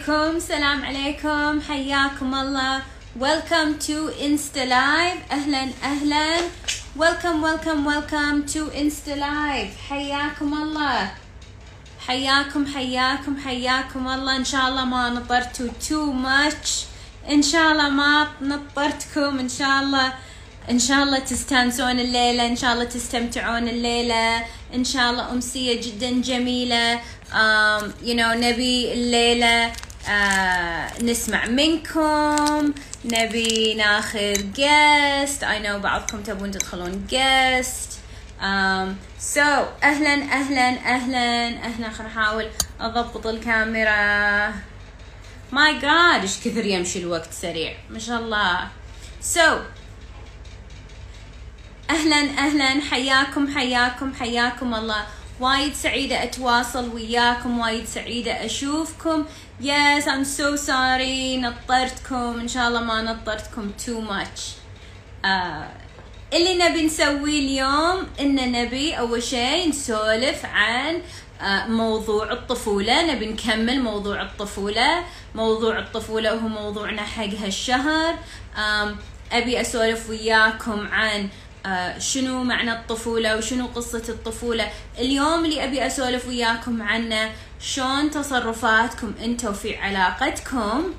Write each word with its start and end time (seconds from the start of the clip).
عليكم 0.00 0.38
سلام 0.38 0.84
عليكم 0.84 1.60
حياكم 1.60 2.34
الله. 2.34 2.82
Welcome 3.20 3.78
to 3.78 4.08
Insta 4.18 4.64
Live. 4.64 5.20
أهلا 5.30 5.68
أهلا. 5.82 6.40
Welcome 6.96 7.42
welcome 7.42 7.84
welcome 7.84 8.46
to 8.46 8.70
Insta 8.70 9.14
Live. 9.16 9.76
حياكم 9.90 10.54
الله. 10.54 11.10
حياكم 12.06 12.66
حياكم 12.66 13.36
حياكم 13.44 14.08
الله. 14.08 14.36
إن 14.36 14.44
شاء 14.44 14.68
الله 14.68 14.84
ما 14.84 15.10
نطرتوا 15.10 15.68
too 15.80 16.12
much. 16.12 16.86
إن 17.30 17.42
شاء 17.42 17.72
الله 17.72 17.88
ما 17.88 18.28
نطرتكم. 18.42 19.38
إن 19.38 19.48
شاء 19.48 19.82
الله 19.82 20.12
إن 20.70 20.78
شاء 20.78 21.02
الله 21.02 21.18
تستانسون 21.18 22.00
الليلة. 22.00 22.46
إن 22.46 22.56
شاء 22.56 22.72
الله 22.72 22.84
تستمتعون 22.84 23.68
الليلة. 23.68 24.44
إن 24.74 24.84
شاء 24.84 25.10
الله 25.10 25.32
أمسية 25.32 25.80
جدا 25.80 26.22
جميلة. 26.22 27.00
Um, 27.32 27.92
you 28.02 28.14
know 28.14 28.32
نبي 28.34 28.92
الليلة. 28.92 29.72
Uh, 30.06 31.02
نسمع 31.02 31.46
منكم 31.46 32.74
نبي 33.04 33.74
ناخذ 33.74 34.34
guest. 34.34 35.42
I 35.42 35.64
know 35.64 35.76
بعضكم 35.82 36.22
تبون 36.22 36.50
تدخلون 36.50 37.06
guest. 37.10 37.90
um, 38.40 38.96
so 39.34 39.38
أهلا 39.82 40.14
أهلا 40.32 40.68
أهلا. 40.68 41.48
أهلا 41.64 41.90
خلينا 41.90 42.08
نحاول 42.12 42.48
أضبط 42.80 43.26
الكاميرا. 43.26 44.54
ماي 45.52 45.78
جاد 45.78 46.20
إيش 46.20 46.38
كثر 46.44 46.66
يمشي 46.66 46.98
الوقت 46.98 47.32
سريع. 47.32 47.74
ما 47.90 47.98
شاء 47.98 48.20
الله. 48.20 48.68
So 49.34 49.50
أهلا 51.90 52.16
أهلا. 52.16 52.80
حياكم 52.90 53.54
حياكم 53.54 54.14
حياكم 54.14 54.74
الله. 54.74 55.06
وايد 55.40 55.74
سعيدة 55.74 56.22
أتواصل 56.22 56.94
وياكم 56.94 57.58
وايد 57.58 57.86
سعيدة 57.86 58.44
أشوفكم. 58.44 59.24
Yes 59.60 60.06
I'm 60.06 60.24
so 60.24 60.56
sorry. 60.56 61.36
نطرتكم. 61.36 62.40
إن 62.40 62.48
شاء 62.48 62.68
الله 62.68 62.80
ما 62.80 63.02
نطرتكم 63.02 63.70
too 63.86 64.00
much. 64.10 64.40
uh, 65.24 65.80
اللي 66.32 66.54
نبي 66.54 66.86
نسويه 66.86 67.38
اليوم 67.38 68.06
إن 68.20 68.52
نبي 68.52 68.98
أول 68.98 69.22
شيء 69.22 69.68
نسولف 69.68 70.44
عن 70.44 71.02
موضوع 71.68 72.32
الطفولة. 72.32 73.14
نبي 73.14 73.26
نكمل 73.26 73.80
موضوع 73.80 74.22
الطفولة. 74.22 75.04
موضوع 75.34 75.78
الطفولة 75.78 76.30
هو 76.30 76.48
موضوعنا 76.48 77.02
حق 77.02 77.34
هالشهر. 77.42 78.14
أبي 79.32 79.60
أسولف 79.60 80.10
وياكم 80.10 80.88
عن 80.88 81.28
شنو 81.98 82.44
معنى 82.44 82.72
الطفولة 82.72 83.36
وشنو 83.36 83.66
قصة 83.66 84.04
الطفولة. 84.08 84.70
اليوم 84.98 85.44
اللي 85.44 85.64
أبي 85.64 85.86
أسولف 85.86 86.28
وياكم 86.28 86.82
عنه 86.82 87.30
شلون 87.60 88.10
تصرفاتكم 88.10 89.12
أنتوا 89.24 89.52
في 89.52 89.76
علاقتكم 89.76 90.94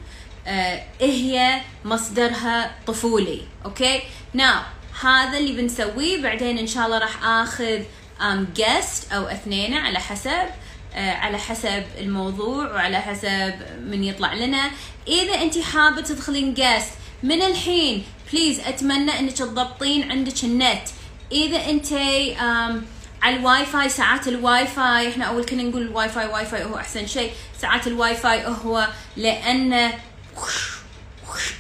هي 1.02 1.62
مصدرها 1.86 2.76
طفولي 2.88 3.42
أوكي؟ 3.66 4.02
ناو 4.34 4.62
هذا 5.02 5.38
اللي 5.38 5.62
بنسويه 5.62 6.22
بعدين 6.22 6.58
إن 6.58 6.68
شاء 6.68 6.86
الله 6.86 6.98
راح 6.98 7.26
آخذ 7.26 7.80
um, 8.20 8.60
guest 8.60 9.14
أو 9.14 9.24
أثنين 9.28 9.74
على 9.74 10.00
حسب 10.00 10.48
uh, 10.94 10.98
على 10.98 11.38
حسب 11.38 11.84
الموضوع 11.98 12.72
وعلى 12.72 13.02
حسب 13.02 13.54
من 13.84 14.04
يطلع 14.04 14.34
لنا. 14.34 14.72
إذا 15.08 15.42
أنت 15.42 15.60
حابة 15.60 16.02
تدخلين 16.02 16.56
guest 16.56 17.24
من 17.24 17.42
الحين 17.42 18.04
please 18.34 18.60
أتمنى 18.60 19.20
أنك 19.20 19.32
تضبطين 19.32 20.12
عندك 20.12 20.44
النت. 20.44 20.84
إذا 21.32 21.70
أنت 21.70 21.88
um, 21.88 23.01
على 23.22 23.36
الواي 23.36 23.66
فاي 23.66 23.90
ساعات 23.90 24.28
الواي 24.28 24.68
فاي 24.68 25.10
إحنا 25.10 25.26
أول 25.26 25.46
كنا 25.46 25.64
نقول 25.64 25.82
ال 25.82 26.10
Wi-Fi 26.10 26.26
Wi-Fi 26.26 26.64
هو 26.64 26.78
أحسن 26.78 27.08
شيء. 27.08 27.32
ساعات 27.62 27.88
الواي 27.88 28.16
فاي 28.16 28.46
هو 28.46 28.88
لأنه 29.18 29.92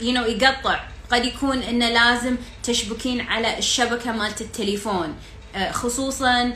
you 0.01 0.13
know 0.15 0.25
يقطع. 0.27 0.79
قد 1.11 1.25
يكون 1.25 1.57
إنه 1.57 1.89
لازم 1.89 2.35
تشبكين 2.63 3.21
على 3.21 3.57
الشبكة 3.57 4.11
مالت 4.11 4.41
التليفون. 4.41 5.15
خصوصا 5.71 6.53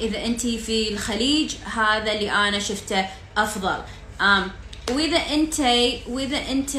إذا 0.00 0.24
انت 0.24 0.40
في 0.46 0.92
الخليج 0.92 1.54
هذا 1.74 2.12
اللي 2.12 2.30
أنا 2.30 2.58
شفته 2.58 3.06
أفضل. 3.36 3.82
وإذا 4.90 5.16
انت 5.16 5.60
وإذا 6.08 6.38
انت 6.50 6.70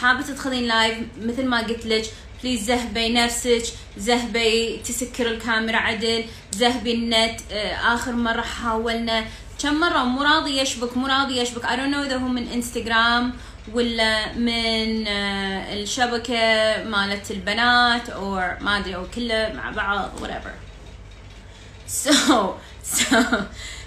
حابة 0.00 0.22
تدخلين 0.22 0.66
live 0.68 0.98
مثل 1.20 1.46
ما 1.46 1.60
قلت 1.60 1.86
لك 1.86 2.04
please 2.42 2.64
زهبي 2.64 3.12
نفسك 3.12 3.62
زهبي 3.96 4.76
تسكري 4.76 5.26
الكاميرا 5.26 5.76
عدل 5.76 6.24
زهبي 6.52 6.94
النت 6.94 7.40
اخر 7.84 8.12
مره 8.12 8.42
حاولنا 8.42 9.24
كم 9.58 9.80
مره 9.80 10.04
مو 10.04 10.22
راضي 10.22 10.60
يشبك 10.60 10.96
مو 10.96 11.06
راضي 11.06 11.40
يشبك 11.40 11.62
I 11.62 11.76
don't 11.76 11.94
know 11.94 12.06
اذا 12.06 12.16
هو 12.16 12.28
من 12.28 12.48
انستغرام 12.48 13.32
ولا 13.72 14.32
من 14.32 15.08
الشبكه 15.08 16.84
مالت 16.84 17.30
البنات 17.30 18.10
أو 18.10 18.34
ما 18.60 18.78
ادري 18.78 18.96
أو 18.96 19.06
كله 19.14 19.52
مع 19.56 19.70
بعض 19.70 20.10
whatever. 20.22 20.52
so 21.86 22.52
so 22.82 23.22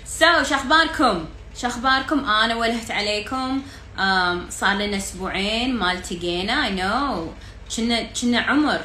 so 0.05 0.43
شخباركم 0.43 1.25
شخباركم 1.57 2.25
أنا 2.25 2.55
ولهت 2.55 2.91
عليكم 2.91 3.61
um, 3.97 4.49
صار 4.49 4.77
لنا 4.77 4.97
أسبوعين 4.97 5.75
ما 5.75 5.91
التقينا 5.91 6.65
I 6.65 6.71
know 6.71 7.27
كنا 7.77 8.03
كنا 8.21 8.39
عمر 8.39 8.81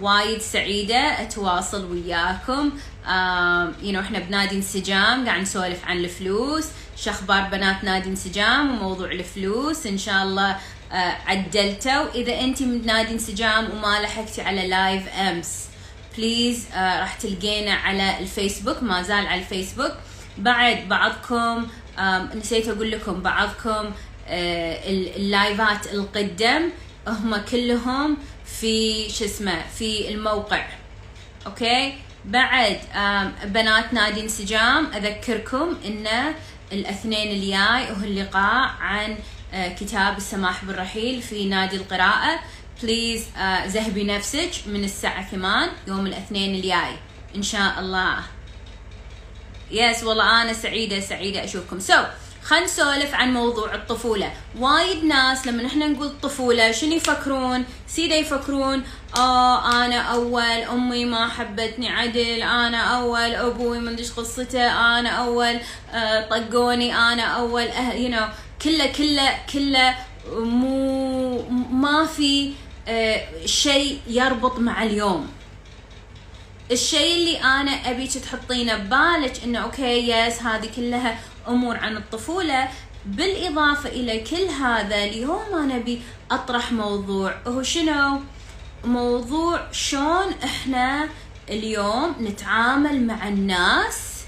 وايد 0.00 0.40
سعيدة 0.40 1.22
أتواصل 1.22 1.90
وياكم. 1.90 2.70
know 2.70 3.96
إحنا 3.96 4.18
بنادي 4.18 4.56
انسجام 4.56 5.26
قاعد 5.26 5.40
نسولف 5.40 5.84
عن 5.84 5.96
الفلوس. 5.96 6.66
شخبار 6.96 7.42
بنات 7.42 7.84
نادي 7.84 8.08
انسجام 8.08 8.70
وموضوع 8.70 9.10
الفلوس؟ 9.12 9.86
إن 9.86 9.98
شاء 9.98 10.22
الله 10.22 10.56
uh, 10.56 10.94
عدلته 11.26 12.02
واذا 12.02 12.40
أنت 12.40 12.62
من 12.62 12.86
نادي 12.86 13.12
انسجام 13.12 13.70
وما 13.70 14.00
لحقتي 14.00 14.42
على 14.42 14.68
لايف 14.68 15.08
أمس 15.08 15.66
please 16.16 16.66
uh, 16.72 16.76
راح 16.76 17.14
تلقينا 17.14 17.74
على 17.74 18.18
الفيسبوك. 18.18 18.82
ما 18.82 19.02
زال 19.02 19.26
على 19.26 19.40
الفيسبوك. 19.40 19.92
بعد 20.38 20.88
بعضكم 20.88 21.66
نسيت 22.34 22.68
أقول 22.68 22.90
لكم 22.90 23.22
بعضكم 23.22 23.90
uh, 23.90 24.30
ال 25.16 25.28
lives 25.28 25.86
القدم. 25.86 26.70
هم 27.06 27.36
كلهم 27.36 28.16
في 28.60 29.08
شو 29.10 29.24
اسمه 29.24 29.62
في 29.78 30.08
الموقع. 30.08 30.66
okay؟ 31.46 31.94
بعد 32.24 32.78
بنات 33.44 33.92
نادي 33.92 34.20
انسجام 34.20 34.86
أذكركم 34.86 35.76
إن 35.84 36.34
الاثنين 36.72 37.30
الجاي 37.32 37.90
هو 37.90 38.04
اللقاء 38.04 38.74
عن 38.80 39.16
uh, 39.16 39.56
كتاب 39.80 40.16
السماح 40.16 40.64
بالرحيل 40.64 41.22
في 41.22 41.44
نادي 41.44 41.76
القراءة. 41.76 42.40
please 42.82 43.24
uh, 43.24 43.66
زهبي 43.66 44.04
نفسك 44.04 44.50
من 44.66 44.84
الساعة 44.84 45.30
ثمان 45.30 45.68
يوم 45.88 46.06
الاثنين 46.06 46.54
الجاي. 46.54 46.96
إن 47.36 47.42
شاء 47.42 47.80
الله. 47.80 48.18
yes 49.70 50.04
والله 50.04 50.42
أنا 50.42 50.52
سعيدة 50.52 51.00
سعيدة 51.00 51.44
أشوفكم. 51.44 51.80
so 51.80 51.94
so, 51.94 52.06
خلينا 52.44 52.64
نسولف 52.64 53.14
عن 53.14 53.32
موضوع 53.32 53.74
الطفولة. 53.74 54.32
وايد 54.58 55.04
ناس 55.04 55.46
لما 55.46 55.66
إحنا 55.66 55.86
نقول 55.86 56.20
طفولة 56.22 56.72
شنو 56.72 56.92
يفكرون؟ 56.92 57.64
سيدا 57.88 58.14
يفكرون 58.16 58.82
آه 59.16 59.84
أنا 59.84 59.96
أول 60.00 60.42
أمي 60.42 61.04
ما 61.04 61.28
حبتني 61.28 61.88
عدل 61.88 62.42
أنا 62.42 62.78
أول 62.78 63.34
أبوي 63.34 63.78
ما 63.78 63.90
أدري 63.90 64.04
قصته 64.16 64.66
أنا 64.98 65.08
أول 65.08 65.58
آه 65.92 66.28
طقوني 66.28 66.94
أنا 66.96 67.22
أول 67.22 67.62
أه 67.62 67.92
you 67.92 68.08
you 68.10 68.14
know. 68.14 68.24
كله 68.64 68.86
كله 68.86 69.38
كله 69.52 69.94
مو 70.32 71.42
ما 71.70 72.06
في 72.06 72.52
آه 72.88 73.46
شيء 73.46 74.00
يربط 74.06 74.58
مع 74.58 74.82
اليوم. 74.82 75.28
الشيء 76.70 77.14
اللي 77.16 77.38
أنا 77.38 77.70
أبيك 77.90 78.12
تحطينه 78.12 78.76
ببالك 78.76 79.44
إنه 79.44 79.58
okay 79.58 80.10
yes 80.10 80.42
هذه 80.42 80.68
كلها 80.76 81.18
أمور 81.48 81.76
عن 81.76 81.96
الطفولة 81.96 82.68
بالإضافة 83.06 83.88
إلى 83.88 84.20
كل 84.20 84.44
هذا 84.62 85.04
اليوم 85.04 85.54
أنا 85.54 85.76
أبي 85.76 86.02
أطرح 86.30 86.72
موضوع. 86.72 87.34
هو 87.46 87.62
شنو؟ 87.62 88.20
موضوع 88.84 89.72
شلون 89.72 90.34
إحنا 90.44 91.08
اليوم 91.48 92.16
نتعامل 92.20 93.06
مع 93.06 93.28
الناس 93.28 94.22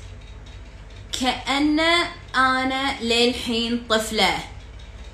كأن 1.20 1.80
أنا 2.36 3.02
للحين 3.02 3.86
طفلة. 3.90 4.38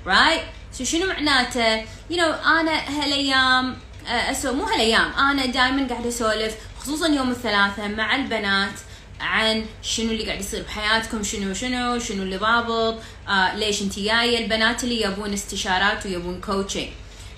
Right? 0.05 0.41
so 0.71 0.83
شنو 0.83 1.07
معناته؟ 1.07 1.81
You 1.81 2.15
know, 2.15 2.47
أنا 2.47 2.71
هالأيام 2.89 3.77
so 4.07 4.53
مو 4.53 4.63
هالأيام 4.63 5.11
أنا 5.11 5.45
دائما 5.45 5.87
قاعدة 5.87 6.09
أسولف 6.09 6.55
خصوصا 6.79 7.07
يوم 7.07 7.31
الثلاثاء 7.31 7.89
مع 7.89 8.15
البنات. 8.15 8.73
عن 9.21 9.65
شنو 9.81 10.11
اللي 10.11 10.25
قاعد 10.25 10.39
يصير 10.39 10.63
بحياتكم 10.63 11.23
شنو 11.23 11.53
شنو 11.53 11.99
شنو 11.99 12.23
اللي 12.23 12.37
ضابط 12.37 12.95
آه 13.29 13.55
ليش 13.55 13.81
انت 13.81 13.99
جاية؟ 13.99 14.43
البنات 14.43 14.83
اللي 14.83 15.01
يبون 15.01 15.33
استشارات 15.33 16.05
ويبون 16.05 16.41
coaching 16.41 16.87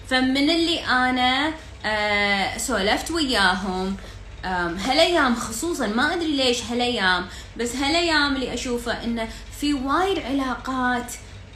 فمن 0.09 0.49
اللي 0.49 0.79
أنا 0.79 1.53
آه 1.85 2.57
سولفت 2.57 3.11
وياهم 3.11 3.97
هالأيام 4.45 5.35
خصوصا 5.35 5.87
ما 5.87 6.13
أدري 6.13 6.35
ليش 6.35 6.63
هالأيام 6.63 7.25
بس 7.57 7.75
هالأيام 7.75 8.35
اللي 8.35 8.53
أشوفه 8.53 9.03
انه 9.03 9.27
في 9.59 9.73
وايد 9.73 10.19
علاقات 10.19 11.13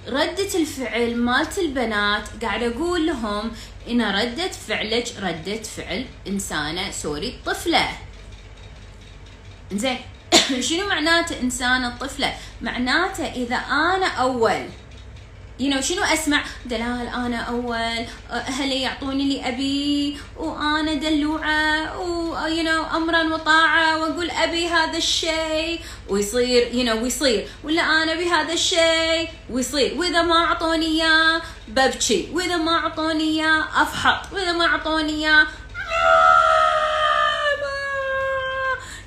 ردة 0.08 0.56
الفعل 0.60 1.16
مالت 1.16 1.58
البنات 1.58 2.24
قاعد 2.42 2.64
أقول 2.64 3.08
لهم 3.08 3.52
إن 3.90 4.02
ردة 4.02 4.48
فعلك 4.48 5.08
ردة 5.22 5.64
فعل 5.64 6.06
إنسانة 6.28 6.92
سوري 6.92 7.40
طفلة. 7.46 7.88
زين 9.74 9.98
شنو 10.68 10.88
معناته 10.88 11.42
انسانة 11.42 11.98
طفلة 12.00 12.34
معناته 12.62 13.26
إذا 13.26 13.56
أنا 13.56 14.08
أول 14.08 14.66
you 15.60 15.74
know 15.74 15.80
شنو 15.80 16.04
أسمع؟ 16.04 16.44
دلال 16.66 17.08
أنا 17.08 17.38
أول 17.38 18.06
أهلي 18.32 18.82
يعطوني 18.82 19.24
اللي 19.24 19.50
أبي 19.50 20.18
وأنا 20.38 20.94
دلوعة 20.94 22.00
و 22.00 22.36
you 22.36 22.64
know 22.66 22.96
أمرا 22.96 23.24
وطاعة 23.24 24.00
وأقول 24.00 24.32
أبي 24.32 24.68
هذا 24.68 24.98
الشيء 24.98 25.80
ويصير 26.10 26.72
you 26.72 26.90
know 26.90 27.04
ويصير. 27.04 27.48
ولا 27.64 27.82
أنا 27.82 28.14
أبي 28.14 28.30
هذا 28.30 28.54
الشيء 28.54 29.30
ويصير. 29.50 29.98
وإذا 29.98 30.22
ما 30.22 30.36
أعطوني 30.36 30.86
إياه 30.86 31.42
ببكي. 31.68 32.30
وإذا 32.34 32.58
ما 32.58 32.72
أعطوني 32.78 33.24
إياه 33.24 33.82
أفحط. 33.82 34.34
وإذا 34.34 34.52
ما 34.52 34.66
أعطوني 34.66 35.14
إياه 35.14 35.48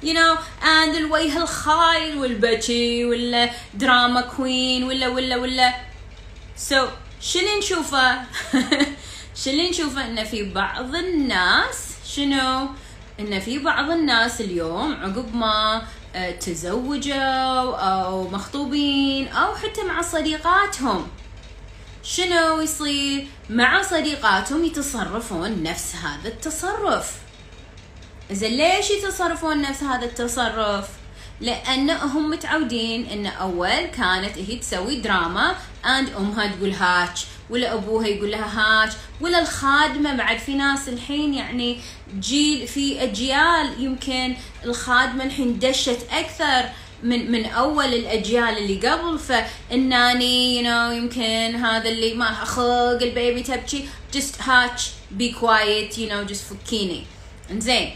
you 0.02 0.14
know 0.14 0.38
and 0.62 0.96
الوجه 0.96 1.42
الخايل 1.42 2.18
والبكي 2.18 3.04
ولا 3.04 3.50
دراما 3.74 4.20
كوين 4.20 4.84
ولا 4.84 5.08
ولا 5.08 5.36
ولا. 5.36 5.74
So, 6.68 6.74
شو 7.20 7.38
اللي 7.38 7.58
نشوفه؟ 7.58 8.22
شو 9.44 9.50
اللي 9.50 9.70
نشوفه؟ 9.70 10.06
إن 10.06 10.24
في 10.24 10.44
بعض 10.52 10.94
الناس 10.94 11.90
شنو؟ 12.06 12.68
إن 13.20 13.40
في 13.40 13.58
بعض 13.58 13.90
الناس 13.90 14.40
اليوم 14.40 14.94
عقب 14.94 15.34
ما 15.34 15.82
آه، 16.14 16.30
تزوجوا 16.30 17.76
أو 17.76 18.28
مخطوبين 18.28 19.28
أو 19.28 19.54
حتى 19.54 19.82
مع 19.82 20.02
صديقاتهم. 20.02 21.08
شنو 22.02 22.60
يصير؟ 22.60 23.26
مع 23.50 23.82
صديقاتهم 23.82 24.64
يتصرفون 24.64 25.62
نفس 25.62 25.94
هذا 25.94 26.28
التصرف. 26.28 27.29
زين 28.32 28.56
ليش 28.56 28.90
يتصرفون 28.90 29.62
نفس 29.62 29.82
هذا 29.82 30.04
التصرف؟ 30.04 30.88
لانهم 31.40 32.30
متعودين 32.30 33.06
إن 33.06 33.26
أول 33.26 33.86
كانت 33.86 34.38
هي 34.38 34.56
تسوي 34.56 35.00
دراما 35.00 35.54
and 35.86 36.08
أمها 36.08 36.46
تقول 36.46 36.70
hush 36.70 37.26
ولا 37.50 37.74
أبوها 37.74 38.06
يقول 38.06 38.30
لها 38.30 38.84
hush 38.84 38.92
ولا 39.20 39.40
الخادمة 39.40 40.14
بعد 40.14 40.38
في 40.38 40.54
ناس 40.54 40.88
الحين 40.88 41.34
يعني 41.34 41.80
جيل 42.20 42.68
في 42.68 43.02
أجيال 43.02 43.82
يمكن 43.82 44.36
الخادمة 44.64 45.24
الحين 45.24 45.58
دشت 45.58 45.98
أكثر 46.12 46.68
من 47.02 47.30
من 47.32 47.46
أول 47.46 47.94
الأجيال 47.94 48.58
اللي 48.58 48.88
قبل 48.88 49.18
فال 49.18 49.57
nanny 49.57 50.56
you 50.56 50.62
you 50.62 50.66
know, 50.66 50.96
يمكن 50.96 51.64
هذا 51.64 51.88
اللي 51.88 52.14
ما 52.14 52.32
خلق 52.44 53.02
ال 53.02 53.10
baby 53.10 53.42
تبكي 53.42 53.88
just 54.16 54.42
hush 54.48 54.90
be 55.10 55.32
quiet 55.32 55.98
you 55.98 56.08
know 56.08 56.22
just 56.22 56.44
فكيني. 56.54 57.04
إنزين. 57.50 57.90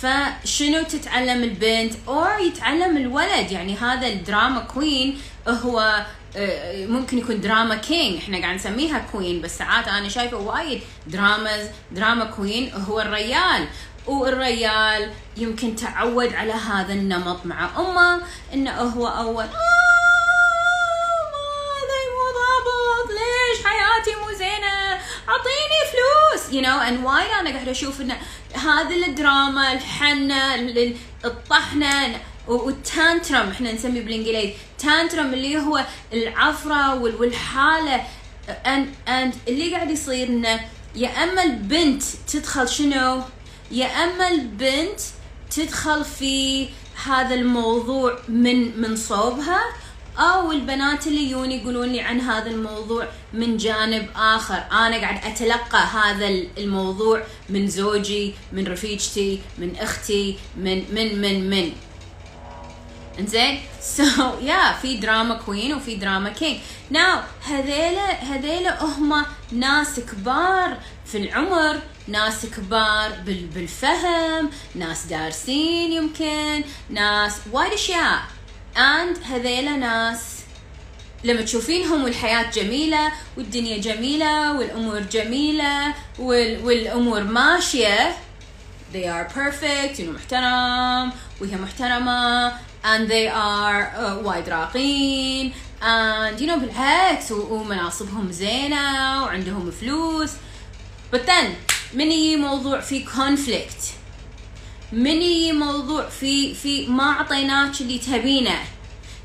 فشنو 0.00 0.82
تتعلم 0.82 1.42
البنت 1.42 1.94
أو 2.08 2.38
يتعلم 2.46 2.96
الولد؟ 2.96 3.52
يعني 3.52 3.76
هذا 3.76 4.06
ال 4.06 4.15
drama 4.15 4.60
queen 4.60 5.18
هو 5.48 6.06
آه، 6.36 6.86
ممكن 6.86 7.18
يكون 7.18 7.40
drama 7.40 7.74
king 7.74 8.16
إحنا 8.16 8.38
قاعد 8.38 8.54
نسميها 8.54 8.98
queen 9.12 9.40
بس 9.40 9.58
ساعات 9.58 9.88
أنا 9.88 10.08
شايفة 10.08 10.36
وايد 10.36 10.80
drama 11.06 11.50
drama 11.92 12.24
queen 12.24 12.72
هو 12.72 13.00
الريال. 13.00 13.66
والريال 14.06 15.10
يمكن 15.36 15.76
تعود 15.76 16.34
على 16.34 16.52
هذا 16.52 16.92
النمط 16.92 17.46
مع 17.46 17.68
أمه 17.78 18.22
إنه 18.54 18.72
هو 18.72 19.06
أول 19.06 19.44
you 26.52 26.60
know 26.60 26.78
and 26.78 27.04
وايد 27.04 27.30
أنا 27.40 27.50
قاعدة 27.50 27.70
أشوف 27.70 28.00
انه 28.00 28.16
هذه 28.54 29.06
الدراما 29.06 29.72
الحنة 29.72 30.54
الطحنة 31.24 32.20
وال 32.48 32.70
tantrum 32.70 33.48
إحنا 33.50 33.72
نسميه 33.72 34.00
بالإنجليزي. 34.00 34.54
tantrum 34.78 35.34
اللي 35.34 35.58
هو 35.58 35.84
العفرة 36.12 36.94
والحالة. 36.94 38.04
and 38.66 38.88
and 39.08 39.34
اللي 39.48 39.74
قاعد 39.74 39.90
يصير 39.90 40.28
إنه 40.28 40.60
يا 40.94 41.24
أما 41.24 41.44
البنت 41.44 42.02
تدخل 42.32 42.68
شنو؟ 42.68 43.22
يا 43.70 43.86
أما 44.04 44.28
البنت 44.28 45.00
تدخل 45.50 46.04
في 46.04 46.68
هذا 47.04 47.34
الموضوع 47.34 48.18
من 48.28 48.80
من 48.80 48.96
صوبها 48.96 49.60
أو 50.18 50.52
البنات 50.52 51.06
اللي 51.06 51.22
يجون 51.22 51.52
يقولون 51.52 51.88
لي 51.88 52.00
عن 52.00 52.20
هذا 52.20 52.50
الموضوع 52.50 53.08
من 53.32 53.56
جانب 53.56 54.08
آخر. 54.16 54.64
أنا 54.72 54.96
قاعد 54.96 55.24
أتلقى 55.24 55.78
هذا 55.78 56.28
الموضوع 56.58 57.22
من 57.48 57.68
زوجي 57.68 58.34
من 58.52 58.66
رفيجتي 58.66 59.40
من 59.58 59.76
أختي 59.76 60.38
من 60.56 60.94
من 60.94 61.20
من 61.20 61.50
من. 61.50 61.72
إنزين؟ 63.18 63.60
so 63.96 64.38
يا 64.42 64.72
في 64.82 64.96
drama 64.96 65.34
queen 65.34 65.74
وفي 65.74 65.94
drama 65.94 66.30
king 66.30 66.58
now 66.90 67.20
هذيلا 67.44 68.22
هذيلا 68.22 68.84
هم 68.84 69.24
ناس 69.52 70.00
كبار 70.00 70.78
في 71.06 71.18
العمر 71.18 71.80
ناس 72.08 72.46
كبار 72.46 73.12
بالفهم 73.26 74.50
ناس 74.74 75.06
دارسين 75.06 75.92
يمكن 75.92 76.64
ناس 76.90 77.32
وايد 77.52 77.72
أشياء. 77.72 78.35
and 78.76 79.18
هذيلا 79.24 79.76
ناس 79.76 80.20
لما 81.24 81.42
تشوفينهم 81.42 82.04
والحياة 82.04 82.50
جميلة 82.50 83.12
والدنيا 83.36 83.78
جميلة 83.78 84.52
والأمور 84.52 85.00
جميلة 85.00 85.94
وال... 86.18 86.64
والأمور 86.64 87.22
ماشية 87.22 88.16
they 88.92 89.06
are 89.06 89.28
perfect 89.34 90.00
إنه 90.00 90.10
محترم 90.10 91.12
وهي 91.40 91.56
محترمة 91.56 92.52
and 92.84 93.08
they 93.08 93.28
are 93.28 93.92
uh, 93.96 94.26
وايد 94.26 94.48
راقين 94.48 95.52
and 95.82 96.40
you 96.40 96.46
know 96.46 96.56
بالعكس 96.58 97.32
ومناصبهم 97.32 98.32
زينة 98.32 99.22
وعندهم 99.24 99.70
فلوس. 99.70 100.30
But 101.12 101.26
then 101.26 101.46
من 101.94 102.12
يجي 102.12 102.36
موضوع 102.36 102.80
في 102.80 103.04
conflict 103.06 103.95
من 104.92 105.22
يجي 105.22 105.52
موضوع 105.52 106.08
في 106.08 106.54
في 106.54 106.86
ما 106.86 107.04
أعطيناك 107.04 107.80
اللي 107.80 107.98
تبينه. 107.98 108.58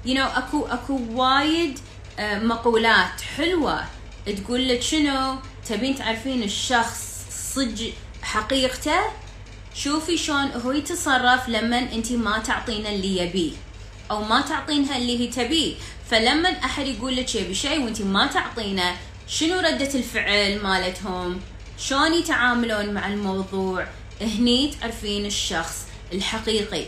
You 0.05 0.09
know 0.09 0.37
أكو 0.37 0.65
أكو 0.65 0.99
وايد 1.11 1.77
uh, 1.77 2.21
مقولات 2.21 3.21
حلوة 3.37 3.83
تقول 4.25 4.67
لك 4.67 4.81
شنو؟ 4.81 5.35
تبين 5.69 5.95
تعرفين 5.95 6.43
الشخص 6.43 7.25
صج 7.55 7.83
حقيقته؟ 8.21 8.99
شوفي 9.73 10.17
شلون 10.17 10.51
هو 10.65 10.71
يتصرف 10.71 11.49
لما 11.49 11.79
أنت 11.79 12.11
ما 12.11 12.39
تعطينه 12.39 12.89
اللي 12.89 13.17
يبيه 13.17 13.51
أو 14.11 14.23
ما 14.23 14.41
تعطينها 14.41 14.97
اللي 14.97 15.19
هي 15.19 15.27
تبيه. 15.27 15.75
فلما 16.09 16.49
أحد 16.49 16.87
يقول 16.87 17.15
لك 17.15 17.35
يبي 17.35 17.53
شيء 17.53 17.83
وأنت 17.83 18.01
ما 18.01 18.27
تعطينه 18.27 18.95
شنو 19.27 19.59
ردة 19.59 19.93
الفعل 19.95 20.59
مالتهم؟ 20.63 21.39
شلون 21.77 22.13
يتعاملون 22.13 22.93
مع 22.93 23.07
الموضوع؟ 23.07 23.87
هني 24.21 24.75
تعرفين 24.81 25.25
الشخص 25.25 25.85
الحقيقي. 26.13 26.85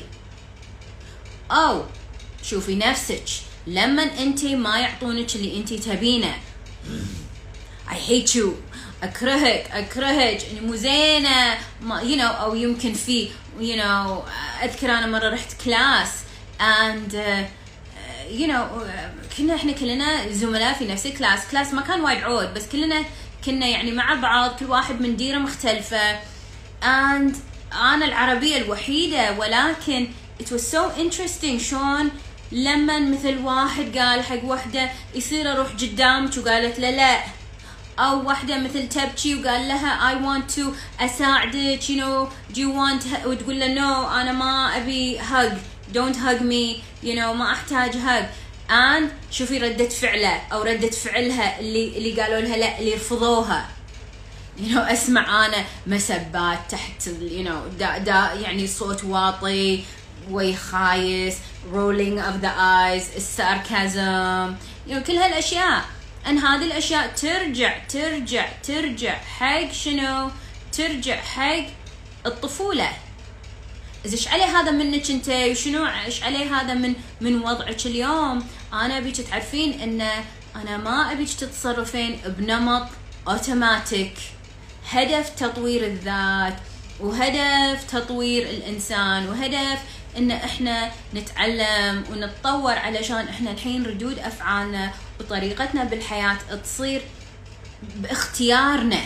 أو 1.51 1.83
شوفي 2.43 2.75
نفسك. 2.75 3.23
لما 3.67 4.03
أنت 4.03 4.45
ما 4.45 4.79
يعطونك 4.79 5.35
اللي 5.35 5.57
أنت 5.57 5.73
تبينه. 5.73 6.35
I 7.89 7.95
hate 8.09 8.35
you. 8.35 8.47
أكرهك 9.03 9.71
أكرهك. 9.71 10.43
يعني 10.43 10.61
مو 10.61 10.75
زينة. 10.75 11.57
ما 11.81 12.01
you 12.01 12.17
know 12.19 12.41
أو 12.41 12.55
يمكن 12.55 12.93
في 12.93 13.27
you 13.59 13.79
know 13.79 14.29
أذكر 14.63 14.91
أنا 14.91 15.07
مرة 15.07 15.29
رحت 15.29 15.61
class. 15.65 16.09
And 16.59 17.13
uh, 17.13 17.45
you 18.31 18.47
know 18.47 18.61
كنا 19.37 19.55
إحنا 19.55 19.71
كلنا 19.71 20.31
زملاء 20.31 20.73
في 20.73 20.85
نفس 20.85 21.05
ال 21.05 21.10
class. 21.10 21.39
class 21.51 21.73
ما 21.73 21.81
كان 21.81 22.01
وايد 22.01 22.23
عود 22.23 22.53
بس 22.53 22.67
كلنا 22.71 23.05
كنا 23.45 23.67
يعني 23.67 23.91
مع 23.91 24.13
بعض 24.13 24.55
كل 24.55 24.65
واحد 24.65 25.01
من 25.01 25.15
ديرة 25.15 25.37
مختلفة. 25.37 26.32
And 26.83 27.35
أنا 27.73 28.05
العربية 28.05 28.57
الوحيدة 28.57 29.31
ولكن 29.39 30.07
it 30.39 30.45
was 30.45 30.61
so 30.61 30.99
interesting. 30.99 31.57
شلون 31.61 32.09
لما 32.51 32.99
مثل 32.99 33.37
واحد 33.37 33.97
قال 33.97 34.23
حق 34.23 34.43
وحدة 34.45 34.89
يصير 35.15 35.51
أروح 35.51 35.67
قدامك 35.67 36.37
وقالت 36.37 36.79
له 36.79 36.89
لا. 36.89 37.19
أو 37.99 38.27
واحدة 38.27 38.57
مثل 38.57 38.89
تبكي 38.89 39.35
وقال 39.35 39.67
لها 39.67 40.13
I 40.13 40.15
want 40.25 40.55
to 40.55 40.61
أساعدك 41.03 41.81
you 41.81 41.95
know 41.95 42.29
do 42.53 42.59
you 42.59 42.69
want 42.71 43.25
وتقول 43.25 43.59
له 43.59 43.75
no 43.75 44.09
أنا 44.11 44.31
ما 44.31 44.77
أبي 44.77 45.19
hug. 45.19 45.53
Don't 45.93 46.15
hug 46.15 46.41
me 46.41 46.81
you 47.03 47.15
know 47.15 47.33
ما 47.33 47.51
أحتاج 47.51 47.91
hug. 47.93 48.25
And 48.69 49.03
شوفي 49.31 49.57
ردة 49.57 49.89
فعله 49.89 50.41
أو 50.53 50.61
ردة 50.61 50.89
فعلها 50.89 51.59
اللي 51.59 51.97
اللي 51.97 52.21
قالوا 52.21 52.41
لها 52.41 52.57
لا 52.57 52.79
اللي 52.79 52.93
رفضوها. 52.93 53.69
You 54.57 54.73
know 54.73 54.91
اسمع 54.91 55.45
أنا 55.45 55.65
مسبات 55.87 56.59
تحت 56.69 57.03
you 57.03 57.47
know 57.47 57.79
دا 57.79 57.97
دا 57.97 58.33
يعني 58.33 58.67
صوت 58.67 59.03
واطي 59.03 59.83
وي 60.29 60.55
خايس 60.55 61.35
rolling 61.73 62.19
of 62.19 62.41
the 62.43 62.49
eyes 62.49 63.15
الساركازم 63.15 64.55
you 64.87 64.91
know 64.91 65.07
كل 65.07 65.13
هالأشياء. 65.13 65.85
ان 66.27 66.37
هذه 66.37 66.65
الأشياء 66.65 67.07
ترجع 67.07 67.77
ترجع 67.89 68.49
ترجع 68.63 69.13
حق 69.13 69.71
شنو؟ 69.71 70.29
ترجع 70.71 71.15
حق 71.15 71.65
الطفولة. 72.25 72.89
إذا 74.05 74.13
إيش 74.13 74.27
عليه 74.27 74.45
هذا 74.59 74.71
منك 74.71 75.11
أنت 75.11 75.29
وشنو؟ 75.29 75.85
إيش 76.05 76.23
عليه 76.23 76.55
هذا 76.55 76.73
من 76.73 76.93
من 77.21 77.41
وضعك 77.41 77.85
اليوم؟ 77.85 78.45
أنا 78.73 78.97
أبيك 78.97 79.21
تعرفين 79.21 79.81
ان 79.81 80.01
أنا 80.55 80.77
ما 80.77 81.11
أبيك 81.11 81.33
تتصرفين 81.33 82.19
بنمط 82.25 82.87
اوتوماتيك 83.27 84.13
هدف 84.89 85.29
تطوير 85.29 85.85
الذات 85.85 86.55
وهدف 86.99 87.83
تطوير 87.91 88.49
الإنسان 88.49 89.29
وهدف 89.29 89.79
إن 90.17 90.31
إحنا 90.31 90.91
نتعلم 91.13 92.03
ونتطور 92.11 92.71
علشان 92.71 93.27
إحنا 93.27 93.51
الحين 93.51 93.85
ردود 93.85 94.19
أفعالنا 94.19 94.91
وطريقتنا 95.19 95.83
بالحياة 95.83 96.37
تصير 96.63 97.01
باختيارنا 97.95 98.99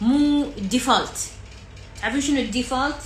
مو 0.00 0.50
default 0.58 1.16
تعرفين 2.02 2.20
شنو 2.20 2.40
ال 2.40 2.47
default 2.47 2.96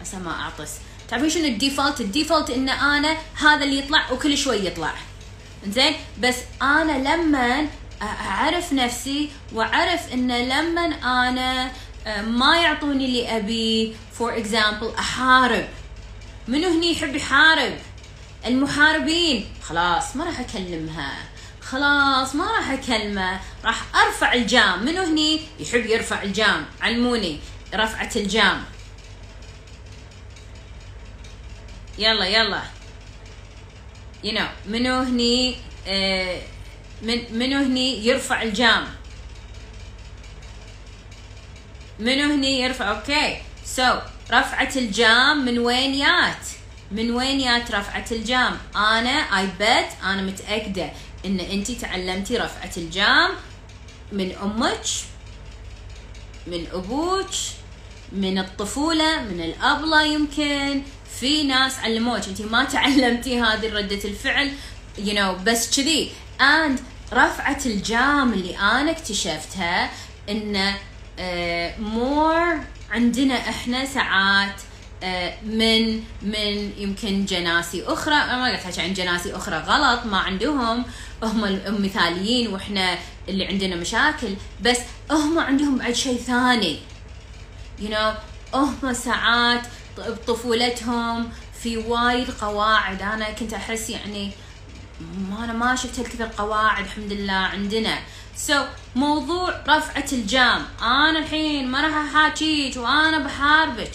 بس 0.00 0.14
ما 0.14 0.30
أعطس. 0.30 0.70
تعرفين 1.08 1.30
شنو 1.30 1.44
ال 1.44 1.51
default 1.51 2.00
ال 2.00 2.06
default 2.06 2.50
إن 2.50 2.68
أنا 2.68 3.16
هذا 3.34 3.64
اللي 3.64 3.78
يطلع 3.78 4.12
وكل 4.12 4.38
شوي 4.38 4.66
يطلع. 4.66 4.94
زين 5.68 5.94
بس 6.20 6.36
أنا 6.62 6.92
لما 7.16 7.66
أعرف 8.02 8.72
نفسي 8.72 9.30
وأعرف 9.52 10.12
إن 10.12 10.48
لما 10.48 10.84
أنا 11.28 11.72
آه، 12.06 12.22
ما 12.22 12.56
يعطوني 12.60 13.04
اللي 13.04 13.36
ابيه 13.36 13.92
for 14.12 14.36
example 14.36 14.94
أحارب. 14.98 15.68
منو 16.48 16.68
هني 16.68 16.92
يحب 16.92 17.14
يحارب؟ 17.16 17.78
المحاربين. 18.46 19.46
خلاص 19.62 20.16
ما 20.16 20.24
راح 20.24 20.40
أكلمها. 20.40 21.12
خلاص 21.60 22.34
ما 22.34 22.44
راح 22.56 22.70
أكلمه. 22.70 23.40
راح 23.64 23.82
أرفع 24.06 24.32
الجام. 24.32 24.84
منو 24.84 25.02
هني 25.02 25.40
يحب 25.60 25.86
يرفع 25.86 26.22
الجام؟ 26.22 26.66
علموني. 26.80 27.40
رفعة 27.74 28.10
الجام. 28.16 28.64
يلا 31.98 32.26
يلا. 32.26 32.62
You 34.24 34.32
know 34.32 34.68
منو 34.68 35.00
هني 35.02 35.56
آه 35.86 36.40
من 37.02 37.38
منو 37.38 37.58
هني 37.58 38.06
يرفع 38.06 38.42
الجام؟ 38.42 38.86
منو 41.98 42.32
هني 42.32 42.60
يرفع؟ 42.60 42.90
okay. 42.90 43.82
so, 43.82 43.96
رفعة 44.30 44.72
الجام 44.76 45.44
من 45.44 45.58
وين 45.58 45.94
يات؟ 45.94 46.46
من 46.90 47.10
وين 47.10 47.40
يات 47.40 47.70
رفعة 47.70 48.04
الجام؟ 48.12 48.58
أنا 48.76 49.10
I 49.10 49.46
bet 49.46 49.88
أنا 50.02 50.22
متأكدة 50.22 50.90
إن 51.24 51.40
انت 51.40 51.70
تعلمتي 51.70 52.36
رفعة 52.36 52.70
الجام 52.76 53.30
من 54.12 54.32
أمك 54.32 54.84
من 56.46 56.66
أبوك 56.72 57.30
من 58.12 58.38
الطفولة 58.38 59.22
من 59.22 59.40
الأبلة 59.40 60.02
يمكن. 60.02 60.82
في 61.20 61.42
ناس 61.42 61.78
علموك. 61.78 62.28
انت 62.28 62.42
ما 62.42 62.64
تعلمتي 62.74 63.40
هذه 63.40 63.72
ردة 63.72 64.04
الفعل 64.04 64.52
you 64.98 65.12
know 65.12 65.42
بس 65.44 65.76
كذي. 65.76 66.10
And 66.40 66.80
رفعة 67.12 67.58
الجام 67.66 68.32
اللي 68.32 68.58
أنا 68.58 68.90
اكتشفتها 68.90 69.90
انه 70.28 70.74
مور 71.78 72.56
uh, 72.56 72.60
عندنا 72.90 73.34
إحنا 73.34 73.84
ساعات 73.84 74.60
uh, 74.60 75.04
من 75.44 76.02
من 76.22 76.72
يمكن 76.78 77.24
جناسي 77.24 77.84
أخرى 77.86 78.14
أنا 78.14 78.36
ما 78.36 78.66
قلت 78.66 78.78
عن 78.78 78.92
جناسي 78.92 79.36
أخرى 79.36 79.56
غلط 79.56 80.06
ما 80.06 80.18
عندهم 80.18 80.84
هم 81.22 81.44
المثاليين 81.44 82.52
وإحنا 82.52 82.98
اللي 83.28 83.46
عندنا 83.46 83.76
مشاكل 83.76 84.34
بس 84.62 84.78
هم 85.10 85.38
عندهم 85.38 85.78
بعد 85.78 85.94
شيء 85.94 86.18
ثاني. 86.18 86.78
You 87.80 87.88
know 87.88 88.14
هم 88.54 88.92
ساعات 88.92 89.62
بطفولتهم 89.98 91.30
في 91.62 91.76
وايد 91.76 92.30
قواعد 92.30 93.02
أنا 93.02 93.30
كنت 93.30 93.54
أحس 93.54 93.90
يعني 93.90 94.30
ما 95.00 95.44
أنا 95.44 95.52
ما 95.52 95.76
شفت 95.76 95.98
هالكثر 95.98 96.28
قواعد 96.38 96.84
الحمد 96.84 97.12
لله 97.12 97.32
عندنا. 97.32 97.98
so, 98.36 98.66
موضوع 98.96 99.62
رفعة 99.68 100.06
الجام. 100.12 100.66
أنا 100.82 101.18
الحين 101.18 101.68
ما 101.68 101.80
راح 101.80 101.94
أحاكيك 101.94 102.76
وأنا 102.76 103.18
بحاربك. 103.18 103.92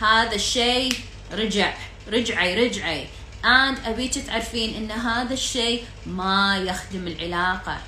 هذا 0.00 0.34
الشيء 0.34 0.92
رجع. 1.32 1.74
رجعي 2.08 2.66
رجعي. 2.66 3.06
And 3.42 3.86
أبيك 3.86 4.14
تعرفين 4.14 4.74
إن 4.74 4.90
هذا 4.90 5.34
الشيء 5.34 5.84
ما 6.06 6.58
يخدم 6.58 7.06
العلاقة. 7.06 7.78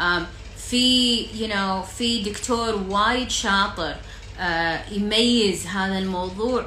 Um, 0.00 0.22
في 0.70 1.26
you 1.26 1.52
know 1.52 1.96
في 1.98 2.22
دكتور 2.22 2.74
وايد 2.74 3.30
شاطر. 3.30 3.94
Uh, 4.38 4.42
يميز 4.92 5.66
هذا 5.66 5.98
الموضوع 5.98 6.66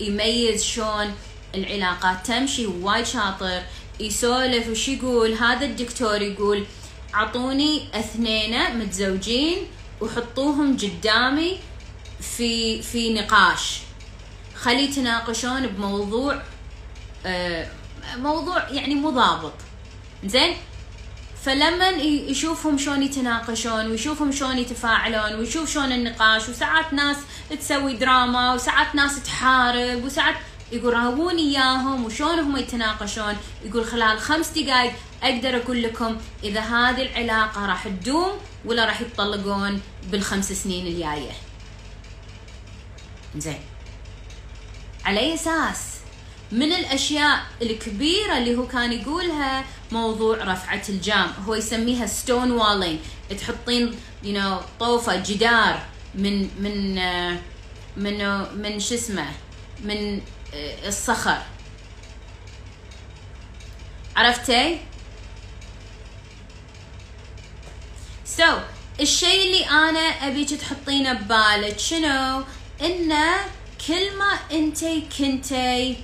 ويميز 0.00 0.64
شلون 0.64 1.14
العلاقات 1.54 2.26
تمشي. 2.26 2.66
وايد 2.66 3.06
شاطر. 3.06 3.62
يسولف 4.00 4.68
وش 4.68 4.88
يقول 4.88 5.32
هذا 5.32 5.66
الدكتور 5.66 6.22
يقول 6.22 6.66
اعطوني 7.14 7.88
اثنين 7.94 8.78
متزوجين 8.78 9.58
وحطوهم 10.00 10.76
قدامي 10.76 11.58
في 12.20 12.82
في 12.82 13.14
نقاش. 13.14 13.80
خلي 14.54 14.84
يتناقشون 14.84 15.66
بموضوع 15.66 16.42
آه، 17.26 17.68
موضوع 18.16 18.68
يعني 18.68 18.94
مضابط 18.94 19.52
زين؟ 20.24 20.56
فلما 21.44 21.88
يشوفهم 22.28 22.78
شلون 22.78 23.02
يتناقشون 23.02 23.90
ويشوفهم 23.90 24.32
شلون 24.32 24.58
يتفاعلون 24.58 25.38
ويشوف 25.38 25.70
شلون 25.70 25.92
النقاش 25.92 26.48
وساعات 26.48 26.92
ناس 26.92 27.16
تسوي 27.60 27.96
دراما 27.96 28.54
وساعات 28.54 28.94
ناس 28.94 29.22
تحارب 29.22 30.04
وساعات 30.04 30.34
يقول 30.72 30.94
راووني 30.94 31.42
إياهم 31.42 32.04
وشلون 32.04 32.38
هم 32.38 32.56
يتناقشون. 32.56 33.36
يقول 33.64 33.84
خلال 33.84 34.18
خمس 34.20 34.48
دقائق 34.48 34.92
أقدر 35.22 35.56
أقول 35.56 35.82
لكم 35.82 36.16
إذا 36.44 36.60
هذه 36.60 37.02
العلاقة 37.02 37.66
راح 37.66 37.88
تدوم 37.88 38.32
ولا 38.64 38.84
راح 38.84 39.00
يتطلقون 39.00 39.80
بالخمس 40.10 40.52
سنين 40.52 40.86
الجاية. 40.86 41.32
زين. 43.36 43.60
على 45.04 45.20
أي 45.20 45.34
أساس؟ 45.34 45.94
من 46.52 46.72
الأشياء 46.72 47.46
الكبيرة 47.62 48.38
اللي 48.38 48.56
هو 48.56 48.66
كان 48.66 48.92
يقولها 48.92 49.64
موضوع 49.92 50.36
رفعة 50.36 50.82
الجام. 50.88 51.32
هو 51.46 51.54
يسميها 51.54 52.06
stonewalling 52.06 52.98
تحطين 53.38 53.94
you 54.22 54.42
know, 54.42 54.64
طوفة 54.80 55.22
جدار 55.26 55.82
من 56.14 56.48
من 56.62 56.94
من 57.96 58.44
من 58.62 58.80
شو 58.80 58.94
اسمه؟ 58.94 59.26
من 59.84 60.20
الصخر. 60.86 61.38
عرفتي؟ 64.16 64.80
so, 68.24 69.00
الشيء 69.00 69.42
اللي 69.42 69.64
أنا 69.64 70.00
أبيك 70.00 70.50
تحطينه 70.50 71.12
ببالك 71.12 71.78
شنو؟ 71.78 72.42
انه 72.80 73.34
كل 73.88 74.18
ما 74.18 74.38
أنتي 74.52 75.08
كنتي 75.18 75.96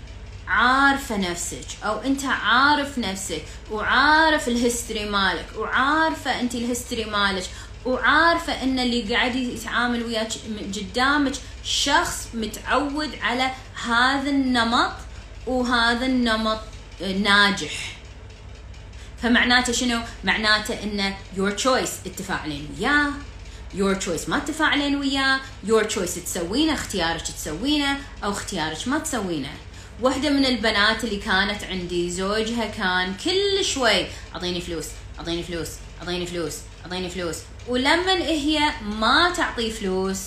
عارفة 0.49 1.16
نفسك 1.16 1.66
أو 1.85 1.99
أنت 1.99 2.25
عارف 2.25 2.99
نفسك 2.99 3.42
وعارف 3.71 4.49
الهستوري 4.49 5.04
مالك 5.04 5.47
وعارفة 5.57 6.40
انت 6.40 6.54
الهستوري 6.54 7.04
مالك 7.04 7.45
وعارفة 7.85 8.62
إن 8.62 8.78
اللي 8.78 9.14
قاعد 9.14 9.37
يتعامل 9.37 10.02
وياك 10.02 10.33
قدامك 10.76 11.33
شخص 11.64 12.29
متعود 12.35 13.14
على 13.23 13.50
هذا 13.85 14.31
النمط 14.31 14.93
وهذا 15.47 16.07
النمط 16.07 16.61
ناجح. 17.00 17.97
فمعناته 19.23 19.73
شنو؟ 19.73 20.00
معناته 20.25 20.83
انه 20.83 21.17
your 21.37 21.52
choice 21.61 21.90
تتفاعلين 22.05 22.69
وياه 22.79 23.11
your 23.75 24.00
choice 24.02 24.29
ما 24.29 24.38
تتفاعلين 24.38 24.97
وياه 24.97 25.40
your 25.67 25.85
choice 25.85 26.25
تسوينه 26.25 26.75
اختيارك 26.75 27.23
تسوينه 27.23 27.99
أو 28.25 28.31
اختيارك 28.31 28.88
ما 28.88 28.99
تسوينه. 28.99 29.50
واحدة 30.02 30.31
من 30.31 30.45
البنات 30.45 31.05
اللي 31.05 31.17
كانت 31.17 31.64
عندي 31.64 32.11
زوجها 32.11 32.67
كان 32.67 33.14
كل 33.25 33.64
شوي 33.64 34.07
أعطيني 34.35 34.61
فلوس 34.61 34.87
أعطيني 35.19 35.43
فلوس 35.43 35.69
أعطيني 36.02 36.26
فلوس 36.26 36.55
أعطيني 36.85 37.11
فلوس. 37.11 37.37
ولما 37.69 38.12
هي 38.14 38.61
ما 38.83 39.33
تعطي 39.37 39.71
فلوس 39.71 40.21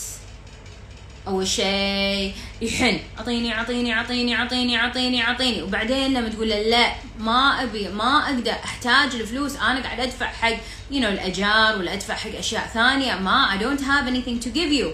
أول 1.27 1.47
شيء 1.47 2.33
يحن. 2.61 2.99
أعطيني 3.19 3.53
أعطيني 3.53 3.93
أعطيني 3.93 4.35
أعطيني 4.35 4.77
أعطيني 4.77 5.23
أعطيني. 5.23 5.61
وبعدين 5.61 6.13
لما 6.13 6.29
تقول 6.29 6.49
له 6.49 6.61
لا 6.61 6.93
ما 7.19 7.63
أبي 7.63 7.87
ما 7.87 8.25
أقدر 8.25 8.51
أحتاج 8.51 9.15
الفلوس 9.15 9.55
أنا 9.55 9.83
قاعد 9.83 9.99
أدفع 9.99 10.25
حق 10.25 10.49
يو 10.49 10.57
you 10.91 11.03
know 11.03 11.07
الأجار 11.07 11.79
ولا 11.79 11.93
أدفع 11.93 12.15
حق 12.15 12.37
أشياء 12.37 12.67
ثانية. 12.73 13.15
ما 13.15 13.47
I 13.51 13.63
don't 13.63 13.81
have 13.81 14.07
anything 14.07 14.45
to 14.45 14.49
give 14.49 14.71
you. 14.81 14.87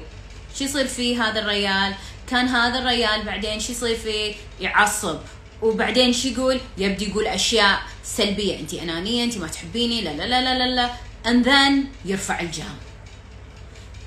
شو 0.57 0.63
يصير 0.63 0.87
فيه 0.87 1.23
هذا 1.23 1.39
الريال؟ 1.39 1.93
كان 2.27 2.47
هذا 2.47 2.79
الريال 2.79 3.25
بعدين 3.25 3.59
شو 3.59 3.71
يصير 3.71 3.95
فيه 3.95 4.33
يعصب. 4.61 5.17
وبعدين 5.61 6.13
شو 6.13 6.27
يقول؟ 6.27 6.59
يبدي 6.77 7.09
يقول 7.09 7.27
أشياء 7.27 7.79
سلبية. 8.03 8.59
انت 8.59 8.73
أنانية 8.73 9.23
انت 9.23 9.37
ما 9.37 9.47
تحبيني 9.47 10.01
لا 10.01 10.09
لا 10.09 10.25
لا 10.25 10.57
لا, 10.57 10.75
لا. 10.75 10.89
and 11.25 11.45
then 11.45 11.87
يرفع 12.05 12.39
الجام 12.39 12.75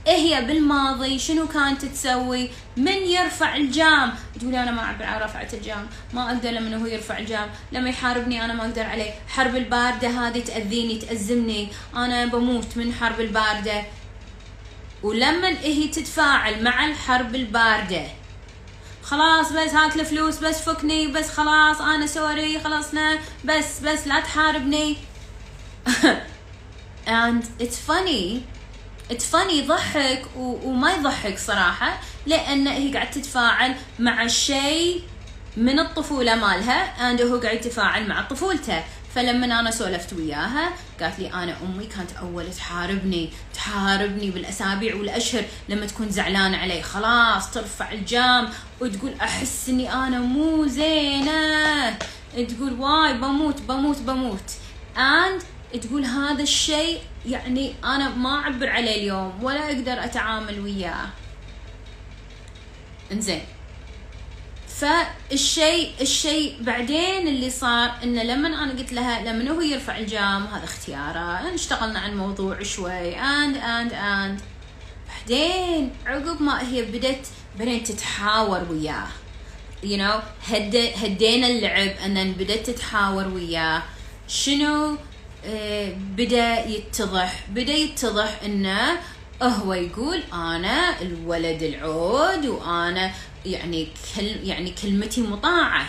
إيه 0.06 0.16
هي 0.16 0.44
بالماضي 0.44 1.18
شنو 1.18 1.49
كانت 1.49 1.85
تسوي؟ 1.85 2.50
من 2.76 2.92
يرفع 2.92 3.56
الجام؟ 3.56 4.12
تقولي 4.40 4.62
أنا 4.62 4.71
ما 4.71 4.80
اعبر 4.80 5.04
عن 5.04 5.21
رفعة 5.21 5.49
الجام. 5.52 5.87
ما 6.12 6.26
أقدر 6.26 6.50
لما 6.50 6.76
هو 6.76 6.87
يرفع 6.87 7.18
الجام. 7.18 7.49
لما 7.73 7.90
يحاربني 7.90 8.44
أنا 8.44 8.54
ما 8.54 8.62
أقدر 8.62 8.82
عليه. 8.82 9.11
حرب 9.28 9.56
الباردة 9.56 10.09
هذه 10.09 10.40
تأذيني 10.40 10.99
تأزمني. 10.99 11.68
أنا 11.97 12.26
بموت 12.26 12.76
من 12.76 12.94
حرب 12.94 13.21
الباردة. 13.21 13.82
ولما 15.02 15.49
هي 15.49 15.88
تتفاعل 15.88 16.64
مع 16.64 16.87
الحرب 16.87 17.35
الباردة. 17.35 18.06
خلاص 19.02 19.52
بس 19.52 19.75
هات 19.75 19.97
الفلوس 19.97 20.38
بس 20.38 20.61
فكني 20.61 21.06
بس 21.06 21.30
خلاص 21.30 21.80
أنا 21.80 22.06
سوري 22.06 22.59
خلصنا. 22.59 23.18
بس 23.44 23.80
بس 23.80 24.06
لا 24.06 24.21
تحاربني. 24.21 24.97
And 27.06 27.42
it's 27.59 27.78
funny 27.78 28.44
funny 29.21 29.52
يضحك 29.52 30.23
وما 30.37 30.92
يضحك 30.92 31.38
صراحة 31.38 32.00
لأن 32.26 32.66
هي 32.66 32.92
قاعد 32.95 33.11
تتفاعل 33.11 33.75
مع 33.99 34.26
شيء 34.26 35.02
من 35.57 35.78
الطفولة 35.78 36.35
مالها 36.35 37.14
and 37.14 37.21
هو 37.21 37.37
قاعد 37.37 37.57
يتفاعل 37.57 38.09
مع 38.09 38.23
طفولته. 38.23 38.85
فلما 39.14 39.61
أنا 39.61 39.71
سولفت 39.71 40.12
وياها 40.12 40.73
قالت 41.00 41.19
لي 41.19 41.33
أنا 41.33 41.57
أمي 41.62 41.87
كانت 41.87 42.12
أول 42.12 42.52
تحاربني 42.52 43.31
تحاربني 43.54 44.31
بالأسابيع 44.31 44.97
والأشهر. 44.97 45.45
لما 45.69 45.87
تكون 45.87 46.11
زعلانة 46.11 46.57
علي 46.57 46.83
خلاص 46.83 47.50
ترفع 47.50 47.92
الجام 47.92 48.49
وتقول 48.81 49.14
أحس 49.21 49.69
إني 49.69 49.92
أنا 49.92 50.19
مو 50.19 50.66
زينة. 50.66 51.97
تقول 52.49 52.73
واي 52.73 53.12
بموت 53.12 53.61
بموت 53.61 53.99
بموت. 53.99 54.50
And 54.97 55.42
تقول 55.80 56.04
هذا 56.04 56.42
الشيء 56.42 57.00
يعني 57.26 57.74
أنا 57.84 58.08
ما 58.08 58.34
أعبر 58.34 58.68
عليه 58.68 58.96
اليوم 58.96 59.44
ولا 59.44 59.66
أقدر 59.66 60.04
أتعامل 60.04 60.60
وياه. 60.60 61.08
إنزين. 63.12 63.42
فالشيء 64.68 65.90
الشيء 66.00 66.56
بعدين 66.60 67.28
اللي 67.28 67.50
صار 67.50 67.92
إنه 68.02 68.22
لما 68.22 68.48
أنا 68.48 68.72
قلت 68.72 68.92
لها 68.92 69.22
لما 69.22 69.50
هو 69.50 69.60
يرفع 69.60 69.98
الجام 69.98 70.46
هذا 70.46 70.64
اختياره. 70.64 71.54
اشتغلنا 71.54 71.98
عن 71.98 72.10
الموضوع 72.10 72.62
شوي. 72.62 73.16
and 73.16 73.56
and 73.56 73.92
and 73.92 74.40
بعدين 75.08 75.92
عقب 76.06 76.42
ما 76.42 76.68
هي 76.68 76.82
بدت 76.82 77.26
بعدين 77.58 77.84
تتحاور 77.84 78.66
وياه. 78.70 79.08
You 79.82 79.98
know 79.98 80.22
هد 80.50 80.76
هدينا 80.76 81.46
اللعب 81.46 81.90
إن 82.04 82.32
بدت 82.32 82.70
تتحاور 82.70 83.28
وياه. 83.28 83.82
شنو 84.28 84.98
بدأ 86.16 86.66
يتضح 86.66 87.44
بدأ 87.49 87.72
يتضح 87.72 88.40
إنه 88.44 89.00
هو 89.42 89.75
يقول 89.75 90.22
أنا 90.32 91.02
الولد 91.02 91.62
العود 91.62 92.46
وأنا 92.46 93.12
يعني 93.46 93.88
كل 94.16 94.22
يعني 94.25 94.70
كلمتي 94.70 95.20
مطاعة. 95.22 95.87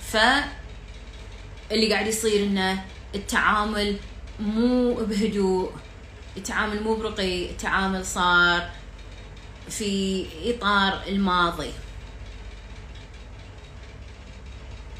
ف 0.00 0.16
اللي 1.72 1.92
قاعد 1.92 2.06
يصير 2.06 2.46
إنه 2.46 2.84
التعامل 3.14 3.96
مو 4.40 4.94
بهدوء 4.94 5.72
التعامل 6.36 6.82
مو 6.82 6.94
برقي 6.94 7.50
التعامل 7.50 8.06
صار 8.06 8.70
في 9.68 10.26
إطار 10.44 11.02
الماضي. 11.08 11.70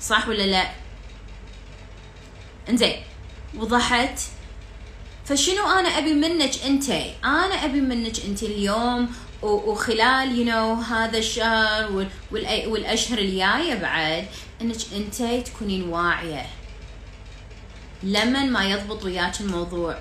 صح 0.00 0.29
ولا 0.29 0.46
لا؟ 0.46 0.86
إنزين 2.68 2.96
وضحت. 3.55 4.20
فشنو 5.24 5.66
أنا 5.66 5.88
أبي 5.98 6.12
منك 6.12 6.62
أنت؟ 6.66 6.90
أنا 7.24 7.64
أبي 7.64 7.81
منك 7.81 8.24
أنت 8.29 8.42
اليوم 8.42 9.09
وخلال 9.42 10.38
يو 10.38 10.44
you 10.44 10.48
know 10.48 10.85
هذا 10.92 11.18
الشهر 11.18 12.07
والأشهر 12.42 13.18
الجاية 13.18 13.74
بعد 13.74 14.26
إنك 14.62 14.76
أنت 14.96 15.46
تكونين 15.46 15.88
واعية. 15.88 16.46
لما 18.02 18.44
ما 18.44 18.70
يضبط 18.70 19.05
وياك 19.05 19.40
الموضوع. 19.40 19.98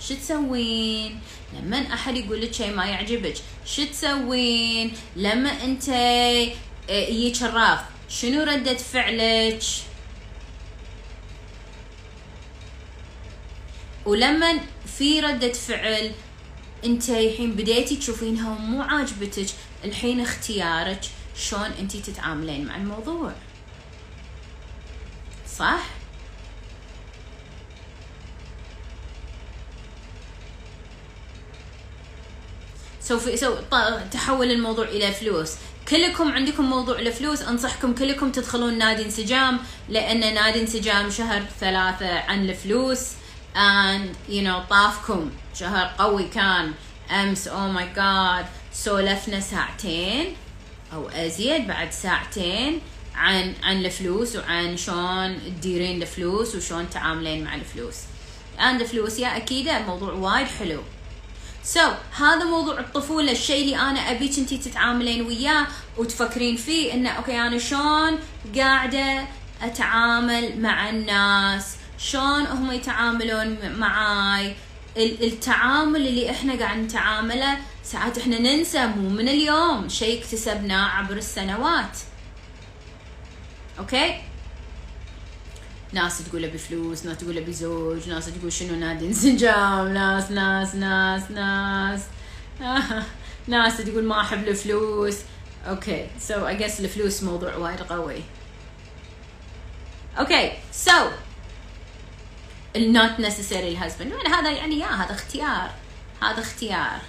شو 0.00 0.14
تسوين؟ 0.14 1.20
لما 1.56 1.78
أحد 1.94 2.16
يقول 2.16 2.40
لك 2.40 2.52
شيء 2.52 2.74
ما 2.74 2.86
يعجبك. 2.86 3.34
شو 3.66 3.84
تسوين؟ 3.84 4.92
لما 5.16 5.64
أنت 5.64 5.88
آه، 5.88 6.52
يجيك 6.90 7.42
الرفض. 7.42 7.84
شنو 8.08 8.42
ردة 8.42 8.76
فعلك؟ 8.76 9.62
ولما 14.06 14.60
في 14.98 15.20
ردة 15.20 15.52
فعل 15.52 16.12
انت 16.84 17.10
الحين 17.10 17.52
بديتي 17.52 17.96
تشوفينها 17.96 18.50
ومو 18.50 18.82
عاجبتك. 18.82 19.46
الحين 19.84 20.20
اختيارك 20.20 21.00
شلون 21.36 21.70
انت 21.80 21.96
تتعاملين 21.96 22.66
مع 22.66 22.76
الموضوع. 22.76 23.32
صح؟ 25.58 25.80
سوف 33.00 33.38
سو 33.38 33.56
تحول 34.12 34.50
الموضوع 34.50 34.84
إلى 34.84 35.12
فلوس. 35.12 35.52
كلكم 35.88 36.32
عندكم 36.32 36.64
موضوع 36.64 36.98
الفلوس 36.98 37.42
أنصحكم 37.42 37.94
كلكم 37.94 38.32
تدخلون 38.32 38.78
نادي 38.78 39.04
انسجام 39.04 39.58
لأن 39.88 40.34
نادي 40.34 40.60
انسجام 40.60 41.10
شهر 41.10 41.42
ثلاثة 41.60 42.18
عن 42.18 42.50
الفلوس. 42.50 43.08
And 43.54 44.16
you 44.28 44.42
know 44.42 44.68
طافكم 44.70 45.30
شهر 45.54 45.94
قوي 45.98 46.28
كان. 46.28 46.72
أمس 47.10 47.48
أو 47.48 47.68
ماي 47.68 47.88
جاد 47.96 48.46
سولفنا 48.72 49.40
ساعتين 49.40 50.36
أو 50.92 51.08
أزيد 51.08 51.66
بعد 51.66 51.92
ساعتين 51.92 52.80
عن 53.14 53.54
عن 53.62 53.84
الفلوس 53.84 54.36
وعن 54.36 54.76
شلون 54.76 55.38
تديرين 55.46 56.02
الفلوس 56.02 56.54
وشلون 56.54 56.90
تعاملين 56.90 57.44
مع 57.44 57.54
الفلوس. 57.54 57.96
And 58.58 58.80
الفلوس 58.80 59.18
يا 59.18 59.36
أكيد 59.36 59.68
موضوع 59.68 60.12
وايد 60.12 60.46
حلو. 60.46 60.80
so, 61.64 62.20
هذا 62.20 62.44
موضوع 62.44 62.80
الطفولة 62.80 63.32
الشيء 63.32 63.64
اللي 63.64 63.76
أنا 63.76 64.10
أبيك 64.10 64.38
أنتي 64.38 64.58
تتعاملين 64.58 65.26
وياه 65.26 65.66
وتفكرين 65.96 66.56
فيه 66.56 66.94
إنه 66.94 67.10
okay 67.10 67.40
أنا 67.40 67.58
شلون 67.58 68.18
قاعدة 68.56 69.24
أتعامل 69.62 70.60
مع 70.60 70.90
الناس. 70.90 71.76
شلون 72.02 72.46
هم 72.46 72.72
يتعاملون 72.72 73.76
معاي؟ 73.78 74.54
التعامل 74.96 76.06
اللي 76.06 76.30
إحنا 76.30 76.58
قاعد 76.58 76.78
نتعامله 76.78 77.58
ساعات 77.84 78.18
إحنا 78.18 78.38
ننسى 78.38 78.86
مو 78.86 79.08
من 79.08 79.28
اليوم. 79.28 79.88
شيء 79.88 80.20
اكتسبناه 80.20 80.88
عبر 80.88 81.16
السنوات. 81.16 81.98
okay؟ 83.78 84.20
ناس 85.92 86.24
تقول 86.24 86.44
ابي 86.44 86.58
فلوس 86.58 87.06
ناس 87.06 87.18
تقول 87.18 87.38
ابي 87.38 87.52
زوج 87.52 88.08
ناس 88.08 88.26
تقول 88.26 88.52
شنو 88.52 88.74
نادي 88.74 89.06
انسجام 89.06 89.88
ناس 89.88 90.30
ناس 90.30 90.74
ناس 90.74 91.30
ناس. 91.30 92.00
ناس 93.48 93.76
تقول 93.76 94.04
ما 94.04 94.20
أحب 94.20 94.48
الفلوس. 94.48 95.16
okay 95.68 96.06
so 96.18 96.46
اي 96.46 96.66
الفلوس 96.66 97.22
موضوع 97.22 97.56
وايد 97.56 97.80
قوي. 97.80 98.22
okay 100.18 100.52
so 100.72 101.08
not 102.76 103.20
necessary 103.20 103.52
ال 103.52 103.60
husband 103.60 104.12
يعني 104.12 104.34
هذا 104.34 104.50
يعني 104.50 104.78
يا 104.78 104.86
هذا 104.86 105.12
اختيار. 105.12 105.70
هذا 106.22 106.40
اختيار. 106.40 107.00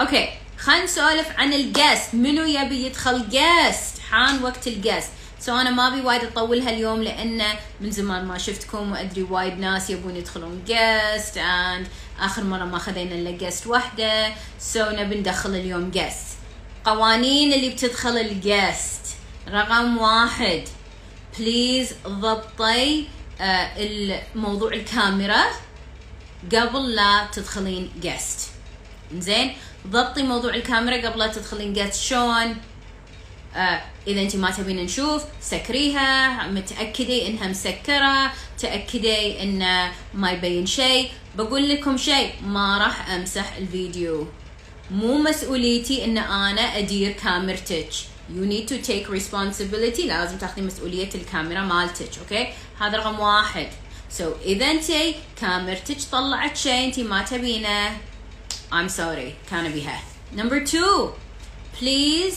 okay 0.00 0.28
خلينا 0.58 0.84
نسولف 0.84 1.28
عن 1.38 1.52
ال 1.52 1.62
guest 1.62 2.14
منو 2.14 2.44
يبي 2.44 2.86
يدخل 2.86 3.28
guest 3.28 3.98
حان 4.10 4.42
وقت 4.42 4.66
ال 4.66 4.73
guest 4.73 5.10
so 5.40 5.56
أنا 5.56 5.70
ما 5.70 5.88
أبي 5.88 6.00
وايد 6.00 6.24
أطولها 6.24 6.70
اليوم 6.70 7.02
لأن 7.02 7.42
من 7.80 7.90
زمان 7.90 8.24
ما 8.24 8.38
شفتكم 8.38 8.92
وأدري 8.92 9.22
وايد 9.22 9.58
ناس 9.58 9.90
يبون 9.90 10.16
يدخلون 10.16 10.64
guest 10.68 11.38
and 11.38 11.86
آخر 12.20 12.44
مرة 12.44 12.64
ما 12.64 12.78
خذينا 12.78 13.14
إلا 13.14 13.30
جست 13.30 13.66
واحدة. 13.66 14.32
سو 14.58 14.84
so 14.84 14.88
نبي 14.88 15.14
ندخل 15.14 15.50
اليوم 15.50 15.90
guest 15.90 16.26
قوانين 16.84 17.52
اللي 17.52 17.70
بتدخل 17.70 18.18
ال 18.18 18.34
guest 18.34 19.16
رقم 19.48 19.98
واحد. 19.98 20.64
please 21.38 21.94
ضبطي 22.06 23.06
آه، 23.40 23.70
الموضوع 23.76 24.72
الكاميرا 24.72 25.44
قبل 26.52 26.94
لا 26.94 27.26
تدخلين 27.32 27.90
guest 28.02 28.50
زين؟ 29.18 29.54
ضبطي 29.86 30.22
موضوع 30.22 30.54
الكاميرا 30.54 31.08
قبل 31.08 31.18
لا 31.18 31.26
تدخلين 31.26 31.72
guest 31.72 31.94
شلون 31.94 32.56
آه 33.56 33.82
إذا 34.06 34.20
انت 34.22 34.36
ما 34.36 34.50
تبين 34.50 34.84
نشوف 34.84 35.24
سكريها 35.40 36.46
متاكدي 36.46 37.28
إنها 37.28 37.48
مسكرة 37.48 38.32
تاكدي 38.58 39.42
انه 39.42 39.92
ما 40.14 40.30
يبين 40.30 40.66
شيء. 40.66 41.10
بقول 41.36 41.68
لكم 41.68 41.96
شيء 41.96 42.32
ما 42.42 42.78
راح 42.78 43.10
أمسح 43.10 43.56
الفيديو. 43.56 44.26
مو 44.90 45.18
مسؤوليتي 45.18 46.04
إن 46.04 46.18
أنا 46.18 46.78
أدير 46.78 47.12
كاميرتك. 47.12 47.88
You 48.34 48.44
need 48.46 48.68
to 48.68 48.76
take 48.82 49.08
responsibility. 49.08 50.06
لازم 50.06 50.38
تاخذي 50.38 50.62
مسؤولية 50.62 51.10
الكاميرا 51.14 51.60
مالتك 51.60 52.18
أوكي 52.18 52.48
هذا 52.80 52.98
رقم 52.98 53.20
واحد. 53.20 53.68
So 54.18 54.22
إذا 54.44 54.70
أنت 54.70 54.86
كاميرتك 55.40 55.96
طلعت 56.12 56.56
شيء 56.56 56.84
أنت 56.84 57.00
ما 57.00 57.22
تبينه 57.22 57.96
I'm 58.72 58.88
sorry 58.88 59.50
كان 59.50 59.72
بها. 59.72 60.02
Number 60.36 60.66
two 60.70 61.10
please 61.80 62.34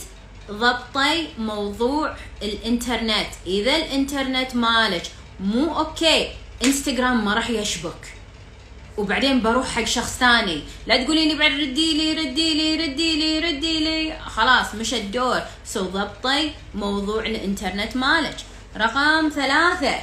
ضبطي 0.52 1.28
موضوع 1.38 2.16
الإنترنت. 2.42 3.30
إذا 3.48 3.76
الإنترنت 3.76 4.56
مالك 4.56 5.04
مو 5.40 5.78
okay 5.78 6.32
انستغرام 6.66 7.26
ما 7.26 7.34
راح 7.34 7.50
يشبك. 7.50 8.19
وبعدين 9.00 9.42
بروح 9.42 9.68
حق 9.68 9.84
شخص 9.84 10.18
ثاني. 10.18 10.64
لا 10.88 11.04
تقولي 11.04 11.28
لي 11.28 11.36
بعد 11.36 11.52
ردي 11.52 11.94
لي 11.94 12.14
ردي 12.14 12.54
لي 12.54 12.86
ردي 12.86 13.16
لي 13.16 13.40
ردي 13.40 13.80
لي. 13.80 14.20
خلاص 14.20 14.76
مش 14.76 14.94
الدور. 14.94 15.42
so 15.66 15.82
ضبطي 15.82 16.52
موضوع 16.76 17.26
الانترنت 17.26 17.98
مالك. 17.98 18.38
رقم 18.78 19.30
ثلاثة. 19.30 19.96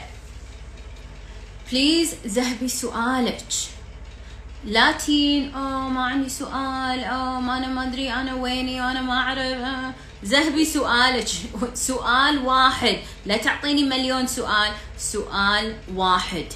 please 1.70 2.14
ذهبي 2.26 2.68
سؤالك. 2.68 3.44
لا 4.64 4.92
تين. 4.92 5.54
أوه 5.54 5.88
ما 5.88 6.04
عندي 6.04 6.28
سؤال. 6.28 7.04
أوه 7.04 7.40
ما 7.40 7.56
أنا 7.58 7.66
ما 7.66 7.82
أدري 7.82 8.12
أنا 8.12 8.34
ويني 8.34 8.80
وأنا 8.80 9.02
ما 9.02 9.14
أعرف. 9.14 9.94
ذهبي 10.24 10.64
سؤالك. 10.64 11.28
سؤال 11.74 12.38
واحد. 12.38 12.96
لا 13.26 13.36
تعطيني 13.36 13.84
مليون 13.84 14.26
سؤال. 14.26 14.72
سؤال 14.98 15.76
واحد. 15.94 16.46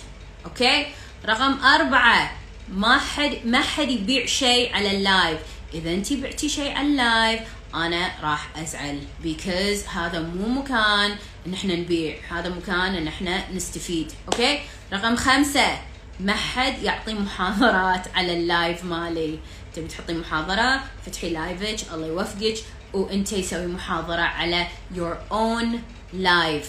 okay؟ 0.45 0.87
رقم 1.27 1.65
أربعة. 1.65 2.31
ما 2.73 2.99
حد 2.99 3.39
ما 3.45 3.61
حد 3.61 3.91
يبيع 3.91 4.27
شيء 4.27 4.75
على 4.75 4.97
ال 4.97 5.04
live. 5.04 5.39
إذا 5.75 5.91
أنت 5.91 6.13
بعتي 6.13 6.49
شيء 6.49 6.77
على 6.77 6.87
ال 6.87 6.98
live 6.98 7.41
أنا 7.75 8.11
راح 8.23 8.49
أزعل. 8.57 9.01
Because 9.25 9.89
هذا 9.89 10.21
مو 10.21 10.49
مكان 10.49 11.17
إن 11.47 11.55
إحنا 11.55 11.77
نبيع. 11.77 12.17
هذا 12.31 12.49
مكان 12.49 12.95
إن 12.95 13.09
إحنا 13.09 13.53
نستفيد. 13.53 14.13
okay؟ 14.33 14.61
رقم 14.93 15.17
خمسة. 15.17 15.79
ما 16.21 16.33
حد 16.33 16.83
يعطي 16.83 17.15
محاضرات 17.15 18.09
على 18.15 18.33
ال 18.33 18.43
live 18.43 18.85
مالي. 18.85 19.39
تبي 19.75 19.89
تحطي 19.89 20.13
محاضرة؟ 20.13 20.83
فتحي 21.07 21.31
live 21.31 21.81
ك 21.81 21.93
الله 21.93 22.07
يوفقك. 22.07 22.57
وأنت 22.93 23.33
يسوي 23.33 23.67
محاضرة 23.67 24.23
على 24.23 24.67
your 24.95 25.17
own 25.33 25.79
live 26.15 26.67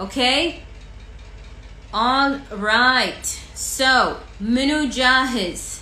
okay؟ 0.00 0.54
All 1.92 2.32
right. 2.50 3.43
So 3.54 4.16
منو 4.40 4.88
جاهز 4.90 5.74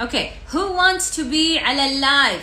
okay 0.00 0.30
who 0.52 0.56
wants 0.56 1.16
to 1.16 1.20
be 1.20 1.62
على 1.62 1.86
ال 1.86 1.97
live 1.97 2.42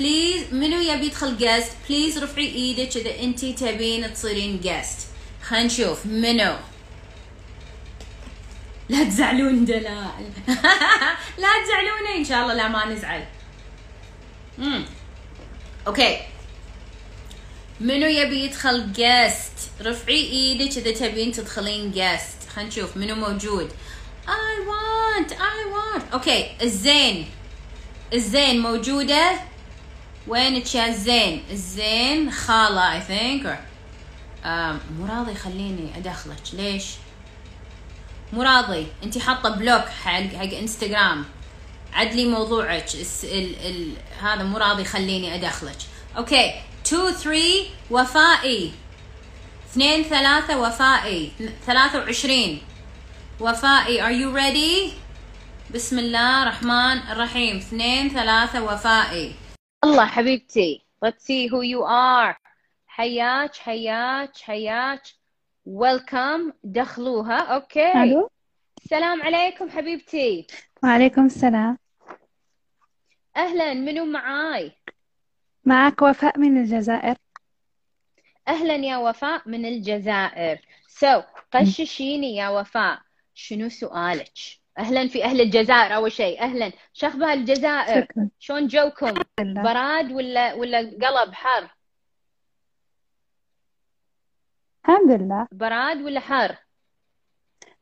please 0.00 0.42
منو 0.52 0.80
يبي 0.80 1.06
يدخل 1.06 1.36
guest 1.36 1.72
please 1.88 2.18
رفعي 2.18 2.46
إيدك 2.46 2.96
اذا 2.96 3.20
انت 3.20 3.44
تبين 3.44 4.14
تصيرين 4.14 4.60
guest 4.60 4.98
خلينا 5.42 5.66
نشوف 5.66 6.06
منو 6.06 6.56
لا 8.88 9.04
تزعلون 9.04 9.64
دلال 9.64 10.30
لا 11.38 11.48
تزعلوني 11.64 12.16
ان 12.16 12.24
شاء 12.24 12.42
الله 12.42 12.54
لا 12.54 12.68
ما 12.68 12.86
نزعل 12.86 13.24
okay 15.86 16.20
منو 17.80 18.06
يبي 18.06 18.44
يدخل 18.44 18.92
guest 18.92 19.52
رفعي 19.80 20.16
إيدك 20.16 20.78
اذا 20.78 20.90
تبين 20.92 21.32
تدخلين 21.32 21.90
guest 21.90 22.43
خلينا 22.54 22.68
نشوف 22.68 22.96
منو 22.96 23.14
موجود 23.14 23.70
I 24.26 24.54
want 24.70 25.32
I 25.32 25.60
want. 25.74 26.12
okay 26.12 26.50
الزين 26.62 27.30
الزين 28.12 28.60
موجودة 28.60 29.40
وينك 30.26 30.74
يا 30.74 30.86
الزين 30.88 31.42
الزين 31.50 32.30
خالة 32.30 33.00
I 33.00 33.02
think 33.02 33.46
آه 34.44 34.76
مو 34.98 35.06
راضي 35.06 35.32
يخليني 35.32 35.98
أدخلك. 35.98 36.42
ليش؟ 36.52 36.84
مو 38.32 38.42
راضي 38.42 38.86
انت 39.04 39.18
حاطة 39.18 39.48
block 39.48 39.84
حق 40.04 40.10
حق 40.10 40.54
انستغرام 40.54 41.24
عدلي 41.92 42.24
موضوعك. 42.24 42.86
ال 43.24 43.66
ال 43.66 43.92
هذا 44.22 44.42
مو 44.42 44.58
راضي 44.58 44.82
يخليني 44.82 45.34
أدخلك. 45.34 45.76
okay 46.16 46.54
2 46.86 47.12
3 47.12 47.40
وفائي. 47.90 48.72
اثنين 49.74 50.02
ثلاثة 50.02 50.60
وفائي. 50.60 51.30
ثلاثة 51.66 51.98
وعشرين. 51.98 52.60
وفائي. 53.40 54.02
Are 54.02 54.14
you 54.14 54.30
ready? 54.32 54.92
بسم 55.74 55.98
الله 55.98 56.42
الرحمن 56.42 56.98
الرحيم. 57.12 57.56
اثنين 57.56 58.08
ثلاثة 58.08 58.64
وفائي. 58.64 59.34
الله 59.84 60.06
حبيبتي. 60.06 60.84
Let's 61.04 61.24
see 61.24 61.48
who 61.48 61.62
you 61.62 61.82
are. 61.82 62.36
حياك 62.86 63.56
حياك 63.56 64.36
حياك. 64.36 65.02
welcome 65.66 66.52
دخلوها. 66.64 67.38
okay 67.38 67.92
ألو 68.02 68.30
السلام 68.84 69.22
عليكم 69.22 69.70
حبيبتي. 69.70 70.46
وعليكم 70.82 71.26
السلام. 71.26 71.78
أهلا. 73.36 73.74
منو 73.74 74.04
معاي؟ 74.04 74.72
معك 75.64 76.02
وفاء 76.02 76.38
من 76.38 76.58
الجزائر. 76.58 77.16
أهلا 78.48 78.74
يا 78.74 78.96
وفاء 78.96 79.42
من 79.46 79.66
الجزائر. 79.66 80.58
so, 80.88 81.24
قششيني 81.52 82.36
يا 82.36 82.48
وفاء. 82.48 83.00
شنو 83.34 83.68
سؤالك؟ 83.68 84.38
أهلا 84.78 85.08
في 85.08 85.24
أهل 85.24 85.40
الجزائر 85.40 85.94
أول 85.94 86.12
شيء. 86.12 86.40
أهلا. 86.40 86.72
شخبار 86.92 87.32
الجزائر 87.32 88.06
شلون 88.38 88.66
جوكم؟ 88.66 89.14
براد 89.40 90.12
ولا 90.12 90.54
ولا 90.54 90.78
قلب 90.78 91.34
حر؟ 91.34 91.68
الحمد 94.84 95.10
لله. 95.10 95.48
براد 95.52 96.02
ولا 96.02 96.20
حر؟ 96.20 96.56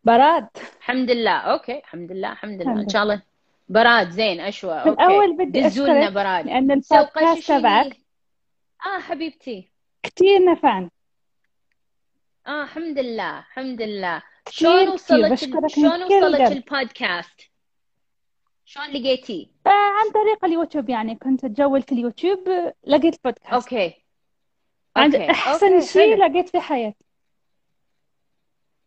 براد. 0.05 0.49
الحمد 0.79 1.11
لله. 1.11 1.37
okay 1.39 1.79
الحمد 1.79 2.13
لله 2.13 2.33
الحمد 2.33 2.63
لله. 2.63 2.81
إن 2.81 2.89
شاء 2.89 3.03
الله 3.03 3.23
براد 3.69 4.11
زين 4.11 4.41
أشوى. 4.41 4.75
okay. 4.75 4.91
الأول 4.91 5.37
بدي 5.37 5.67
أشكرك 5.67 6.13
براد. 6.13 6.45
so 6.83 6.95
البودكاست 6.95 7.49
تبعك. 7.49 7.97
آه 8.87 9.01
حبيبتي. 9.01 9.72
كتير 10.03 10.45
نفعني 10.45 10.91
آه 12.47 12.63
الحمد 12.63 12.99
لله 12.99 13.39
الحمد 13.39 13.83
لله. 13.83 14.23
شلون 14.51 14.89
من 14.91 15.37
شلون 15.69 16.05
قلب. 16.05 16.53
البودكاست؟ 16.53 17.41
شلون 18.65 18.87
لقيتيه 18.87 19.47
آه 19.67 19.71
عن 19.71 20.11
طريق 20.15 20.45
اليوتيوب 20.45 20.89
يعني 20.89 21.15
كنت 21.17 21.45
أتجول 21.45 21.83
في 21.83 21.93
اليوتيوب 21.93 22.49
لقيت 22.85 23.15
البودكاست 23.15 23.53
okay. 23.53 24.05
عند 24.97 25.15
okay 25.15 25.31
أحسن 25.31 25.73
أوكي 25.75 25.87
شيء 25.87 26.17
حلو. 26.17 26.25
لقيت 26.27 26.49
في 26.49 26.61
حياتي. 26.61 27.05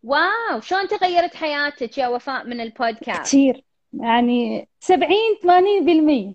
wow 0.04 0.60
شلون 0.62 0.88
تغيرت 0.88 1.36
حياتك 1.36 1.98
يا 1.98 2.08
وفاء 2.08 2.44
من 2.48 2.62
البودكاست؟ 2.62 3.22
كتير. 3.22 3.64
يعني 3.94 4.70
سبعين 4.80 5.36
ثمانين 5.42 5.86
بالمية. 5.86 6.34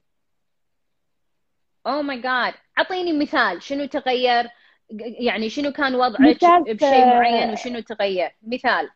oh 1.86 2.02
my 2.02 2.20
God 2.20 2.54
أعطيني 2.78 3.12
مثال 3.12 3.62
شنو 3.62 3.84
تغير؟ 3.84 4.48
يعني 4.98 5.50
شنو 5.50 5.72
كان 5.72 5.94
وضعك 5.94 6.20
مثال 6.20 6.74
بشيء 6.74 7.06
معين 7.06 7.50
وشنو 7.50 7.80
تغير؟ 7.80 8.36
مثال. 8.42 8.90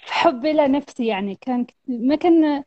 حبي 0.00 0.52
لنفسي 0.52 1.06
يعني 1.06 1.38
كان 1.40 1.66
ما 1.88 2.16
كان 2.16 2.64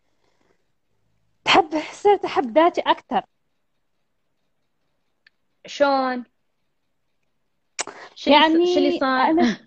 تحب 1.46 1.82
صرت 1.92 2.26
أحب 2.26 2.58
ذاتي 2.58 2.82
أكثر. 2.82 3.22
شلون؟ 5.66 6.24
شنو 8.16 8.42
شنو 8.42 8.64
اللي 8.64 8.84
يعني 8.84 9.00
صار؟ 9.00 9.30
أنا 9.30 9.58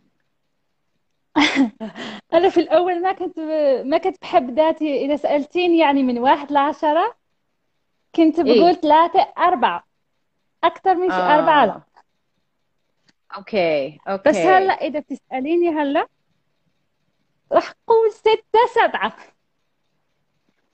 أنا 2.35 2.49
في 2.49 2.61
الأول 2.61 3.03
ما 3.03 3.13
كنت 3.13 3.39
ما 3.85 3.99
كنت 3.99 4.21
بحب 4.23 4.51
ذاتي. 4.51 5.05
إذا 5.05 5.17
سألتيني 5.17 5.79
يعني 5.79 6.03
من 6.03 6.19
واحد 6.19 6.53
لعشرة 6.53 7.17
كنت 8.15 8.41
بقول 8.41 8.65
إيه 8.65 8.73
ثلاثة 8.73 9.21
أربعة. 9.39 9.87
أكثر 10.65 10.95
من 10.95 11.11
شيء 11.11 11.21
أربعة. 11.21 11.67
لا 11.67 11.83
آه 13.33 13.37
okay 13.37 13.99
بس 14.27 14.37
هلا 14.37 14.73
okay 14.73 14.87
إذا 14.87 15.01
بتسأليني 15.01 15.69
هلا 15.69 16.07
راح 17.53 17.75
أقول 17.89 18.13
ستة 18.13 18.59
سبعة. 18.75 19.17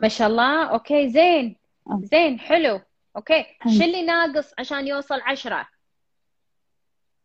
ما 0.00 0.08
شاء 0.08 0.28
الله. 0.28 0.64
okay 0.64 1.08
زين. 1.08 1.56
آه، 1.90 2.00
زين 2.02 2.38
حلو. 2.38 2.80
أوكي 3.16 3.44
شو 3.78 3.84
اللي 3.84 4.02
ناقص 4.02 4.52
عشان 4.58 4.86
يوصل 4.86 5.20
عشرة؟ 5.20 5.68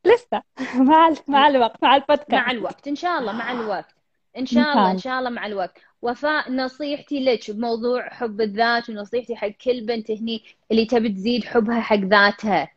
لسه. 0.06 0.44
مع 0.89 1.13
مع 1.28 1.48
الوقت 1.48 1.84
مع 1.84 1.89
مع 1.89 1.96
البودكاست 1.96 2.50
الوقت. 2.50 2.88
إن 2.88 2.96
شاء 2.96 3.20
الله 3.20 3.32
مع 3.32 3.52
الوقت. 3.52 3.96
إن 4.36 4.42
إن 4.42 4.46
شاء 4.46 4.74
الله 4.74 4.92
إن 4.92 4.98
شاء 4.98 5.20
الله 5.20 5.30
مع 5.30 5.46
الوقت. 5.46 5.78
وفاء 6.02 6.52
نصيحتي 6.52 7.26
لك 7.26 7.52
بموضوع 7.52 8.10
حب 8.10 8.42
الذات 8.42 8.89
ونصيحتي 8.89 9.36
حق 9.36 9.48
كل 9.48 9.86
بنت 9.86 10.12
هني 10.12 10.44
اللي 10.72 10.86
تبي 10.86 11.10
تزيد 11.10 11.44
حبها 11.44 11.82
حق 11.82 11.96
ذاتها. 11.96 12.72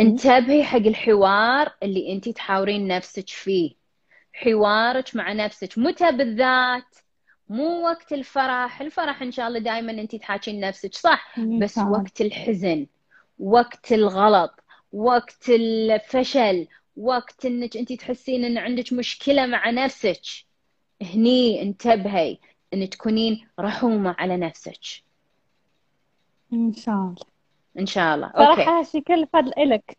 انتبهي 0.00 0.64
حق 0.64 0.76
الحوار 0.76 1.72
اللي 1.82 2.12
انت 2.12 2.28
تحاورين 2.28 2.88
نفسك 2.88 3.28
فيه. 3.28 3.74
حوارك 4.32 5.16
مع 5.16 5.32
نفسك 5.32 5.78
متى 5.78 6.12
بالذات 6.12 6.96
مو 7.48 7.84
وقت 7.84 8.12
الفرح. 8.12 8.80
الفرح 8.80 9.22
إن 9.22 9.32
شاء 9.32 9.48
الله 9.48 9.58
دائما 9.58 9.92
انت 9.92 10.16
تحاكين 10.16 10.60
نفسك 10.60 10.94
صح؟ 10.94 11.38
بس 11.58 11.78
وقت 11.78 12.20
الحزن 12.20 12.86
وقت 13.38 13.92
الغلط 13.92 14.60
وقت 14.92 15.48
الفشل 15.48 16.66
وقت 16.96 17.46
إنك 17.46 17.76
انت 17.76 17.92
تحسين 17.92 18.44
إن 18.44 18.58
عندك 18.58 18.92
مشكلة 18.92 19.46
مع 19.46 19.70
نفسك. 19.70 20.20
هني 21.02 21.62
انتبهي 21.62 22.38
ان 22.74 22.90
تكونين 22.90 23.48
رحومة 23.60 24.16
على 24.18 24.36
نفسك. 24.36 24.80
إن 26.52 26.72
شاء 26.72 26.94
الله. 26.94 27.31
إن 27.78 27.86
شاء 27.86 28.14
الله. 28.14 28.26
أوكي. 28.26 28.64
صراحة 28.64 28.82
شي 28.82 29.00
كل 29.00 29.26
فضل 29.32 29.52
إلك. 29.58 29.96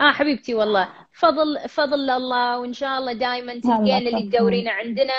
آه 0.00 0.12
حبيبتي 0.12 0.54
والله. 0.54 0.88
فضل 1.12 1.68
فضل 1.68 2.10
الله 2.10 2.58
وإن 2.58 2.72
شاء 2.72 2.98
الله 2.98 3.12
دائما 3.12 3.52
تلقين 3.60 4.08
اللي. 4.08 4.22
تدورينه 4.22 4.70
عندنا 4.70 5.12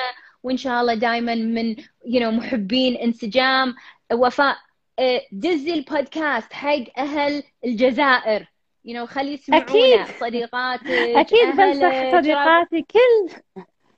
وإن 0.44 0.58
شاء 0.58 0.82
الله 0.82 0.94
دائما 0.94 1.36
من 1.36 1.76
you 1.76 2.20
know 2.20 2.34
محبين 2.34 2.96
انسجام 2.96 3.76
وفاء. 4.14 4.58
آه، 5.00 5.22
دزي 5.32 5.74
البودكاست 5.74 6.54
حق 6.54 6.84
أهل 6.98 7.44
الجزائر. 7.66 8.48
You 8.88 8.92
know 8.92 9.06
خلي 9.06 9.34
يسمعونه 9.34 9.66
أكيد. 9.66 10.06
صديقاتك 10.20 10.88
أكيد 10.92 11.56
بنصح 11.58 12.12
صديقاتي 12.12 12.82
كل. 12.82 13.34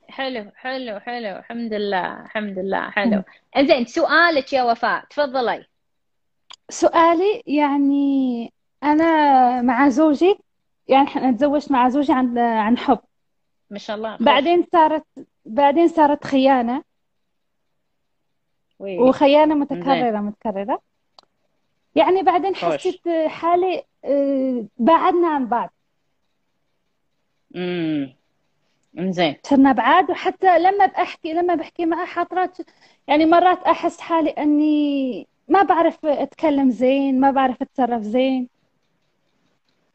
حلو 0.10 0.52
حلو 0.56 1.00
حلو. 1.00 1.38
الحمد 1.38 1.74
لله 1.74 2.22
الحمد 2.26 2.60
لله. 2.60 2.90
حلو. 2.90 3.24
زين 3.58 3.86
سؤالك 3.86 4.54
يا 4.54 4.64
وفاء. 4.64 5.06
تفضلي. 5.10 5.66
سؤالي 6.70 7.44
يعني 7.48 8.54
أنا 8.84 9.62
مع 9.62 9.90
زوجي 9.90 10.36
يعني 10.88 11.08
إحنا 11.08 11.32
تزوجت 11.32 11.72
مع 11.72 11.90
زوجي 11.90 12.14
عن 12.14 12.38
عن 12.38 12.78
حب. 12.78 13.00
ما 13.70 13.80
شاء 13.80 13.96
الله 13.98 14.18
خوش. 14.18 14.26
بعدين 14.26 14.66
صارت 14.72 15.04
بعدين 15.46 15.88
صارت 15.88 16.24
خيانة. 16.26 16.84
وي. 18.80 18.98
وخيانة 19.00 19.56
متكررة 19.56 20.20
متكررة. 20.20 20.82
يعني 21.96 22.22
بعدين 22.24 22.56
خوش. 22.56 22.64
حسيت 22.64 23.02
حالي 23.28 23.84
آه، 24.06 24.66
بعدنا 24.78 25.28
عن 25.28 25.48
بعض. 25.48 25.74
امم 27.56 28.16
زين. 29.00 29.36
صرنا 29.44 29.72
بعاد 29.72 30.12
وحتى 30.12 30.60
لما 30.60 30.86
بحكي 30.86 31.34
لما 31.34 31.56
بحكي 31.56 31.86
معه 31.86 32.06
حضرات 32.06 32.58
يعني 33.08 33.26
مرات 33.26 33.64
أحس 33.64 34.00
حالي 34.00 34.30
أني 34.30 35.28
ما 35.50 35.64
بعرف 35.64 36.06
أتكلم 36.06 36.70
زين 36.70 37.20
ما 37.20 37.32
بعرف 37.32 37.62
أتصرف 37.62 38.02
زين. 38.02 38.50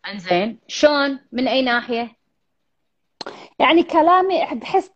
انزين 0.08 0.58
شلون؟ 0.68 1.20
من 1.32 1.48
أي 1.48 1.62
ناحية؟ 1.62 2.16
يعني 3.58 3.82
كلامي 3.82 4.46
بحس 4.52 4.90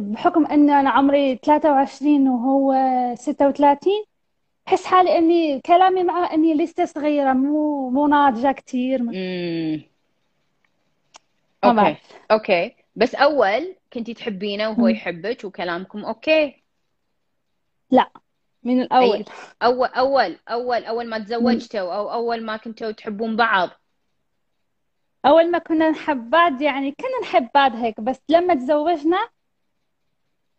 بحكم 0.00 0.46
أن 0.46 0.70
أنا 0.70 0.90
عمري 0.90 1.36
23 1.36 2.28
وهو 2.28 2.74
36 3.14 4.04
بحس 4.66 4.84
حالي 4.86 5.18
أني 5.18 5.60
كلامي 5.60 6.02
معه 6.02 6.34
أني 6.34 6.54
لسه 6.54 6.84
صغيرة 6.84 7.32
مو 7.32 7.90
مو 7.90 8.06
ناضجة 8.06 8.52
كتير. 8.52 9.00
امم 9.00 9.82
okay. 11.64 11.96
okay. 12.30 12.74
بس 12.96 13.14
أول 13.14 13.74
كنتي 13.92 14.14
تحبينه 14.14 14.70
وهو. 14.70 14.88
يحبك 14.88 15.44
وكلامكم 15.44 16.04
okay؟ 16.04 16.62
لا. 17.90 18.10
من 18.64 18.80
الأول. 18.80 19.16
اي 19.16 19.24
اول 19.62 19.88
اول 19.88 20.38
أول 20.48 20.84
اول 20.84 21.08
ما 21.08 21.18
تزوجتوا 21.18 21.94
أو 21.94 22.12
أول 22.12 22.44
ما 22.44 22.56
كنتوا 22.56 22.90
تحبون 22.90 23.36
بعض. 23.36 23.70
أول 25.26 25.50
ما 25.50 25.58
كنا 25.58 25.90
نحب 25.90 26.30
بعض 26.30 26.62
يعني 26.62 26.92
كنا 26.92 27.20
نحب 27.22 27.48
بعض 27.54 27.76
هيك 27.76 28.00
بس 28.00 28.20
لما 28.28 28.54
تزوجنا 28.54 29.28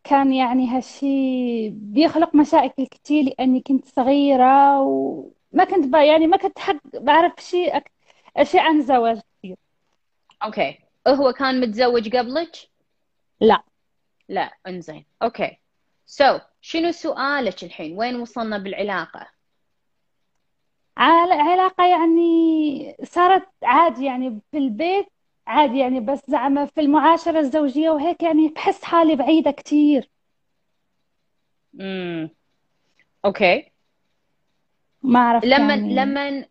كان 0.04 0.34
يعني 0.34 0.68
هالشي 0.68 1.70
بيخلق 1.70 2.36
مشاكل 2.36 2.86
كتير 2.86 3.24
لأني 3.24 3.62
كنت 3.62 3.88
صغيرة 3.88 4.82
وما 4.82 5.64
كنت 5.70 5.88
بقى 5.88 6.08
يعني 6.08 6.28
ما 6.28 6.38
كنت 6.38 6.60
حق 6.60 6.76
بعرف 6.94 7.34
شيء 7.40 7.78
أك... 7.78 7.92
أشياء 8.38 8.64
عن 8.64 8.78
الزواج 8.78 9.20
كتير. 9.40 9.58
okay. 10.44 10.80
هو 11.08 11.34
كان 11.34 11.62
متزوج 11.62 12.16
قبلك؟ 12.16 12.56
لا. 13.42 13.64
لا. 14.30 14.52
إنزين. 14.68 15.06
okay. 15.24 16.38
so, 16.38 16.42
شنو 16.66 16.92
سؤالك 16.92 17.64
الحين؟ 17.64 17.98
وين 17.98 18.16
وصلنا 18.16 18.58
بالعلاقة؟ 18.58 19.28
علاقة 20.98 21.86
يعني 21.86 22.96
صارت 23.04 23.48
عادي 23.64 24.06
يعني 24.06 24.42
في 24.52 24.58
البيت 24.58 25.06
عادي 25.48 25.78
يعني 25.80 26.00
بس 26.00 26.20
زعما 26.28 26.66
في 26.66 26.82
المعاشرة 26.82 27.40
الزوجية 27.40 27.90
وهيك 27.90 28.24
يعني 28.24 28.48
بحس 28.48 28.84
حالي 28.84 29.16
بعيدة 29.16 29.52
كتير. 29.52 30.10
امم 31.80 32.30
okay. 33.26 33.72
ما 35.04 35.20
أعرف 35.20 35.44
لما 35.46 35.74
يعني. 35.76 35.96
لما 35.96 36.46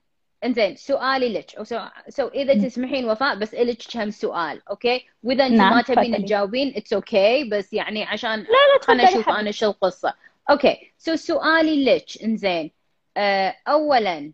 انزين 0.44 0.76
سؤالي 0.76 1.28
لك. 1.32 1.62
so... 1.62 1.78
so 2.08 2.28
إذا. 2.28 2.54
تسمحين 2.68 3.10
وفاء 3.10 3.34
بس 3.34 3.54
إلك 3.54 3.78
كم 3.92 4.10
سؤال 4.10 4.62
okay؟ 4.70 5.06
وإذا 5.22 5.46
انت 5.46 5.54
نعم 5.54 5.74
ما 5.74 5.82
تبين 5.82 6.24
تجاوبين 6.24 6.72
it's 6.76 6.92
okay 6.92 7.44
بس 7.44 7.72
يعني 7.72 8.04
عشان 8.04 8.38
لا 8.38 8.44
لا 8.44 8.82
خلنا 8.82 9.10
نشوف 9.10 9.28
أنا 9.28 9.50
شو 9.50 9.66
القصة. 9.66 10.14
okay 10.50 10.92
so 10.98 11.16
سؤالي 11.16 11.84
لك 11.84 12.22
انزين. 12.24 12.70
آه 13.16 13.56
اولا 13.68 14.32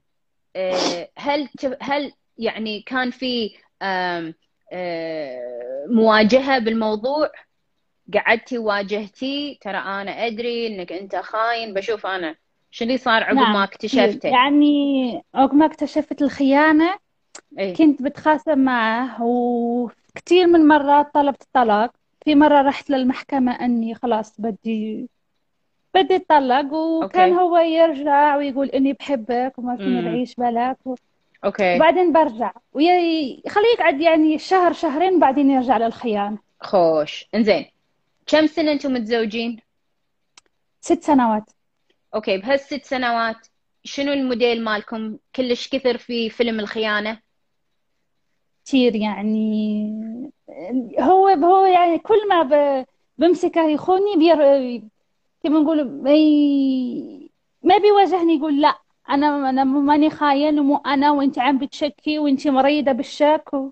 آه 0.56 1.08
هل. 1.16 1.48
هل 1.80 2.12
يعني 2.38 2.80
كان 2.80 3.10
في 3.10 3.56
آه 3.82 4.34
مواجهة 5.86 6.58
بالموضوع؟ 6.58 7.30
قعدتي 8.14 8.58
واجهتي؟ 8.58 9.58
ترى 9.60 9.76
أنا 9.76 10.26
أدري 10.26 10.66
إنك 10.66 10.92
أنت 10.92 11.16
خاين 11.16 11.74
بشوف 11.74 12.06
أنا. 12.06 12.36
شو 12.70 12.84
اللي 12.84 12.98
صار 12.98 13.22
عقب 13.24 13.36
ما 13.36 13.42
نعم. 13.42 13.64
كتير 13.64 14.04
اكتشفته؟ 14.04 14.28
يعني 14.28 15.22
عقب 15.34 15.54
ما 15.54 15.66
اكتشفت 15.66 16.22
الخيانة 16.22 16.94
إيه 17.58 17.74
كنت 17.74 18.02
بتخاصم 18.02 18.58
معه 18.58 19.22
وكثير 19.22 20.46
من 20.46 20.68
مرات 20.68 21.14
طلبت 21.14 21.42
الطلاق. 21.42 21.92
في 22.24 22.34
مرة 22.34 22.62
رحت 22.62 22.90
للمحكمة 22.90 23.52
أني 23.52 23.94
خلاص 23.94 24.40
بدي 24.40 25.08
بدي 25.94 26.16
اتطلق 26.16 26.72
وكان 26.74 27.30
okay. 27.32 27.40
هو 27.42 27.56
يرجع 27.56 28.36
ويقول 28.36 28.68
إني 28.68 28.92
بحبك 28.92 29.52
وما 29.58 29.76
فيني 29.76 30.02
بعيش 30.02 30.34
بلاك 30.34 30.86
و- 30.86 30.94
okay. 31.44 31.76
وبعدين 31.76 32.12
برجع. 32.12 32.52
ويخليه 32.72 33.68
يقعد 33.78 34.00
يعني 34.00 34.38
شهر 34.38 34.72
شهرين 34.72 35.14
وبعدين 35.14 35.50
يرجع 35.50 35.76
للخيانة. 35.78 36.38
خوش. 36.60 37.28
إنزين 37.34 37.66
كم 38.26 38.46
سنة 38.46 38.72
أنتم 38.72 38.92
متزوجين؟ 38.92 39.60
ست 40.80 41.02
سنوات. 41.02 41.50
okay 42.18 42.38
بهالست 42.38 42.84
سنوات 42.84 43.46
شنو 43.84 44.12
الموديل 44.12 44.64
مالكم؟ 44.64 45.16
كلش 45.36 45.68
كثر 45.68 45.98
في 45.98 46.30
فيلم 46.30 46.60
الخيانة؟ 46.60 47.18
كثير 48.66 48.96
يعني 48.96 50.30
هو 51.00 51.28
هو 51.28 51.66
يعني 51.66 51.98
كل 51.98 52.28
ما 52.28 52.42
ب- 52.42 52.86
بمسكه 53.18 53.68
يخوني 53.68 54.16
بير 54.16 54.36
كما 55.44 55.60
نقول 55.60 55.84
ما 56.02 56.14
ي- 56.14 57.30
ما 57.62 57.78
بيواجهني 57.78 58.34
يقول 58.36 58.60
لا 58.60 58.74
أنا 59.10 59.50
أنا 59.50 59.64
ماني 59.64 60.10
خاين 60.10 60.58
ومو 60.60 60.76
أنا 60.76 61.10
وأنت 61.12 61.38
عم 61.38 61.58
بتشكي 61.58 62.18
وأنت 62.18 62.48
مريضة 62.48 62.92
بالشك 62.92 63.50
و... 63.54 63.70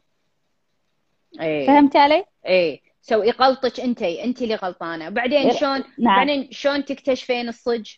إيه. 1.40 1.66
فهمتي 1.66 1.98
علي؟ 1.98 2.24
إيه. 2.46 2.80
so 3.02 3.22
يقلطك 3.22 3.80
أنتي 3.80 4.24
أنتي 4.24 4.44
اللي 4.44 4.54
غلطانة. 4.54 5.08
بعدين 5.08 5.52
شلون 5.52 5.84
نعم. 5.98 6.16
بعدين 6.16 6.48
شلون 6.52 6.84
تكتشفين 6.84 7.48
الصج؟ 7.48 7.90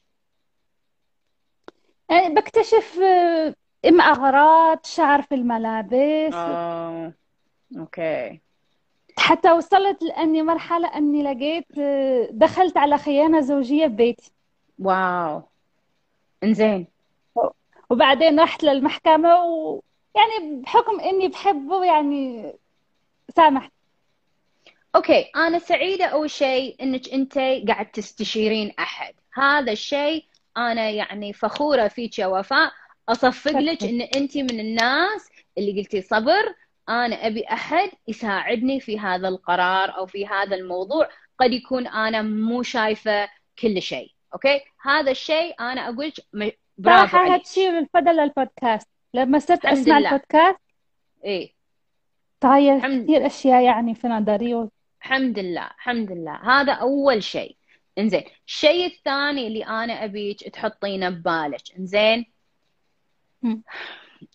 يعني 2.10 2.34
بكتشف 2.34 2.98
آه، 3.02 3.54
إما 3.86 4.04
أغراض 4.04 4.86
شعر 4.86 5.22
في 5.22 5.34
الملابس. 5.34 6.34
آه 6.34 7.12
Okay. 7.78 8.40
حتى 9.18 9.52
وصلت 9.52 10.02
لأني 10.02 10.42
مرحلة 10.42 10.88
أني 10.96 11.22
لقيت 11.22 11.78
آه، 11.78 12.28
دخلت 12.30 12.76
على 12.76 12.98
خيانة 12.98 13.40
زوجية 13.40 13.86
ببيتي 13.86 14.32
واو. 14.78 15.42
إنزين. 16.44 16.86
وبعدين 17.90 18.40
رحت 18.40 18.62
للمحكمة 18.64 19.44
ويعني 19.44 20.60
بحكم 20.62 21.00
إني 21.00 21.28
بحبه 21.28 21.84
يعني 21.84 22.52
سامحت. 23.36 23.72
Okay 24.96 25.30
أنا 25.36 25.58
سعيدة 25.58 26.04
أول 26.04 26.30
شيء 26.30 26.76
إنك 26.82 27.08
أنت 27.08 27.38
قاعد 27.68 27.86
تستشيرين 27.86 28.74
أحد. 28.78 29.14
هذا 29.34 29.72
الشيء 29.72 30.24
أنا 30.58 30.90
يعني 30.90 31.32
فخورة 31.32 31.88
فيك 31.88 32.18
يا 32.18 32.26
وفاء. 32.26 32.72
أصفق 33.08 33.58
لك 33.58 33.84
إن 33.84 34.00
أنت 34.00 34.36
من 34.36 34.60
الناس 34.60 35.28
اللي 35.58 35.80
قلتي 35.80 36.02
صبر. 36.02 36.54
أنا 36.88 37.26
أبي 37.26 37.44
أحد 37.44 37.90
يساعدني 38.08 38.80
في 38.80 38.98
هذا 38.98 39.28
القرار 39.28 39.96
أو 39.98 40.06
في 40.06 40.26
هذا 40.26 40.56
الموضوع. 40.56 41.08
قد 41.40 41.52
يكون 41.52 41.86
أنا 41.86 42.22
مو 42.22 42.62
شايفة 42.62 43.28
كل 43.58 43.82
شيء. 43.82 44.10
Okay؟ 44.34 44.60
هذا 44.82 45.10
الشيء 45.10 45.54
أنا 45.60 45.88
أقول 45.88 46.12
برافو 46.78 47.10
صراحة 47.10 47.18
عليك. 47.18 47.40
هالشيء 47.40 47.78
الفضل 47.78 48.16
للبودكاست 48.16 48.88
لما 49.14 49.38
صرت 49.38 49.66
أسمع 49.66 49.98
لله. 49.98 50.08
البودكاست 50.08 50.58
إيه. 51.24 51.52
تغير 52.40 52.76
الحمد 52.76 53.04
كثير 53.04 53.26
أشياء 53.26 53.62
يعني 53.62 53.94
في 53.94 54.08
نظري. 54.08 54.68
الحمد 55.02 55.38
لله. 55.38 55.66
الحمد 55.66 56.12
لله. 56.12 56.60
هذا 56.60 56.72
أول 56.72 57.22
شيء. 57.22 57.57
إنزين. 57.98 58.24
الشيء 58.46 58.86
الثاني 58.86 59.46
اللي 59.46 59.64
أنا 59.64 60.04
أبيك 60.04 60.48
تحطينه 60.48 61.08
ببالك. 61.08 61.62
إنزين. 61.78 62.26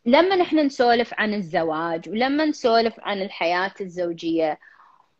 لما 0.05 0.35
نحن 0.35 0.59
نسولف 0.59 1.13
عن 1.17 1.33
الزواج 1.33 2.09
ولما 2.09 2.45
نسولف 2.45 2.99
عن 2.99 3.21
الحياة 3.21 3.73
الزوجية 3.81 4.59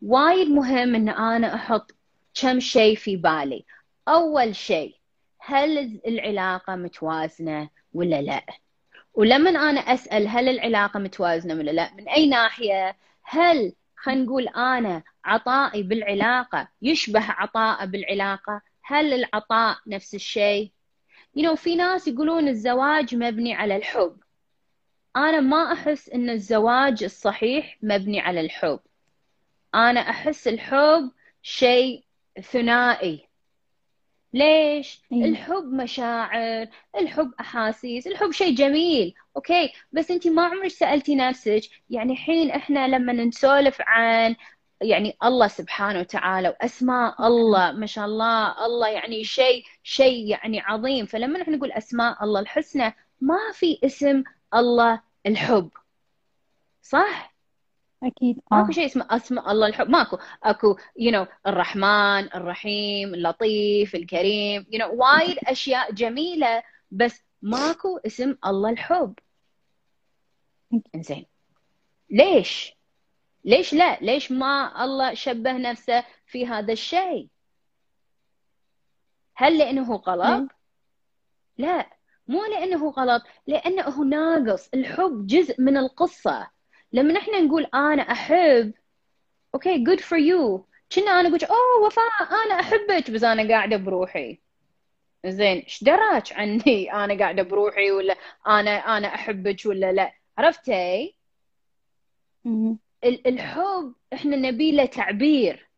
وايد 0.02 0.48
مهم 0.48 0.94
إن 0.94 1.08
أنا 1.08 1.54
أحط 1.54 1.94
كم 2.34 2.60
شيء 2.60 2.96
في 2.96 3.16
بالي. 3.16 3.64
أول 4.08 4.56
شيء 4.56 4.96
هل 5.38 6.00
العلاقة 6.06 6.76
متوازنة 6.76 7.68
ولا 7.92 8.22
لا؟ 8.22 8.46
ولما 9.14 9.50
أنا 9.50 9.80
أسأل 9.80 10.28
هل 10.28 10.48
العلاقة 10.48 11.00
متوازنة 11.00 11.54
ولا 11.54 11.70
لا 11.70 11.94
من 11.94 12.08
أي 12.08 12.26
ناحية؟ 12.26 12.96
هل 13.22 13.72
خلينا 14.04 14.24
نقول 14.24 14.48
أنا 14.48 15.02
عطائي 15.24 15.82
بالعلاقة. 15.82 16.68
يشبه 16.82 17.20
عطاء 17.20 17.86
بالعلاقة. 17.86 18.62
هل 18.82 19.12
العطاء 19.12 19.78
نفس 19.86 20.14
الشيء؟ 20.14 20.72
You 21.38 21.42
know, 21.42 21.54
في 21.54 21.76
ناس 21.76 22.08
يقولون 22.08 22.48
الزواج 22.48 23.14
مبني 23.14 23.54
على 23.54 23.76
الحب. 23.76 24.16
أنا 25.16 25.40
ما 25.40 25.72
أحس 25.72 26.08
إن 26.08 26.30
الزواج 26.30 27.04
الصحيح 27.04 27.78
مبني 27.82 28.20
على 28.20 28.40
الحب. 28.40 28.80
أنا 29.74 30.00
أحس 30.00 30.48
الحب 30.48 31.12
شيء 31.42 32.04
ثنائي. 32.42 33.28
ليش؟ 34.34 35.02
إيه. 35.12 35.24
الحب 35.24 35.64
مشاعر، 35.64 36.68
الحب 36.96 37.32
أحاسيس، 37.40 38.06
الحب 38.06 38.30
شيء 38.30 38.54
جميل، 38.54 39.14
أوكي، 39.36 39.72
بس 39.92 40.10
أنت 40.10 40.26
ما 40.28 40.42
عمرك 40.42 40.68
سألتي 40.68 41.14
نفسك، 41.14 41.62
يعني 41.90 42.16
حين 42.16 42.50
إحنا 42.50 42.88
لما 42.88 43.12
نسولف 43.12 43.76
عن 43.80 44.36
يعني 44.82 45.16
الله 45.24 45.48
سبحانه 45.48 46.00
وتعالى 46.00 46.48
وأسماء 46.48 47.26
الله 47.26 47.72
ما 47.72 47.86
شاء 47.86 48.04
الله 48.04 48.66
الله 48.66 48.88
يعني 48.88 49.24
شيء 49.24 49.64
شيء 49.82 50.30
يعني 50.30 50.60
عظيم، 50.60 51.06
فلما 51.06 51.38
نحن 51.38 51.52
نقول 51.54 51.72
أسماء 51.72 52.24
الله 52.24 52.40
الحسنى 52.40 52.94
ما 53.20 53.38
في 53.52 53.78
اسم 53.84 54.24
الله 54.54 55.00
الحب 55.26 55.70
صح؟ 56.82 57.33
ماكو 58.04 58.68
آه. 58.68 58.70
شيء 58.70 58.86
اسمه 58.86 59.06
أسماء 59.10 59.52
الله 59.52 59.66
الحب. 59.66 59.88
ماكو. 59.88 60.18
أكو 60.44 60.76
you 60.98 61.10
you 61.10 61.26
know, 61.26 61.30
الرحمن 61.46 62.34
الرحيم 62.34 63.14
اللطيف 63.14 63.94
الكريم. 63.94 64.66
you 64.70 64.78
you 64.78 64.82
know, 64.82 64.94
وايد 64.94 65.38
أشياء 65.54 65.92
جميلة 65.92 66.62
بس 66.90 67.22
ماكو 67.42 67.98
اسم 68.06 68.36
الله 68.46 68.70
الحب. 68.70 69.14
زين 70.96 71.26
ليش؟ 72.10 72.74
ليش 73.44 73.74
لا؟ 73.74 73.98
ليش 74.00 74.32
ما 74.32 74.84
الله 74.84 75.14
شبه 75.14 75.52
نفسه 75.52 76.04
في 76.26 76.46
هذا 76.46 76.72
الشيء؟ 76.72 77.28
هل 79.36 79.58
لأنه 79.58 79.96
غلط؟ 79.96 80.40
إيه. 80.40 80.48
لا. 81.58 81.90
مو 82.28 82.44
لأنه 82.44 82.90
غلط 82.90 83.22
لأنه 83.46 84.04
ناقص. 84.04 84.68
الحب 84.74 85.26
جزء 85.26 85.60
من 85.60 85.76
القصة. 85.76 86.53
لما 86.94 87.12
نحن 87.12 87.46
نقول 87.46 87.64
أنا 87.74 88.02
أحب 88.02 88.72
okay 89.54 89.84
good 89.84 90.00
for 90.00 90.18
you 90.18 90.66
كنا 90.94 91.20
أنا 91.20 91.28
قلت 91.28 91.44
أوه 91.44 91.86
وفاء 91.86 92.04
أنا 92.46 92.60
أحبك. 92.60 93.10
بس 93.10 93.24
أنا 93.24 93.48
قاعدة 93.48 93.76
بروحي. 93.76 94.40
زين 95.26 95.58
إيش 95.58 95.84
دراك 95.84 96.32
عني؟ 96.32 96.92
أنا 97.04 97.18
قاعدة 97.18 97.42
بروحي 97.42 97.90
ولا 97.90 98.16
أنا 98.46 98.70
أنا 98.70 99.14
أحبك 99.14 99.56
ولا 99.66 99.92
لا؟ 99.92 100.12
عرفتي؟ 100.38 101.14
الحب 103.04 103.94
إحنا 104.12 104.36
نبي 104.36 104.72
له 104.72 104.84
تعبير. 104.86 105.68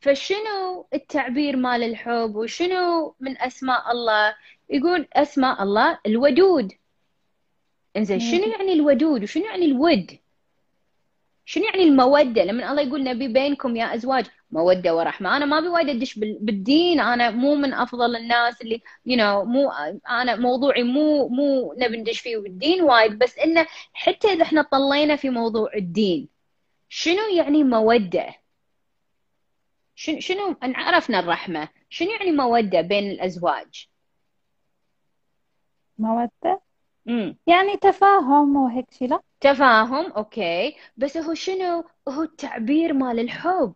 فشنو 0.00 0.88
التعبير 0.94 1.56
مال 1.56 1.82
الحب؟ 1.82 2.36
وشنو 2.36 3.14
من 3.20 3.38
أسماء 3.38 3.92
الله؟ 3.92 4.36
يقول 4.70 5.08
أسماء 5.12 5.62
الله 5.62 5.98
الودود. 6.06 6.72
إنزين 7.96 8.20
شنو. 8.20 8.52
يعني 8.52 8.72
الودود؟ 8.72 9.22
وشنو 9.22 9.44
يعني 9.44 9.64
الود؟ 9.66 10.18
شنو 11.48 11.64
يعني 11.64 11.82
المودة؟ 11.82 12.44
لما 12.44 12.70
الله 12.70 12.82
يقول 12.82 13.04
نبي 13.04 13.28
بينكم 13.28 13.76
يا 13.76 13.94
أزواج 13.94 14.26
مودة 14.50 14.96
ورحمة. 14.96 15.36
أنا 15.36 15.44
ما 15.44 15.58
أبي 15.58 15.68
وايد 15.68 16.14
بال- 16.16 16.38
بالدين. 16.40 17.00
أنا 17.00 17.30
مو 17.30 17.54
من 17.54 17.74
أفضل 17.74 18.16
الناس 18.16 18.60
اللي 18.62 18.78
you 19.08 19.12
know 19.18 19.44
مو 19.46 19.70
أنا 20.10 20.36
موضوعي 20.36 20.82
مو 20.82 21.28
مو 21.28 21.74
نبي 21.78 21.96
ندش 21.96 22.20
فيه 22.20 22.36
بالدين 22.38 22.82
وايد. 22.82 23.18
بس 23.18 23.38
إنه 23.38 23.66
حتى 23.92 24.28
إذا 24.32 24.42
إحنا 24.42 24.62
طلينا 24.62 25.16
في 25.16 25.30
موضوع 25.30 25.70
الدين 25.74 26.28
شنو 26.88 27.28
يعني 27.36 27.64
مودة؟ 27.64 28.34
شنو؟ 29.94 30.20
شنو 30.20 30.56
عرفنا 30.62 31.18
الرحمة. 31.20 31.68
شنو 31.90 32.10
يعني 32.10 32.32
مودة 32.32 32.80
بين 32.80 33.10
الأزواج؟ 33.10 33.88
مودة؟ 35.98 36.60
امم 37.08 37.36
يعني 37.46 37.76
تفاهم 37.76 38.56
وهيك 38.56 38.86
شي 38.90 39.06
لا؟ 39.06 39.20
تفاهم 39.40 40.12
okay. 40.12 40.76
بس 40.96 41.16
هو 41.16 41.34
شنو؟ 41.34 41.84
هو 42.08 42.22
التعبير 42.22 42.92
مال 42.92 43.20
الحب. 43.20 43.74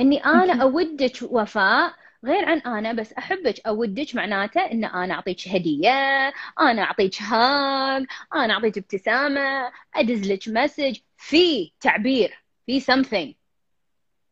إني 0.00 0.24
أنا 0.24 0.62
أودك 0.62 1.12
وفاء 1.22 1.94
غير 2.24 2.44
عن 2.44 2.58
أنا 2.58 2.92
بس 2.92 3.12
أحبك. 3.12 3.66
أودك 3.66 4.14
معناته 4.14 4.60
إن 4.60 4.84
أنا 4.84 5.14
أعطيك 5.14 5.48
هدية 5.48 6.28
أنا 6.60 6.82
أعطيك 6.82 7.22
هاج 7.22 8.06
أنا 8.34 8.54
أعطيك 8.54 8.78
ابتسامة 8.78 9.72
أدز 9.94 10.32
لك 10.32 10.48
message. 10.48 10.98
في 11.16 11.72
تعبير 11.80 12.44
في 12.66 12.80
something. 12.80 13.34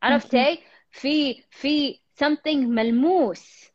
عرفتي؟ 0.02 0.58
في 0.90 1.42
في 1.50 2.00
something 2.24 2.56
ملموس. 2.56 3.68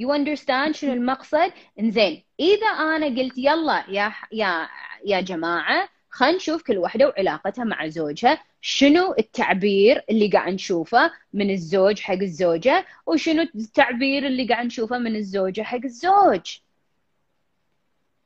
You 0.00 0.08
understand 0.08 0.70
شنو 0.70 0.92
المقصد؟ 0.92 1.52
إنزين 1.80 2.24
إذا 2.40 2.66
أنا 2.66 3.06
قلت 3.06 3.38
يلا 3.38 3.84
يا 3.88 4.12
يا 4.32 4.68
يا 5.04 5.20
جماعة 5.20 5.88
خلينا 6.10 6.36
نشوف 6.36 6.62
كل 6.62 6.78
واحدة 6.78 7.06
وعلاقتها 7.08 7.64
مع 7.64 7.86
زوجها 7.86 8.42
شنو 8.60 9.14
التعبير 9.18 10.04
اللي 10.10 10.28
قاعد 10.28 10.52
نشوفه 10.52 11.10
من 11.32 11.50
الزوج 11.50 12.00
حق 12.00 12.14
الزوجة 12.14 12.86
وشنو 13.06 13.42
التعبير 13.42 14.26
اللي 14.26 14.46
قاعد 14.46 14.66
نشوفه 14.66 14.98
من 14.98 15.16
الزوجة 15.16 15.62
حق 15.62 15.84
الزوج. 15.84 16.58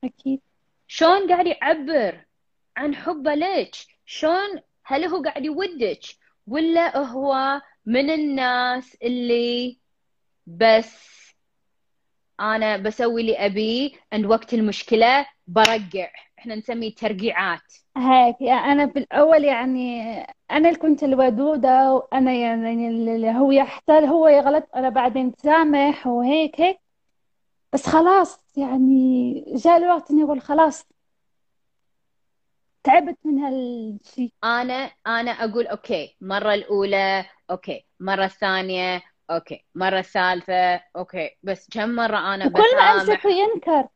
أكيد. 0.04 0.40
شلون 0.88 1.28
قاعد 1.32 1.46
يعبر 1.46 2.24
عن 2.76 2.94
حبه 2.94 3.34
لك؟ 3.34 3.74
شلون 4.06 4.60
هل 4.84 5.04
هو 5.04 5.22
قاعد 5.22 5.44
يودك؟ 5.44 6.00
ولا 6.46 6.96
هو 6.98 7.60
من 7.86 8.10
الناس 8.10 8.96
اللي 9.02 9.78
بس 10.46 11.19
أنا 12.40 12.76
بسوي 12.76 13.20
اللي 13.20 13.36
ابيه 13.46 13.90
عند 14.12 14.26
وقت 14.26 14.54
المشكلة 14.54 15.26
برقع 15.46 16.10
إحنا 16.38 16.54
نسميه 16.54 16.94
ترقيعات 16.94 17.74
هيك 17.96 18.36
يعني 18.40 18.72
أنا 18.72 18.84
بالأول 18.84 19.44
يعني 19.44 20.02
أنا 20.50 20.68
اللي 20.68 20.78
كنت 20.78 21.02
الودودة 21.02 21.92
وأنا 21.94 22.32
يعني 22.32 22.88
اللي 22.88 23.30
هو 23.30 23.50
يحتال 23.52 24.04
هو 24.04 24.28
يغلط 24.28 24.68
أنا 24.76 24.88
بعدين 24.88 25.32
سامح 25.38 26.06
وهيك 26.06 26.60
هيك. 26.60 26.80
بس 27.72 27.86
خلاص 27.86 28.40
يعني 28.56 29.44
جاء 29.56 29.76
الوقت 29.76 30.10
إني 30.10 30.24
أقول 30.24 30.40
خلاص. 30.40 30.86
تعبت 32.84 33.18
من 33.24 33.38
هالشي. 33.38 34.32
أنا 34.44 34.90
أنا 35.06 35.30
أقول 35.30 35.66
okay 35.66 36.16
المره 36.22 36.54
الأولى 36.54 37.24
okay 37.50 37.86
المره 38.00 38.24
الثانية 38.24 39.02
okay. 39.30 39.64
المره 39.76 39.98
الثالثه 39.98 40.80
okay. 40.96 41.30
بس 41.42 41.68
كم 41.70 41.88
مرة 41.88 42.34
أنا 42.34 42.46
وكل 42.46 42.76
ما 42.76 42.82
أمسك 42.82 43.24
وينكر. 43.24 43.88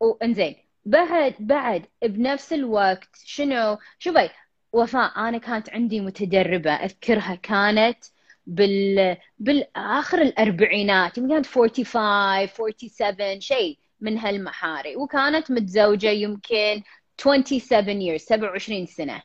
وانزين 0.00 0.56
بعد 0.84 1.34
بعد 1.38 1.86
بنفس 2.02 2.52
الوقت 2.52 3.16
شنو؟ 3.24 3.78
شوفي 3.98 4.30
وفاء 4.72 5.28
أنا 5.28 5.38
كانت 5.38 5.70
عندي 5.70 6.00
متدربة. 6.00 6.72
أذكرها 6.72 7.34
كانت 7.34 7.98
بال 8.46 9.16
بالآخر 9.38 10.22
الأربعينات. 10.22 11.18
يمكن 11.18 11.34
كانت 11.34 11.46
45 11.46 12.46
47 12.46 13.40
شيء 13.40 13.78
من 14.00 14.18
هالمحاري. 14.18 14.96
وكانت 14.96 15.50
متزوجة 15.50 16.10
يمكن 16.10 16.82
27 17.18 18.00
years 18.00 18.22
27 18.22 18.86
سنة. 18.86 19.22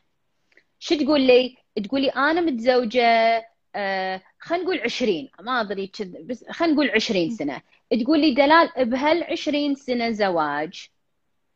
شو 0.78 0.94
تقول 0.94 1.20
لي؟ 1.20 1.56
تقولي 1.84 2.08
أنا 2.08 2.40
متزوجة 2.40 3.44
آه 3.74 4.22
خلينا 4.42 4.64
نقول 4.64 4.80
20 4.80 5.28
ما 5.40 5.60
أدري 5.60 5.92
بس 6.24 6.44
خلينا 6.50 6.74
نقول 6.74 6.90
20 6.90 7.30
سنة. 7.30 7.62
تقول 8.02 8.20
لي 8.20 8.34
دلال 8.34 8.70
بهال 8.76 9.24
20 9.24 9.74
سنة 9.74 10.10
زواج 10.10 10.88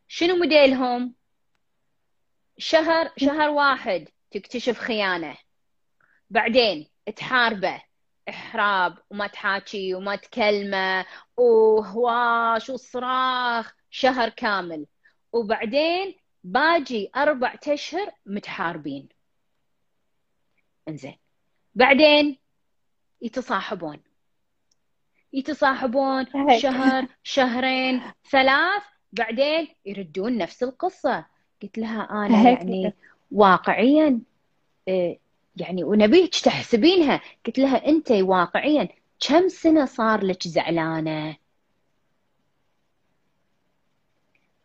شنو 0.08 0.36
موديلهم؟ 0.36 1.14
شهر 2.58 3.12
شهر 3.16 3.48
واحد 3.50 4.08
تكتشف 4.30 4.78
خيانة 4.78 5.36
بعدين 6.30 6.88
تحاربه 7.16 7.82
إحراب 8.28 8.98
وما 9.10 9.26
تحاكي 9.26 9.94
وما 9.94 10.16
تكلمه 10.16 11.06
وهواش 11.36 12.70
وصراخ 12.70 13.74
شهر 13.90 14.28
كامل. 14.28 14.86
وبعدين 15.32 16.14
باجي 16.44 17.10
أربع 17.16 17.58
أشهر 17.68 18.12
متحاربين. 18.26 19.08
انزين. 20.88 21.18
بعدين 21.74 22.45
يتصاحبون. 23.26 23.98
يتصاحبون 25.32 26.26
شهر 26.58 27.06
شهرين 27.22 28.02
ثلاث 28.30 28.82
بعدين 29.12 29.68
يردون 29.86 30.38
نفس 30.38 30.62
القصة. 30.62 31.26
قلت 31.62 31.78
لها 31.78 32.02
أنا. 32.02 32.50
يعني 32.50 32.94
واقعيا 33.32 34.20
آه، 34.88 35.16
يعني 35.56 35.84
ونبيك 35.84 36.34
تحسبينها. 36.34 37.20
قلت 37.46 37.58
لها 37.58 37.86
أنت 37.88 38.10
واقعيا 38.10 38.88
كم 39.28 39.48
سنة 39.48 39.84
صار 39.84 40.24
لك 40.24 40.48
زعلانة؟ 40.48 41.36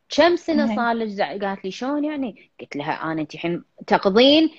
كم 0.10 0.36
سنة. 0.36 0.76
صار 0.76 0.94
لك 0.94 1.08
زعلانة 1.08 1.48
قالت 1.48 1.66
لي 1.66 1.72
شلون 1.72 2.06
يعني؟ 2.06 2.52
قلت 2.60 2.76
لها 2.76 3.12
أنا 3.12 3.22
أنت 3.22 3.34
الحين 3.34 3.64
تقضين 3.88 4.50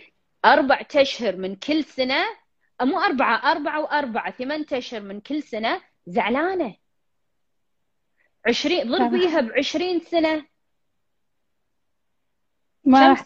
أربع 0.44 0.86
أشهر 0.96 1.36
من 1.36 1.56
كل 1.56 1.84
سنة 1.84 2.41
مو 2.84 3.00
أربعة 3.00 3.52
أربعة 3.52 3.80
وأربعة 3.80 4.30
ثمان 4.30 4.64
أشهر 4.72 5.00
من 5.00 5.20
كل 5.20 5.42
سنة. 5.42 5.80
زعلانة. 6.06 6.74
عشرين 8.46 8.90
ضربيها 8.90 9.40
بعشرين 9.40 10.00
سنة. 10.00 10.46
ما 12.84 13.08
راح؟ 13.08 13.22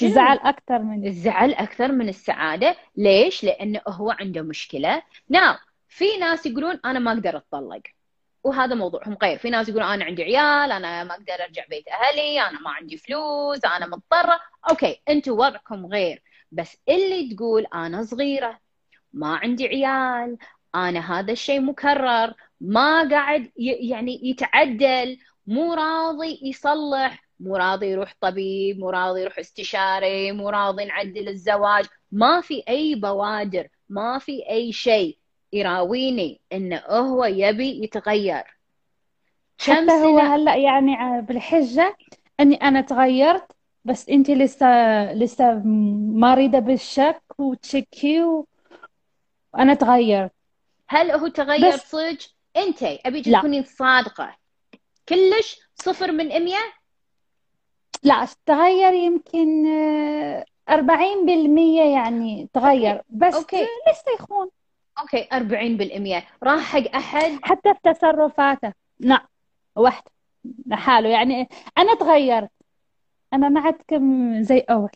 تزعل 0.00 0.38
أكثر 0.38 0.78
من 0.78 1.06
الزعل 1.06 1.52
أكثر 1.52 1.92
من 1.92 2.08
السعادة. 2.08 2.76
ليش؟ 2.96 3.44
لأنه 3.44 3.80
هو 3.88 4.10
عنده 4.10 4.42
مشكلة. 4.42 5.02
ناو 5.28 5.54
في 5.88 6.16
ناس 6.16 6.46
يقولون 6.46 6.80
أنا 6.84 6.98
ما 6.98 7.12
أقدر 7.12 7.36
أتطلق. 7.36 7.82
وهذا 8.44 8.74
موضوعهم 8.74 9.16
غير. 9.22 9.38
في 9.38 9.50
ناس 9.50 9.68
يقولون 9.68 9.88
أنا 9.88 10.04
عندي 10.04 10.22
عيال 10.22 10.72
أنا 10.72 11.04
ما 11.04 11.14
أقدر 11.14 11.44
أرجع 11.44 11.64
بيت 11.66 11.88
أهلي 11.88 12.40
أنا 12.40 12.60
ما 12.60 12.70
عندي 12.70 12.96
فلوس 12.96 13.64
أنا 13.64 13.86
مضطرة. 13.86 14.40
أوكي 14.70 15.02
أنتوا 15.08 15.46
وضعكم 15.46 15.86
غير. 15.86 16.22
بس 16.52 16.76
اللي 16.88 17.34
تقول 17.34 17.66
أنا 17.74 18.02
صغيرة 18.02 18.58
ما 19.12 19.36
عندي 19.36 19.66
عيال 19.66 20.38
أنا 20.74 21.18
هذا 21.20 21.32
الشيء 21.32 21.60
مكرر 21.60 22.34
ما 22.60 23.08
قاعد 23.10 23.50
يعني 23.56 24.20
يتعدل 24.22 25.18
مو 25.46 25.74
راضي 25.74 26.40
يصلح 26.42 27.24
مو 27.40 27.56
راضي 27.56 27.86
يروح 27.86 28.14
طبيب 28.20 28.78
مو 28.78 28.90
راضي 28.90 29.20
يروح 29.20 29.38
استشاري 29.38 30.32
مو 30.32 30.48
راضي 30.50 30.84
نعدل 30.84 31.28
الزواج 31.28 31.86
ما 32.12 32.40
في 32.40 32.62
أي 32.68 32.94
بوادر 32.94 33.68
ما 33.88 34.18
في 34.18 34.50
أي 34.50 34.72
شيء 34.72 35.18
يراويني 35.52 36.40
إنه 36.52 36.82
هو 36.88 37.24
يبي 37.24 37.84
يتغير. 37.84 38.58
كم 39.66 39.72
حتى 39.72 39.92
هو 39.92 40.18
سنة؟ 40.18 40.34
هلأ 40.34 40.56
يعني 40.56 41.22
بالحجة 41.22 41.96
إني 42.40 42.56
أنا 42.56 42.80
تغيرت 42.80 43.52
بس 43.88 44.08
انت 44.08 44.30
لسه 44.30 44.66
لسه 45.12 45.62
مريضة 46.14 46.58
بالشك 46.58 47.22
وتشكي 47.38 48.22
و- 48.24 48.46
وأنا 49.54 49.74
تغيرت 49.74 50.32
هل 50.88 51.10
هو 51.10 51.28
تغير 51.28 51.72
بس 51.74 51.90
صدق؟ 51.90 52.18
انت 52.56 52.82
أبيك 52.82 53.24
تكونين 53.24 53.64
صادقة. 53.64 54.36
كلش 55.08 55.60
صفر 55.74 56.12
من 56.12 56.32
أمية 56.32 56.58
لا 58.02 58.28
تغير 58.46 58.92
يمكن 58.92 59.66
آه، 59.66 60.44
أربعين 60.68 61.26
بالمية 61.26 61.82
يعني 61.82 62.48
تغير. 62.52 63.02
بس 63.10 63.34
أوكي. 63.34 63.62
آه، 63.62 63.90
لسه 63.92 64.12
يخون. 64.20 64.48
Okay 65.00 65.28
40% 65.32 66.26
راح 66.42 66.60
حق 66.60 66.96
أحد؟ 66.96 67.38
حتى 67.42 67.74
في 67.74 67.80
تصرفاته. 67.92 68.72
لا 69.00 69.26
وحده 69.76 70.10
لحاله. 70.66 71.08
يعني 71.08 71.48
أنا 71.78 71.94
تغيرت. 71.94 72.50
أنا 73.32 73.48
ما 73.48 73.60
عادكم 73.60 74.42
زي 74.42 74.58
أول. 74.58 74.90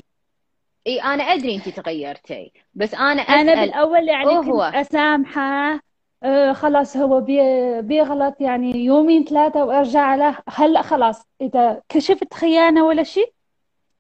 إي 0.87 1.03
أنا 1.03 1.23
أدري 1.23 1.55
انت 1.55 1.69
تغيرتي 1.69 2.53
بس 2.75 2.95
أنا 2.95 3.23
أنا 3.23 3.53
أسأل. 3.53 3.67
بالأول 3.67 4.09
يعني 4.09 4.37
كنت 4.37 4.47
هو 4.49 4.63
أسامحه 4.63 5.81
آه 6.23 6.53
خلاص 6.53 6.97
هو 6.97 7.21
بي 7.21 7.39
بيغلط 7.83 8.41
يعني 8.41 8.85
يومين 8.85 9.25
ثلاثة 9.25 9.65
وأرجع 9.65 10.15
له. 10.15 10.39
هلأ 10.49 10.83
خلاص 10.83 11.27
إذا 11.41 11.83
كشفت 11.89 12.35
خيانة 12.35 12.87
ولا 12.87 13.03
شيء 13.03 13.33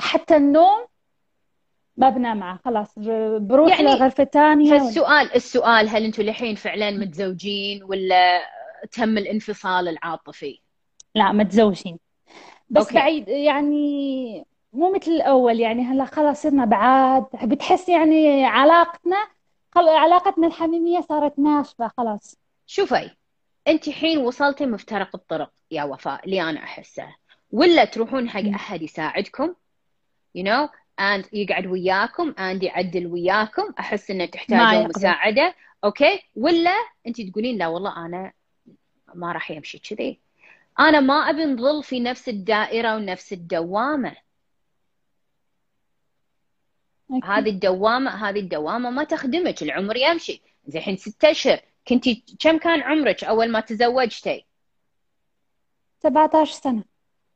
حتى 0.00 0.36
النوم 0.36 0.86
ما 1.96 2.10
بنام 2.10 2.36
معه 2.36 2.58
خلاص 2.64 2.98
بروح 3.38 3.80
يعني 3.80 3.94
لغرفة 3.94 4.24
تانية 4.24 4.72
ولا 4.72 4.78
فالسؤال 4.78 5.34
السؤال 5.34 5.88
هل 5.88 6.04
أنتم 6.04 6.22
الحين 6.22 6.54
فعلا 6.54 6.90
متزوجين 6.90 7.82
ولا 7.84 8.40
تم 8.92 9.18
الانفصال 9.18 9.88
العاطفي؟ 9.88 10.60
لا 11.14 11.32
متزوجين. 11.32 11.98
بس 12.72 12.82
أوكي. 12.82 12.94
بعيد 12.94 13.28
يعني 13.28 14.44
مو 14.72 14.92
مثل 14.94 15.10
الأول 15.10 15.60
يعني 15.60 15.82
هلا 15.82 16.04
خلاص 16.04 16.42
صرنا 16.42 16.64
بعاد. 16.64 17.24
بتحس 17.44 17.88
يعني 17.88 18.44
علاقتنا. 18.44 19.16
علاقتنا 19.76 20.46
الحميمية 20.46 21.00
صارت 21.00 21.38
ناشفة 21.38 21.88
خلاص. 21.96 22.36
شوفي 22.66 23.10
أنت 23.68 23.90
حين 23.90 24.18
وصلتي 24.18 24.66
مفترق 24.66 25.10
الطرق 25.14 25.50
يا 25.70 25.84
وفاء 25.84 26.24
اللي 26.24 26.42
أنا 26.42 26.64
أحسه. 26.64 27.06
ولا 27.52 27.84
تروحون 27.84 28.28
حق. 28.28 28.44
أحد 28.54 28.82
يساعدكم 28.82 29.54
you 30.38 30.42
know 30.42 30.68
and 31.00 31.24
يقعد 31.32 31.66
وياكم 31.66 32.32
and 32.32 32.62
يعدل 32.62 33.06
وياكم. 33.06 33.72
أحس 33.80 34.10
إنه 34.10 34.24
تحتاجون 34.24 34.74
يقدر. 34.74 34.88
مساعدة 34.96 35.54
أوكي؟ 35.84 36.20
ولا 36.36 36.76
أنت 37.06 37.20
تقولين 37.20 37.58
لا 37.58 37.66
والله 37.66 38.06
أنا 38.06 38.32
ما 39.14 39.32
راح 39.32 39.50
يمشي 39.50 39.78
كذي. 39.78 40.18
أنا 40.80 41.00
ما 41.00 41.14
أبي 41.14 41.44
نظل 41.44 41.82
في 41.82 42.00
نفس 42.00 42.28
الدائرة 42.28 42.96
ونفس 42.96 43.32
الدوامة. 43.32 44.16
هذه 47.24 47.38
أكيد 47.38 47.46
الدوامة 47.46 48.28
هذه 48.28 48.40
الدوامة 48.40 48.90
ما 48.90 49.04
تخدمك 49.04 49.62
العمر 49.62 49.96
يمشي. 49.96 50.42
زي 50.66 50.78
الحين 50.78 50.96
ستة 50.96 51.30
أشهر. 51.30 51.60
كنتي 51.88 52.24
كم 52.40 52.58
كان 52.58 52.82
عمرك 52.82 53.24
أول 53.24 53.50
ما 53.50 53.60
تزوجتي؟ 53.60 54.46
17 56.02 56.52
سنة. 56.52 56.84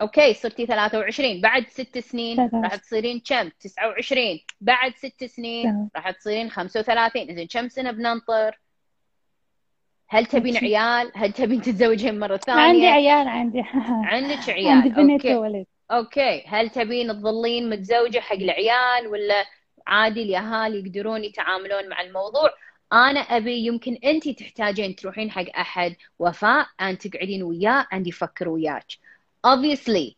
Okay 0.01 0.35
صرتي 0.35 0.67
23 0.67 1.41
بعد 1.41 1.69
ست 1.69 1.99
سنين 1.99 2.39
راح 2.39 2.51
23 2.51 2.81
تصيرين 2.81 3.21
كم؟ 3.21 3.49
29 3.61 4.39
بعد 4.61 4.97
ست 4.97 5.25
سنين 5.25 5.91
راح 5.97 6.11
تصيرين 6.11 6.51
35 6.51 7.23
اذا 7.23 7.47
كم 7.47 7.69
سنة 7.69 7.91
بننطر؟ 7.91 8.61
هل 10.09 10.27
تبين 10.27 10.57
عيال؟ 10.57 11.13
هل 11.15 11.33
تبين 11.33 11.63
تتزوجين 11.63 12.19
مرة 12.19 12.41
عندي 12.49 12.81
ثانية؟ 12.81 12.89
عيال 12.89 13.29
عندي. 13.29 13.63
عندك 14.13 14.39
عندي 14.39 14.53
عيال 14.53 14.89
بنت 14.89 15.27
okay. 15.27 15.35
وولد. 15.35 15.67
Okay. 15.91 16.43
هل 16.47 16.71
تبين 16.71 17.09
تظلين 17.09 17.71
متزوجة 17.71 18.19
حق 18.19 18.37
العيال 18.37 19.07
ولا 19.07 19.45
عادي 19.87 20.23
الأهالي 20.23 20.79
يقدرون 20.79 21.25
يتعاملون 21.25 21.89
مع 21.89 22.01
الموضوع؟ 22.01 22.51
أنا 22.93 23.21
أبي 23.21 23.67
يمكن 23.67 23.99
أنت 24.05 24.29
تحتاجين 24.29 24.97
تروحين 24.97 25.31
حق 25.31 25.59
أحد 25.59 25.97
وفاء 26.19 26.67
ان 26.81 26.99
تقعدين 26.99 27.43
وياه 27.43 27.87
ان 27.93 28.07
يفكر 28.07 28.49
وياك. 28.49 28.87
Obviously 29.47 30.15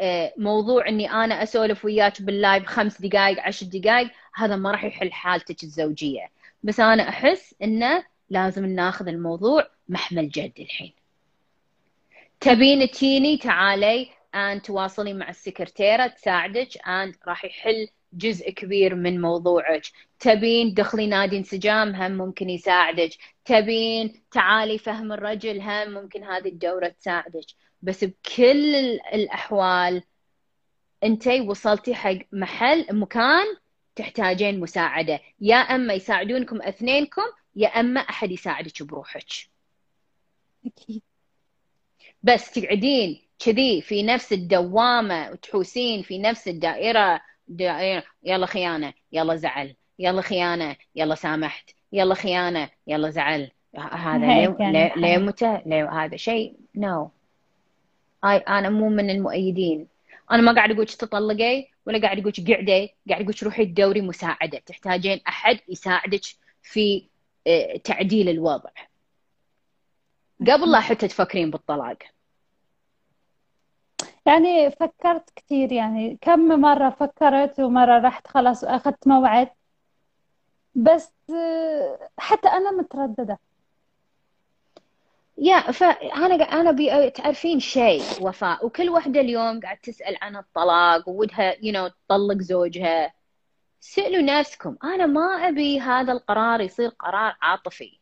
آه، 0.00 0.34
موضوع 0.36 0.88
إني 0.88 1.10
أنا 1.10 1.42
أسولف 1.42 1.84
وياك 1.84 2.22
باللايف 2.22 2.66
خمس 2.66 3.02
دقائق 3.02 3.40
عشر 3.40 3.66
دقائق 3.66 4.10
هذا 4.34 4.56
ما 4.56 4.70
راح 4.70 4.84
يحل 4.84 5.12
حالتك 5.12 5.62
الزوجية. 5.62 6.30
بس 6.62 6.80
أنا 6.80 7.08
أحس 7.08 7.54
إنه 7.62 8.04
لازم 8.30 8.66
ناخذ 8.66 9.08
الموضوع 9.08 9.68
محمل 9.88 10.28
جد 10.28 10.52
الحين. 10.58 10.92
تبين 12.40 12.90
تجيني 12.90 13.36
تعالي 13.36 14.08
and 14.34 14.62
تواصلي 14.62 15.14
مع 15.14 15.30
السكرتيرة 15.30 16.06
تساعدك 16.06 16.68
and 16.68 17.28
راح 17.28 17.44
يحل 17.44 17.88
جزء 18.12 18.50
كبير 18.50 18.94
من 18.94 19.20
موضوعك. 19.20 19.82
تبين 20.20 20.74
دخلي 20.74 21.06
نادي 21.06 21.36
انسجام؟ 21.38 21.94
هم 21.94 22.12
ممكن 22.12 22.50
يساعدك. 22.50 23.10
تبين 23.44 24.22
تعالي 24.30 24.78
فهم 24.78 25.12
الرجل؟ 25.12 25.60
هم 25.60 25.90
ممكن 25.90 26.24
هذه 26.24 26.48
الدورة 26.48 26.88
تساعدك. 26.88 27.46
بس 27.82 28.04
بكل 28.04 28.74
ال- 28.74 29.00
الأحوال 29.14 30.02
انتي 31.04 31.40
وصلتي 31.40 31.94
حق 31.94 32.18
محل 32.32 32.86
مكان 32.90 33.46
تحتاجين 33.96 34.60
مساعدة. 34.60 35.20
يا 35.40 35.56
أما 35.56 35.94
يساعدونكم 35.94 36.62
اثنينكم 36.62 37.22
يا 37.56 37.68
أما 37.68 38.00
أحد 38.00 38.30
يساعدك 38.30 38.82
بروحك. 38.82 39.28
أكيد. 40.66 41.02
بس 42.22 42.50
تقعدين 42.50 43.22
كذي 43.38 43.80
في 43.80 44.02
نفس 44.02 44.32
الدوامة 44.32 45.30
وتحوسين 45.30 46.02
في 46.02 46.18
نفس 46.18 46.48
الدائرة 46.48 47.20
دائرة 47.48 48.04
يلا 48.22 48.46
خيانة 48.46 48.92
يلا 49.12 49.36
زعل 49.36 49.74
يلا 49.98 50.22
خيانة 50.22 50.76
يلا 50.94 51.14
سامحت 51.14 51.70
يلا 51.92 52.14
خيانة 52.14 52.70
يلا 52.86 53.10
زعل. 53.10 53.50
هذا 53.76 54.56
ليه 54.96 55.18
متى؟ 55.18 55.62
ليه 55.66 55.90
هذا 55.90 56.16
شيء؟ 56.16 56.56
نو 56.74 57.10
هاي 58.24 58.36
أنا 58.36 58.70
مو 58.70 58.88
من 58.88 59.10
المؤيدين. 59.10 59.88
أنا 60.30 60.42
ما 60.42 60.54
قاعد 60.54 60.70
أقولك 60.70 60.90
تطلقي 60.90 61.68
ولا 61.86 62.00
قاعد 62.02 62.18
أقولك 62.18 62.50
قعدي 62.50 62.94
قاعد 63.08 63.22
أقولك 63.22 63.42
روحي 63.42 63.66
تدوري 63.66 64.00
مساعدة. 64.00 64.58
تحتاجين 64.58 65.20
أحد 65.28 65.58
يساعدك 65.68 66.22
في 66.62 67.08
تعديل 67.84 68.28
الوضع. 68.28 68.70
قبل 70.40 70.72
لا 70.72 70.80
حتى 70.80 71.08
تفكرين 71.08 71.50
بالطلاق. 71.50 71.98
يعني 74.26 74.70
فكرت 74.70 75.30
كثير 75.36 75.72
يعني 75.72 76.18
كم 76.20 76.60
مرة 76.60 76.90
فكرت 76.90 77.60
ومرة 77.60 77.98
رحت 77.98 78.26
خلاص 78.26 78.64
وأخذت 78.64 79.06
موعد. 79.08 79.48
بس 80.74 81.12
حتى 82.18 82.48
أنا 82.48 82.70
مترددة. 82.70 83.38
يا 85.38 85.60
فانا 85.60 86.44
قا- 86.44 86.52
أنا 86.52 86.70
ابي 86.70 87.10
تعرفين 87.10 87.60
شيء 87.60 88.02
وفاء؟ 88.20 88.66
وكل 88.66 88.90
وحدة 88.90 89.20
اليوم 89.20 89.60
قاعد 89.60 89.78
تسأل 89.78 90.16
عن 90.22 90.36
الطلاق 90.36 91.08
وودها 91.08 91.54
يو 91.64 91.72
you 91.72 91.76
know 91.90 91.92
تطلق 92.08 92.38
زوجها. 92.38 93.12
سألوا 93.86 94.22
نفسكم 94.22 94.76
أنا 94.84 95.06
ما 95.06 95.48
أبي 95.48 95.80
هذا 95.80 96.12
القرار 96.12 96.60
يصير 96.60 96.88
قرار 96.88 97.36
عاطفي. 97.42 98.00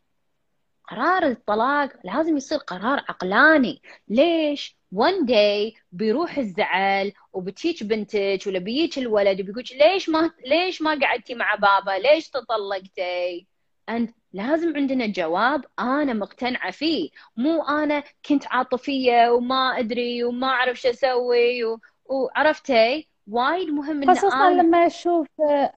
قرار 0.89 1.27
الطلاق 1.27 1.93
لازم 2.05 2.37
يصير 2.37 2.59
قرار 2.59 3.05
عقلاني. 3.09 3.83
ليش؟ 4.09 4.77
one 4.95 5.27
day 5.27 5.81
بيروح 5.93 6.39
الزعل 6.39 7.13
وبتجيك 7.33 7.83
بنتك 7.83 8.39
ولا 8.47 8.59
بيجيك 8.59 8.99
الولد 8.99 9.41
وبيقولك 9.41 9.73
ليش 9.73 10.09
ما 10.09 10.31
ليش 10.47 10.83
ما 10.83 10.99
قعدتي 11.03 11.35
مع 11.35 11.55
بابا؟ 11.55 11.99
ليش 11.99 12.31
تطلقتي؟ 12.31 13.47
and 13.91 14.09
لازم 14.33 14.77
عندنا 14.77 15.07
جواب 15.07 15.65
أنا 15.79 16.13
مقتنعة 16.13 16.71
فيه. 16.71 17.11
مو 17.37 17.63
أنا 17.63 18.05
كنت 18.29 18.47
عاطفية 18.47 19.31
وما 19.31 19.79
أدري 19.79 20.25
وما 20.25 20.47
أعرف 20.47 20.81
شو 20.81 20.89
أسوي 20.91 21.65
و... 21.65 21.81
وعرفتي؟ 22.05 23.14
وايد 23.27 23.71
مهم 23.71 24.03
إن 24.03 24.15
خصوصا 24.15 24.49
أنا 24.49 24.63
لما 24.63 24.87
أشوف 24.87 25.29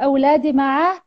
أولادي 0.01 0.51
معه 0.53 1.01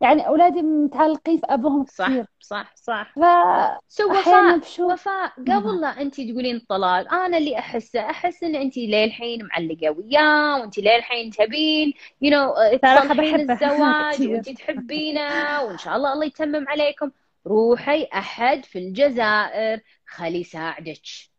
يعني 0.00 0.26
أولادي 0.26 0.62
متعلقين 0.62 1.38
في 1.38 1.46
أبوهم 1.46 1.84
صح 1.86 2.06
كثير. 2.08 2.26
صح 2.40 2.74
صح. 2.76 3.12
فأحيانا 3.16 3.78
سو 3.88 4.10
وفاء 4.10 4.58
بشوف 4.58 4.92
وفاء 4.92 5.32
قبل 5.38 5.80
لا 5.80 6.00
انت 6.02 6.20
تقولين 6.20 6.56
الطلاق 6.56 7.14
أنا 7.14 7.38
اللي 7.38 7.58
أحسه 7.58 8.00
أحس 8.10 8.42
إن 8.42 8.54
انت 8.56 8.76
للحين 8.78 9.44
معلقة 9.44 9.90
وياه 9.90 10.60
وانت 10.60 10.78
للحين 10.78 11.30
تبين 11.30 11.92
you 12.22 12.30
know 12.30 12.54
تصلحين 12.82 13.50
الزواج 13.50 14.22
وانت 14.30 14.48
تحبينه 14.50 15.62
وإن 15.62 15.78
شاء 15.78 15.96
الله 15.96 16.12
الله 16.12 16.24
يتمم 16.24 16.68
عليكم. 16.68 17.10
روحي 17.46 18.04
أحد 18.14 18.64
في 18.64 18.78
الجزائر 18.78 19.80
خلي 20.06 20.40
يساعدك 20.40 21.29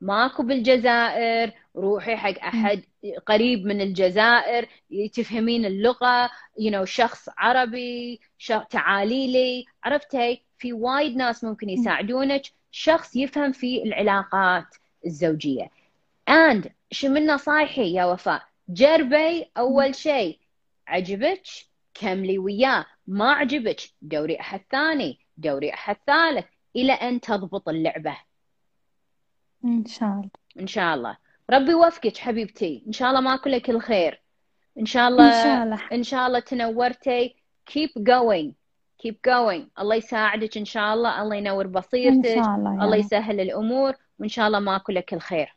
ماكو 0.00 0.42
بالجزائر 0.42 1.52
روحي 1.76 2.16
حق. 2.16 2.38
أحد 2.38 2.82
قريب 3.26 3.66
من 3.66 3.80
الجزائر 3.80 4.68
تفهمين 5.12 5.64
اللغة 5.64 6.30
you 6.58 6.70
know 6.70 6.84
شخص 6.84 7.28
عربي 7.38 8.20
شخ... 8.38 8.66
تعالي 8.66 9.32
لي 9.32 9.64
عرفتي؟ 9.84 10.42
في 10.58 10.72
وايد 10.72 11.16
ناس 11.16 11.44
ممكن 11.44 11.66
مم. 11.66 11.72
يساعدونك 11.72 12.42
شخص 12.70 13.16
يفهم 13.16 13.52
في 13.52 13.82
العلاقات 13.82 14.66
الزوجية. 15.06 15.70
And 16.30 16.68
شو 16.90 17.08
من 17.08 17.26
نصايحي 17.26 17.92
يا 17.92 18.04
وفاء؟ 18.04 18.42
جربي. 18.68 19.50
أول 19.58 19.94
شيء 19.94 20.38
عجبك؟ 20.86 21.42
كملي 21.94 22.38
وياه. 22.38 22.86
ما 23.06 23.32
عجبك؟ 23.32 23.80
دوري 24.02 24.40
أحد 24.40 24.60
ثاني 24.70 25.18
دوري 25.36 25.74
أحد 25.74 25.96
ثالث 26.06 26.46
إلى 26.76 26.92
أن 26.92 27.20
تضبط 27.20 27.68
اللعبة. 27.68 28.16
إن 29.66 29.86
شاء 29.86 30.08
الله 30.12 30.30
ان 30.60 30.66
شاء 30.66 30.94
الله 30.94 31.16
ربي 31.50 31.70
يوفقك 31.70 32.16
حبيبتي 32.16 32.84
ان 32.86 32.92
شاء 32.92 33.08
الله 33.08 33.20
ماكو 33.20 33.48
لك 33.48 33.70
الخير 33.70 34.22
ان 34.78 34.86
شاء 34.86 35.08
إن 35.08 35.12
الله 35.12 35.30
شاء 35.30 35.62
الله 35.62 35.80
ان 35.92 36.02
شاء 36.02 36.26
الله 36.26 36.38
تنورتي 36.38 37.36
keep 37.70 38.02
going 38.02 38.52
keep 39.02 39.14
going 39.28 39.62
الله 39.80 39.94
يساعدك 39.94 40.56
ان 40.56 40.64
شاء 40.64 40.94
الله 40.94 41.22
الله 41.22 41.36
ينور 41.36 41.66
بصيرتك 41.66 42.34
شاء 42.34 42.54
الله 42.54 42.84
الله 42.84 42.96
يسهل 42.96 43.40
الأمور 43.40 43.94
وان 44.18 44.28
شاء 44.28 44.46
الله 44.46 44.58
ماكو 44.58 44.92
لك 44.92 45.14
الخير 45.14 45.56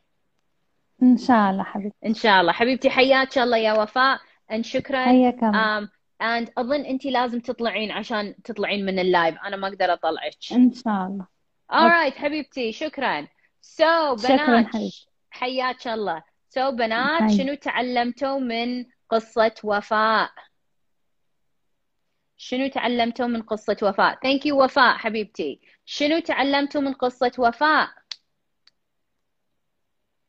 إن 1.02 1.16
شاء 1.16 1.50
الله 1.50 1.62
حبيبتي 1.62 2.06
ان 2.06 2.14
شاء 2.14 2.40
الله 2.40 2.52
حبيبتي 2.52 2.90
حياك 2.90 3.38
الله 3.38 3.56
يا 3.56 3.72
وفاء 3.72 4.20
ان 4.52 4.62
شكرا 4.62 5.04
حياك 5.04 5.40
um, 5.40 5.88
and 6.22 6.50
اظن 6.58 6.80
انت 6.80 7.06
لازم 7.06 7.40
تطلعين 7.40 7.90
عشان 7.90 8.34
تطلعين 8.44 8.86
من 8.86 8.98
اللايف 8.98 9.38
أنا 9.38 9.56
ما 9.56 9.68
أقدر 9.68 9.92
اطلعك 9.92 10.34
إن 10.52 10.72
شاء 10.72 11.06
الله 11.06 11.26
alright 11.72 12.14
حبيبتي 12.14 12.72
شكرا 12.72 13.26
so 13.62 14.16
شكرا 14.16 14.62
بنات 14.62 14.92
حياك 15.30 15.88
الله. 15.88 16.22
So 16.50 16.70
بنات 16.70 17.22
حي 17.22 17.36
شنو 17.36 17.54
تعلمتوا 17.54 18.38
من 18.38 18.86
قصة 19.10 19.54
وفاء؟ 19.64 20.30
شنو 22.36 22.68
تعلمتوا 22.68 23.26
من 23.26 23.42
قصة 23.42 23.76
وفاء؟ 23.82 24.14
Thank 24.14 24.40
you 24.44 24.52
وفاء 24.52 24.96
حبيبتي. 24.96 25.60
شنو 25.84 26.18
تعلمتوا 26.18 26.80
من 26.80 26.92
قصة 26.92 27.32
وفاء؟ 27.38 27.90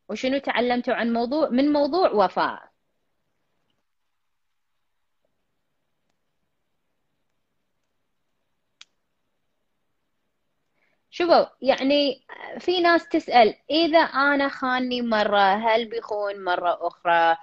وشنو 0.10 0.38
تعلمتوا 0.38 0.94
عن 0.94 1.14
موضوع 1.14 1.50
من 1.50 1.74
موضوع 1.74 2.12
وفاء؟ 2.12 2.71
شوفوا 11.12 11.46
يعني 11.62 12.26
في 12.60 12.82
ناس 12.82 13.10
تسأل 13.10 13.56
إذا 13.72 14.00
أنا 14.00 14.50
خاني 14.50 15.02
مرة 15.02 15.54
هل 15.56 15.90
بيخون 15.90 16.44
مرة 16.44 16.88
أخرى؟ 16.88 17.38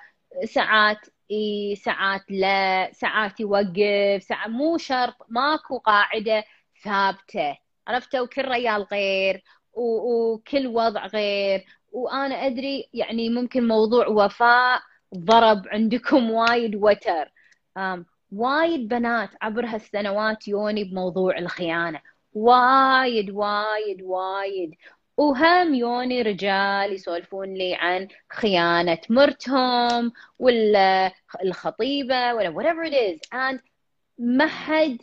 ساعات 0.45 0.99
إي 1.31 1.77
ساعات 1.77 2.23
لا 2.31 2.91
ساعات 2.93 3.41
يوقف 3.41 4.23
ساعات 4.23 4.51
مو 4.51 4.79
شرط 4.79 5.17
ماكو 5.29 5.79
قاعدة 5.79 6.45
ثابتة. 6.85 7.59
عرفتوا؟ 7.89 8.27
كل 8.27 8.45
ريال 8.49 8.83
غير 8.83 9.43
وكل 9.73 10.67
وضع 10.67 11.07
غير. 11.07 11.65
وأنا 11.93 12.47
أدري 12.47 12.91
يعني 12.95 13.31
ممكن 13.31 13.69
موضوع 13.69 14.07
وفاء 14.09 14.81
ضرب 15.17 15.63
عندكم 15.69 16.31
وايد 16.31 16.75
وتر 16.77 17.33
وايد 18.33 18.89
بنات 18.89 19.31
عبر 19.43 19.67
هالسنوات 19.67 20.49
يوني 20.49 20.85
بموضوع 20.85 21.39
الخيانة. 21.39 22.01
وايد 22.33 23.31
وايد 23.31 24.03
وايد. 24.03 24.75
وهم 25.17 25.75
يوني 25.75 26.23
رجال 26.23 26.93
يسولفون 26.93 27.55
لي 27.55 27.75
عن 27.75 28.09
خيانة 28.33 28.99
مرتهم 29.11 30.13
ولا 30.39 31.13
الخطيبة 31.43 32.35
ولا 32.35 32.51
whatever 32.55 32.91
it 32.91 32.95
is. 32.95 33.21
And 33.33 33.61
ما 34.19 34.47
حد 34.47 34.99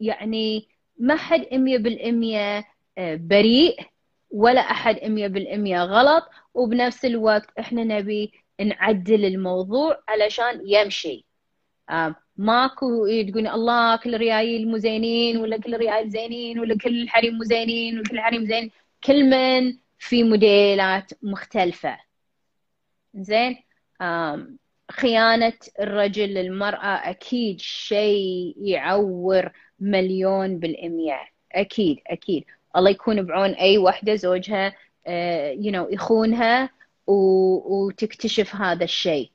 يعني 0.00 0.68
ما 0.98 1.16
حد 1.16 1.40
100% 1.40 2.64
بريء 2.98 3.80
ولا 4.30 4.60
أحد 4.60 4.96
100% 4.96 5.82
غلط. 5.82 6.24
وبنفس 6.54 7.04
الوقت 7.04 7.58
إحنا 7.58 7.84
نبي 7.84 8.32
نعدل 8.60 9.24
الموضوع 9.24 10.02
علشان 10.08 10.62
يمشي. 10.66 11.27
ماكو 12.36 13.06
تقولين 13.06 13.48
الله 13.48 13.96
كل 13.96 14.14
الريايل 14.14 14.68
مو 14.68 14.78
زينين 14.78 15.36
ولا 15.36 15.56
كل 15.60 15.74
الريايل 15.74 16.10
زينين 16.10 16.58
ولا 16.60 16.76
كل 16.78 17.02
الحريم 17.02 17.34
مو 17.34 17.44
زينين 17.44 17.94
ولا 17.98 18.08
كل 18.08 18.14
الحريم 18.18 18.44
زين. 18.46 18.70
كل 19.04 19.24
من 19.24 19.76
في 19.98 20.22
موديلات 20.22 21.12
مختلفة. 21.22 21.98
زين؟ 23.14 23.56
خيانة 24.90 25.52
الرجل 25.80 26.34
للمرأة 26.34 27.10
أكيد 27.10 27.60
شيء 27.60 28.54
يعور 28.58 29.50
مليون 29.80 30.58
بالمية. 30.58 31.20
أكيد 31.52 31.98
أكيد. 32.06 32.44
الله 32.76 32.90
يكون 32.90 33.22
بعون 33.22 33.50
أي 33.50 33.78
وحدة 33.78 34.14
زوجها 34.14 34.74
آه، 35.06 35.54
you 35.54 35.72
know 35.72 35.92
يخونها 35.94 36.70
و- 37.06 37.86
وتكتشف 37.86 38.54
هذا 38.56 38.84
الشيء. 38.84 39.30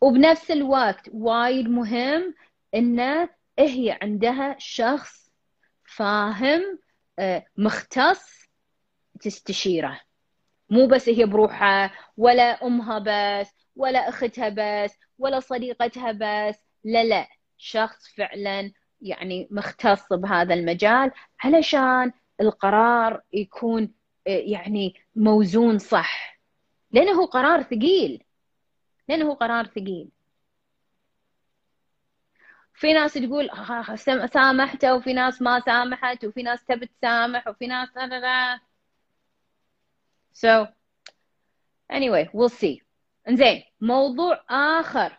وبنفس 0.00 0.50
الوقت 0.50 1.10
وايد 1.12 1.68
مهم 1.68 2.34
انه 2.74 3.28
هي 3.58 3.98
عندها 4.02 4.56
شخص 4.58 5.30
فاهم 5.96 6.78
آه، 7.18 7.44
مختص 7.56 8.48
تستشيره. 9.20 10.00
مو 10.70 10.86
بس 10.86 11.08
هي 11.08 11.24
بروحها 11.24 11.92
ولا 12.16 12.66
أمها 12.66 12.98
بس 12.98 13.50
ولا 13.76 14.08
أختها 14.08 14.48
بس 14.48 14.98
ولا 15.18 15.40
صديقتها 15.40 16.12
بس. 16.12 16.58
لا 16.84 17.04
لا 17.04 17.28
شخص 17.58 18.14
فعلا 18.16 18.72
يعني 19.00 19.48
مختص 19.50 20.12
بهذا 20.12 20.54
المجال 20.54 21.10
علشان 21.44 22.12
القرار 22.40 23.22
يكون 23.32 23.92
آه، 24.26 24.30
يعني 24.30 24.94
موزون 25.16 25.78
صح. 25.78 26.40
لأنه 26.92 27.26
قرار 27.26 27.62
ثقيل. 27.62 28.24
لأنه 29.08 29.34
قرار 29.34 29.66
ثقيل. 29.66 30.08
في 32.74 32.92
ناس 32.92 33.14
تقول 33.14 33.50
آه، 33.50 33.94
سام- 33.94 34.26
سامحته 34.26 34.94
وفي 34.94 35.12
ناس 35.12 35.42
ما 35.42 35.60
سامحت 35.60 36.24
وفي 36.24 36.42
ناس 36.42 36.64
تبي 36.64 36.86
تسامح 36.86 37.48
وفي 37.48 37.66
ناس 37.66 37.88
لا 37.96 38.06
لا 38.06 38.60
so 40.34 40.66
anyway 41.92 42.28
we'll 42.28 42.52
see. 42.60 42.82
إنزين 43.28 43.62
موضوع 43.80 44.44
آخر. 44.50 45.18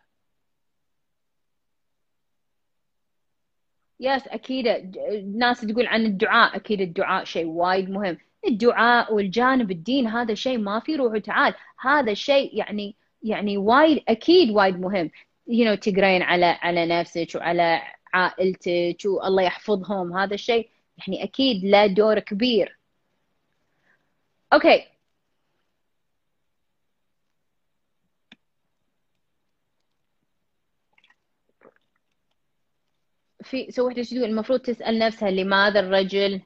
يس 4.00 4.28
أكيد 4.28 4.68
ناس 5.38 5.62
تقول 5.62 5.88
عن 5.88 6.06
الدعاء. 6.06 6.56
أكيد 6.56 6.82
الدعاء 6.82 7.24
شيء 7.24 7.46
وايد 7.46 7.90
مهم. 7.90 8.18
الدعاء 8.48 9.14
والجانب 9.14 9.72
الدين 9.72 10.08
هذا 10.08 10.34
شيء 10.34 10.58
ما 10.58 10.80
في 10.80 10.96
روح 10.96 11.14
وتعال. 11.14 11.54
هذا 11.80 12.14
شيء 12.14 12.58
يعني 12.58 12.96
يعني 13.24 13.58
وايد 13.58 14.04
أكيد 14.08 14.50
وايد 14.52 14.80
مهم. 14.80 15.12
You 15.50 15.66
know 15.66 15.80
تقرين 15.80 16.22
على 16.22 16.46
على 16.46 16.86
نفسك 16.86 17.28
وعلى 17.36 17.82
عائلتك 18.14 18.98
والله 19.06 19.44
يحفظهم. 19.44 20.18
هذا 20.18 20.34
الشيء 20.34 20.70
يعني 20.98 21.24
أكيد 21.24 21.64
له 21.66 21.86
دور 21.88 22.20
كبير. 22.20 22.80
Okay 24.54 24.86
في 33.44 33.72
so 33.72 33.88
وحدة 33.88 34.04
تقول؟ 34.04 34.24
المفروض 34.24 34.60
تسأل 34.60 35.00
نفسها 35.00 35.32
لماذا 35.32 35.80
الرجل؟ 35.80 36.42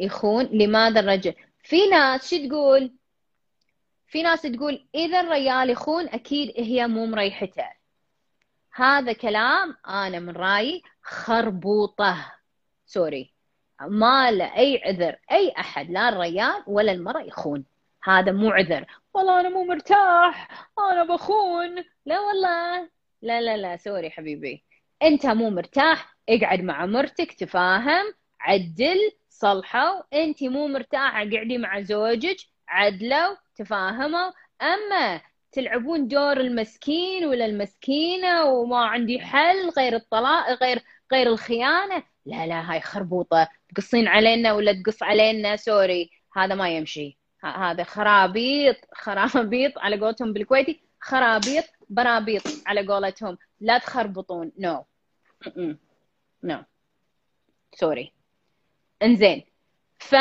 يخون 0.00 0.44
لماذا 0.44 1.00
الرجل؟ 1.00 1.34
في 1.62 1.86
ناس 1.88 2.30
شو 2.30 2.48
تقول؟ 2.48 2.97
في 4.08 4.22
ناس 4.22 4.42
تقول 4.42 4.88
إذا 4.94 5.20
الرجال 5.20 5.70
يخون 5.70 6.08
أكيد 6.08 6.52
هي 6.56 6.86
مو 6.86 7.06
مريحته. 7.06 7.64
هذا 8.74 9.12
كلام 9.12 9.76
أنا 9.88 10.18
من 10.18 10.36
رأيي 10.36 10.82
خربوطة. 11.02 12.32
sorry 12.86 13.34
ما 13.80 14.30
له 14.30 14.56
أي 14.56 14.82
عذر 14.84 15.16
أي 15.32 15.52
أحد 15.58 15.90
لا 15.90 16.08
الرجال 16.08 16.64
ولا 16.66 16.92
المرأة 16.92 17.22
يخون. 17.22 17.64
هذا 18.04 18.32
مو 18.32 18.50
عذر. 18.50 18.86
والله 19.14 19.40
أنا 19.40 19.48
مو 19.48 19.64
مرتاح 19.64 20.48
أنا 20.78 21.04
بخون. 21.04 21.84
لا 22.06 22.20
والله. 22.20 22.88
لا 23.22 23.40
لا 23.40 23.56
لا 23.56 23.76
sorry 23.76 24.10
حبيبي. 24.10 24.64
أنت 25.02 25.26
مو 25.26 25.50
مرتاح 25.50 26.16
اقعد 26.28 26.60
مع 26.60 26.86
مرتك 26.86 27.32
تفاهم 27.32 28.14
عدل 28.40 29.12
صلحوا 29.28 30.02
أنت 30.12 30.42
مو 30.44 30.68
مرتاحة 30.68 31.18
قعدي 31.18 31.58
مع 31.58 31.80
زوجك 31.80 32.36
عدلوا 32.68 33.36
تفاهموا. 33.56 34.30
أما 34.62 35.20
تلعبون 35.52 36.08
دور 36.08 36.40
المسكين 36.40 37.24
ولا 37.24 37.46
المسكينة 37.46 38.44
وما 38.44 38.84
عندي 38.84 39.20
حل 39.20 39.68
غير 39.68 39.96
الطلاق 39.96 40.62
غير 40.62 40.82
غير 41.12 41.26
الخيانة 41.26 42.02
لا 42.26 42.46
لا 42.46 42.72
هاي 42.72 42.80
خربوطة. 42.80 43.48
تقصين 43.74 44.08
علينا 44.08 44.52
ولا 44.52 44.82
تقص 44.82 45.02
علينا؟ 45.02 45.56
Sorry 45.56 46.10
هذا 46.36 46.54
ما 46.54 46.68
يمشي. 46.68 47.18
هذا 47.44 47.84
خرابيط 47.84 48.76
خرابيط 48.94 49.78
على 49.78 50.00
قولتهم 50.00 50.32
بالكويتي 50.32 50.80
خرابيط 51.00 51.64
برابيط 51.88 52.42
على 52.66 52.86
قولتهم. 52.86 53.38
لا 53.60 53.78
تخربطون 53.78 54.52
no 54.58 54.84
no 56.42 56.62
sorry. 57.74 58.12
انزين. 59.02 59.44
ف 59.98 60.14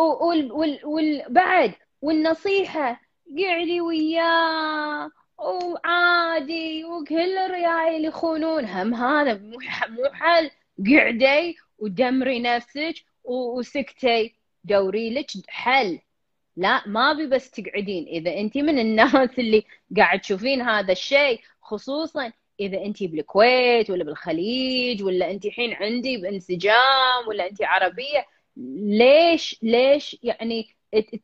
وال... 0.00 0.52
وال... 0.52 0.80
وال... 0.84 1.24
بعد 1.28 1.74
والنصيحة 2.02 3.00
قعدي 3.38 3.80
وياه 3.80 5.10
وعادي 5.38 6.84
وكل 6.84 7.38
الريايل 7.38 8.04
يخونون. 8.04 8.64
هم 8.64 8.94
هذا 8.94 9.34
مو 9.34 10.10
حل. 10.12 10.50
قعدي 10.90 11.56
ودمري 11.78 12.40
نفسك 12.40 12.94
وسكتي. 13.24 14.34
دوري 14.64 15.14
لك 15.14 15.30
حل. 15.48 15.98
لا 16.56 16.88
ما 16.88 17.12
بي 17.12 17.26
بس 17.26 17.50
تقعدين. 17.50 18.06
إذا 18.06 18.40
انت 18.40 18.58
من 18.58 18.78
الناس 18.78 19.38
اللي 19.38 19.64
قاعد 19.96 20.20
تشوفين 20.20 20.62
هذا 20.62 20.92
الشيء 20.92 21.40
خصوصا 21.62 22.32
إذا 22.60 22.84
انت 22.84 23.02
بالكويت 23.02 23.90
ولا 23.90 24.04
بالخليج 24.04 25.02
ولا 25.02 25.30
انت 25.30 25.46
الحين 25.46 25.72
عندي 25.72 26.16
بانسجام 26.16 27.28
ولا 27.28 27.50
انت 27.50 27.62
عربية 27.62 28.26
ليش 28.56 29.58
ليش 29.62 30.16
يعني 30.22 30.76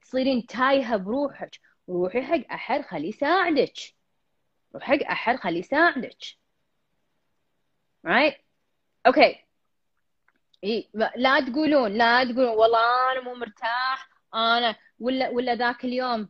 تصيرين 0.03 0.47
تايهة 0.47 0.97
بروحك؟ 0.97 1.61
روحي 1.89 2.23
حق 2.23 2.53
أحد 2.53 2.81
خليه 2.81 3.09
يساعدك. 3.09 3.75
روحي 4.75 4.99
حق 4.99 5.11
أحد 5.11 5.37
خليه 5.37 5.59
يساعدك. 5.59 6.19
Right? 8.07 8.35
إيه 10.65 10.89
لا 11.17 11.41
تقولون 11.41 11.93
لا 11.93 12.25
تقولون 12.25 12.49
والله 12.49 13.13
أنا 13.13 13.21
مو 13.21 13.35
مرتاح 13.35 14.09
أنا 14.35 14.77
ولا 15.01 15.29
ولا 15.29 15.55
ذاك 15.55 15.85
اليوم. 15.85 16.29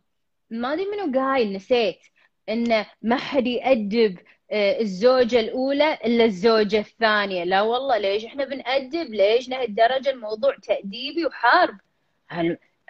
ما 0.51 0.73
أدري 0.73 0.85
منو 0.85 1.21
قايل 1.21 1.53
نسيت. 1.53 1.99
انه 2.49 2.87
ما 3.03 3.17
حد 3.17 3.47
يأدب 3.47 4.19
الزوجة 4.53 5.41
الأولى 5.41 5.95
إلا 6.05 6.25
الزوجة 6.25 6.79
الثانية. 6.79 7.45
لا 7.45 7.63
والله 7.63 7.99
ليش 7.99 8.25
إحنا 8.25 8.45
بنأدب؟ 8.45 9.15
ليش 9.15 9.49
لهالدرجة 9.49 10.11
الموضوع 10.11 10.57
تأديبي 10.63 11.27
وحرب؟ 11.27 11.79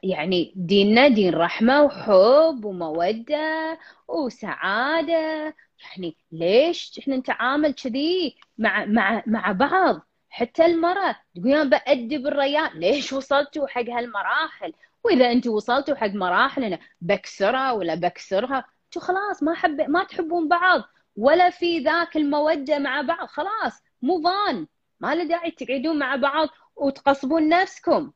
يعني 0.02 0.52
ديننا 0.56 1.08
دين 1.08 1.34
رحمة 1.34 1.82
وحب 1.82 2.64
ومودة 2.64 3.78
وسعادة؟ 4.08 5.54
يعني 5.82 6.16
ليش 6.32 6.98
إحنا 6.98 7.16
نتعامل 7.16 7.72
كذي 7.74 8.36
مع 8.58 8.84
مع 8.84 9.22
مع 9.26 9.52
بعض؟ 9.52 10.00
حتى 10.30 10.66
المرأة 10.66 11.16
تقول 11.34 11.52
أنا 11.52 11.64
بأدب 11.64 12.26
الرجال 12.26 12.80
ليش 12.80 13.12
وصلتوا 13.12 13.66
حق 13.66 13.88
هالمراحل؟ 13.88 14.72
وإذا 15.04 15.32
أنتوا 15.32 15.56
وصلتوا 15.56 15.94
حق 15.94 16.08
مراحل 16.08 16.64
أنا 16.64 16.78
بكسرها 17.00 17.72
ولا 17.72 17.94
بكسرها 17.94 18.64
أنتوا 18.86 19.02
خلاص 19.02 19.42
ما 19.42 19.54
حب 19.54 19.80
ما 19.90 20.04
تحبون 20.04 20.48
بعض. 20.48 20.82
ولا 21.16 21.50
في 21.50 21.78
ذاك 21.78 22.16
المودة 22.16 22.78
مع 22.78 23.00
بعض. 23.00 23.28
خلاص 23.28 23.82
مو 24.02 24.22
فان 24.22 24.66
ما 25.00 25.14
له 25.14 25.24
داعي 25.24 25.50
تقعدون 25.50 25.98
مع 25.98 26.16
بعض 26.16 26.48
وتقصبون 26.76 27.48
نفسكم. 27.48 28.12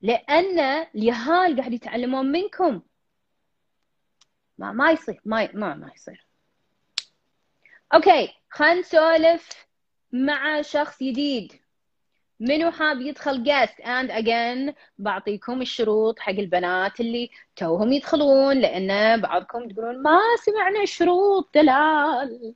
لأن 0.00 0.58
اليهال 0.94 1.56
قاعد 1.56 1.72
يتعلمون 1.72 2.32
منكم. 2.32 2.82
ما 4.58 4.72
ما 4.72 4.90
يصير 4.90 5.20
ما 5.24 5.52
ما 5.54 5.74
ما 5.74 5.90
يصير. 5.94 6.26
أوكي 7.94 8.28
خلينا 8.50 8.80
نسولف 8.80 9.66
مع 10.12 10.62
شخص 10.62 11.02
جديد. 11.02 11.63
منو 12.40 12.70
حاب 12.70 13.00
يدخل 13.00 13.44
guest? 13.44 13.84
And 13.84 14.10
again 14.10 14.74
بعطيكم 14.98 15.62
الشروط 15.62 16.18
حق 16.18 16.32
البنات 16.32 17.00
اللي 17.00 17.30
توهم 17.56 17.92
يدخلون 17.92 18.60
لأن 18.60 19.20
بعضكم 19.20 19.68
تقولون 19.68 20.02
ما 20.02 20.20
سمعنا 20.44 20.82
الشروط 20.82 21.50
دلال. 21.54 22.54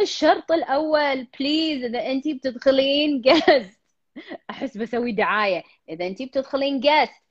الشرط 0.00 0.52
الأول 0.52 1.26
بليز 1.40 1.84
إذا 1.84 2.06
انت 2.06 2.28
بتدخلين 2.28 3.22
guest. 3.22 3.80
أحس 4.50 4.76
بسوي 4.76 5.12
دعاية. 5.12 5.62
إذا 5.88 6.06
انت 6.06 6.22
بتدخلين 6.22 6.80
جست 6.80 7.22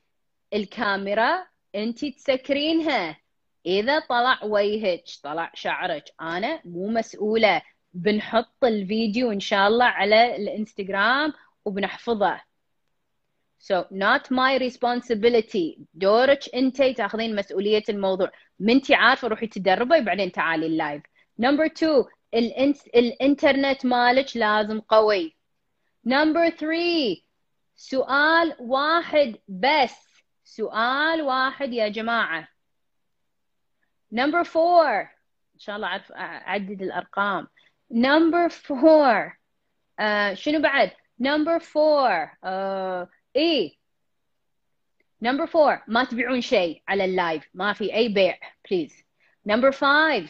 الكاميرا 0.54 1.46
انت 1.76 2.06
تسكرينها. 2.06 3.18
إذا 3.66 4.00
طلع 4.00 4.40
وجهك 4.44 5.04
طلع 5.24 5.52
شعرك. 5.54 6.04
أنا 6.22 6.62
مو 6.66 6.88
مسؤولة. 6.88 7.62
بنحط 7.94 8.64
الفيديو 8.64 9.32
إن 9.32 9.40
شاء 9.40 9.68
الله 9.68 9.86
على 9.86 10.36
الإنستغرام 10.36 11.34
وبنحفظه. 11.70 12.42
So 13.60 13.86
not 13.92 14.32
my 14.32 14.58
responsibility. 14.58 15.80
دورك 15.94 16.56
انت 16.56 16.84
تاخذين 16.84 17.36
مسؤولية 17.36 17.84
الموضوع. 17.90 18.32
منتي 18.60 18.96
عارفة 18.96 19.28
روحي 19.28 19.48
تدربي 19.48 20.02
بعدين 20.02 20.32
تعالي 20.32 20.66
ال 20.66 20.73
live 20.73 21.04
number 21.40 21.66
2 21.66 22.04
الانت... 22.34 22.88
الانترنت 22.88 23.86
مالك 23.86 24.38
لازم 24.38 24.80
قوي. 24.80 25.38
number 26.06 26.50
3 26.50 27.22
سؤال 27.76 28.56
واحد 28.60 29.36
بس. 29.48 30.24
سؤال 30.44 31.22
واحد 31.22 31.74
يا 31.74 31.88
جماعة. 31.88 32.48
number 34.12 34.44
4 34.56 35.02
إن 35.54 35.60
شاء 35.60 35.76
الله 35.76 35.88
أعرف 35.88 36.12
أعدد 36.12 36.82
الأرقام. 36.82 37.48
number 37.92 38.50
4 38.72 39.40
uh, 40.00 40.34
شنو 40.34 40.62
بعد؟ 40.62 40.92
number 41.20 41.60
4 41.76 43.06
uh, 43.06 43.08
إيه? 43.36 43.78
number 45.22 45.44
4 45.56 45.84
ما 45.88 46.04
تبيعون 46.04 46.42
شيء 46.42 46.82
على 46.88 47.06
ال 47.06 47.13
live. 47.13 47.50
ما 47.54 47.74
في 47.74 47.96
أي 47.96 48.10
بيع 48.10 48.40
please 48.70 49.04
number 49.46 49.72
5 49.72 50.30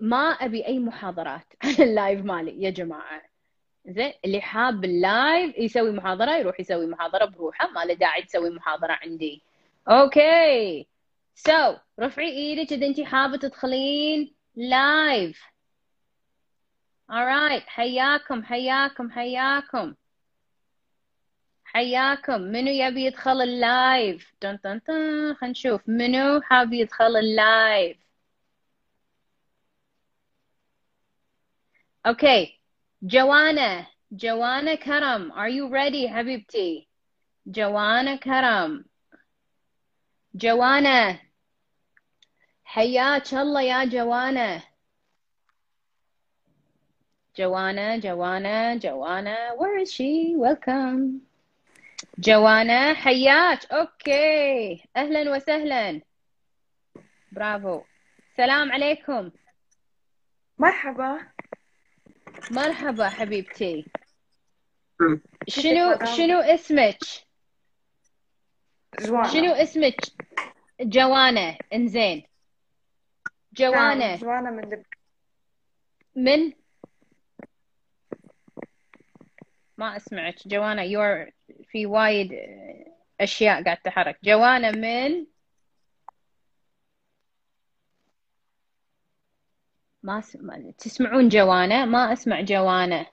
ما 0.00 0.16
أبي 0.16 0.66
أي 0.66 0.78
محاضرات 0.78 1.46
على 1.64 1.84
ال 1.84 1.92
live 1.92 2.24
مالي. 2.24 2.62
يا 2.62 2.70
جماعة. 2.70 3.22
زين 3.86 4.12
اللي 4.24 4.40
حاب 4.40 4.84
ال 4.84 4.99
live 4.99 5.58
يسوي 5.58 5.92
محاضرة 5.92 6.36
يروح 6.36 6.60
يسوي 6.60 6.86
محاضرة 6.86 7.24
بروحه. 7.24 7.70
ما 7.70 7.84
له 7.84 7.94
داعي 7.94 8.22
تسوي 8.22 8.50
محاضرة 8.50 8.92
عندي. 8.92 9.42
okay 9.88 10.86
so 11.34 11.52
so, 11.52 11.78
رفعي 12.00 12.28
إيدك 12.28 12.72
إذا 12.72 12.86
انت 12.86 13.00
حابة 13.00 13.36
تدخلين 13.36 14.34
live 14.56 15.53
alright 17.10 17.68
حياكم 17.68 18.44
حياكم 18.44 19.10
حياكم. 19.10 19.94
حياكم. 21.64 22.40
منو 22.40 22.70
يبي 22.70 23.04
يدخل 23.04 23.42
ال 23.42 23.57
live؟ 23.57 24.34
تن 24.40 24.60
تن 24.60 24.82
تن 24.82 25.34
خلينا 25.34 25.50
نشوف. 25.52 25.80
منو 25.88 26.40
حاب 26.40 26.72
يدخل 26.72 27.16
ال 27.16 27.29
live؟ 27.29 27.96
Okay, 32.06 32.60
Joanna, 33.02 33.88
Joanna 34.14 34.76
Karam, 34.76 35.32
are 35.32 35.48
you 35.48 35.68
ready, 35.68 36.06
حبيبتي? 36.06 36.86
Joanna 37.50 38.18
Karam. 38.18 38.84
Joanna. 40.36 41.18
حياك 42.64 43.34
الله 43.34 43.62
يا 43.62 43.84
جوانا. 43.84 44.62
Joanna, 47.34 47.98
Joanna, 47.98 48.78
Joanna, 48.78 49.36
where 49.56 49.78
is 49.78 49.92
she? 49.92 50.34
Welcome. 50.36 51.20
جوانا 52.18 52.94
حياك 52.94 53.72
أوكي 53.72 54.84
أهلا 54.96 55.30
وسهلا 55.36 56.00
برافو 57.32 57.82
سلام 58.36 58.72
عليكم 58.72 59.30
مرحبا. 60.58 61.18
مرحبا 62.50 63.08
حبيبتي. 63.08 63.86
شنو؟ 65.48 65.98
شنو 66.16 66.40
اسمك؟ 66.40 66.98
جوانا. 69.00 69.28
شنو 69.28 69.52
اسمك؟ 69.52 69.96
جوانا. 70.80 71.58
انزين. 71.72 72.22
جوانا 73.52 73.94
نعم، 73.94 74.18
جوانا. 74.18 74.50
من 74.50 74.62
لبنان 74.62 74.84
من؟ 76.16 76.63
ما 79.78 79.96
أسمعك. 79.96 80.48
جوانا 80.48 80.82
يور 80.82 81.30
في 81.70 81.86
وايد 81.86 82.32
أشياء 83.20 83.64
قاعد 83.64 83.76
تحرك. 83.76 84.18
جوانا 84.24 84.70
من 84.70 85.26
ما 90.02 90.18
اسمع 90.18 90.70
تسمعون 90.78 91.28
جوانا؟ 91.28 91.84
ما 91.84 92.12
أسمع 92.12 92.40
جوانا. 92.40 93.06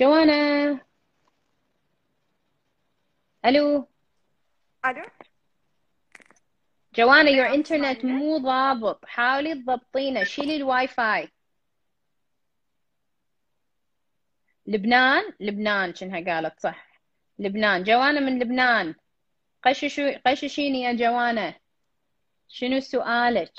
جوانا. 0.00 0.80
ألو. 3.44 3.88
ألو. 4.84 5.02
جوانا 6.94 7.30
your 7.30 7.54
internet؟ 7.54 8.04
مو 8.04 8.38
ضابط. 8.38 9.04
حاولي 9.04 9.54
تضبطينه. 9.54 10.24
شيلي 10.24 10.56
الواي 10.56 10.88
فاي. 10.88 11.28
لبنان 14.70 15.32
لبنان 15.40 15.94
شنها 15.94 16.34
قالت 16.34 16.60
صح. 16.60 17.02
لبنان. 17.38 17.82
جوانا 17.82 18.20
من 18.20 18.38
لبنان. 18.38 18.94
قششو 19.62 20.12
قششيني 20.26 20.82
يا 20.82 20.92
جوانا. 20.92 21.54
شنو 22.48 22.80
سؤالك؟ 22.80 23.52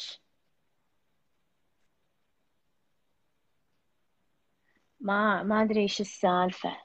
ما 4.99 5.43
ما 5.43 5.61
أدري 5.61 5.81
إيش 5.81 6.01
السالفة. 6.01 6.77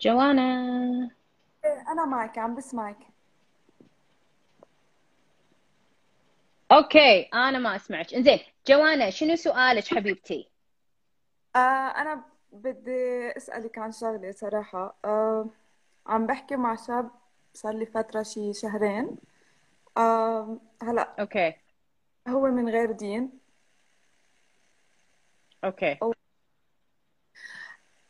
جوانا. 0.00 1.10
أنا 1.92 2.04
معك 2.06 2.38
عم 2.38 2.56
بسمعك 2.56 2.98
okay 6.72 7.22
أنا 7.34 7.58
ما 7.58 7.76
أسمعك. 7.76 8.14
إنزين 8.14 8.38
جوانا 8.68 9.10
شنو 9.10 9.36
سؤالك 9.36 9.86
حبيبتي؟ 9.94 10.57
آه 11.58 11.88
أنا 12.00 12.22
بدي 12.52 13.28
أسألك 13.36 13.78
عن 13.78 13.92
شغلة 13.92 14.32
صراحة. 14.32 14.96
آه 15.04 15.46
عم 16.06 16.26
بحكي 16.26 16.56
مع 16.56 16.76
شاب 16.76 17.10
صار 17.54 17.72
لي 17.74 17.86
فترة 17.86 18.22
شي 18.22 18.52
شهرين. 18.54 19.16
آه 19.96 20.58
هلا 20.82 21.14
okay. 21.20 21.54
هو 22.28 22.46
من 22.46 22.68
غير 22.68 22.92
دين. 22.92 23.30
أوكي. 25.64 25.98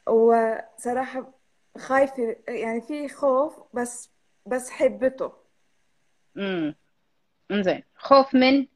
وصراحه 0.08 1.32
خايفة 1.78 2.36
يعني 2.48 2.80
في 2.80 3.08
خوف 3.08 3.54
بس 3.74 4.10
بس 4.46 4.70
حبته. 4.70 5.32
امم 6.36 6.74
انزين. 7.50 7.82
خوف 7.96 8.34
من؟ 8.34 8.66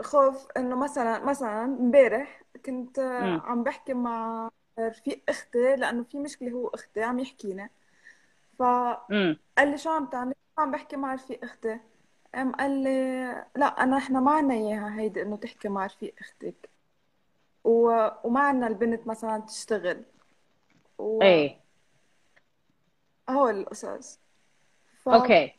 خوف 0.00 0.46
إنه 0.56 0.76
مثلا 0.76 1.24
مثلا 1.24 1.64
امبارح 1.64 2.42
كنت 2.56 3.00
مم. 3.00 3.40
عم 3.44 3.62
بحكي 3.62 3.94
مع 3.94 4.50
رفيق 4.78 5.22
أختي 5.28 5.76
لأنه 5.76 6.02
في 6.02 6.18
مشكلة 6.18 6.50
هو 6.50 6.68
أختي 6.68 7.02
عم 7.02 7.18
يحكينا. 7.18 7.70
فقال 8.58 9.38
لي 9.58 9.78
شو 9.78 9.90
عم 9.90 10.06
تعمل؟ 10.06 10.34
عم 10.58 10.70
بحكي 10.70 10.96
مع 10.96 11.14
رفيق 11.14 11.44
أختي؟ 11.44 11.80
قام 12.34 12.52
قال 12.52 12.82
لي 12.82 13.24
لا 13.56 13.66
أنا 13.66 13.96
إحنا 13.96 14.20
ما 14.20 14.32
عنا 14.32 14.54
إياها 14.54 15.00
هيدي 15.00 15.22
إنه 15.22 15.36
تحكي 15.36 15.68
مع 15.68 15.86
رفيق 15.86 16.14
أختك. 16.20 16.70
و... 17.64 18.08
وما 18.24 18.40
عنا 18.40 18.66
البنت 18.66 19.06
مثلا 19.06 19.38
تشتغل. 19.38 20.02
و... 20.98 21.22
اي 21.22 21.60
هو 23.28 23.48
القصص. 23.48 24.20
ف... 25.04 25.08
أوكي. 25.08 25.52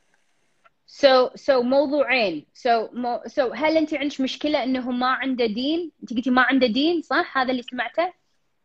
سو 0.90 1.30
سو 1.36 1.62
موضوعين 1.64 2.46
سو 2.54 2.88
مو 2.94 3.22
سو 3.28 3.54
هل 3.54 3.78
أنت 3.78 3.94
عندك 3.94 4.22
مشكلة 4.22 4.64
إنه 4.64 4.92
ما 4.92 5.08
عنده 5.08 5.46
دين؟ 5.46 5.92
أنت 6.02 6.14
قلتي 6.14 6.30
ما 6.30 6.42
عنده 6.42 6.68
دين 6.68 7.02
صح؟ 7.02 7.38
هذا 7.38 7.52
اللي 7.52 7.62
سمعته؟ 7.62 8.14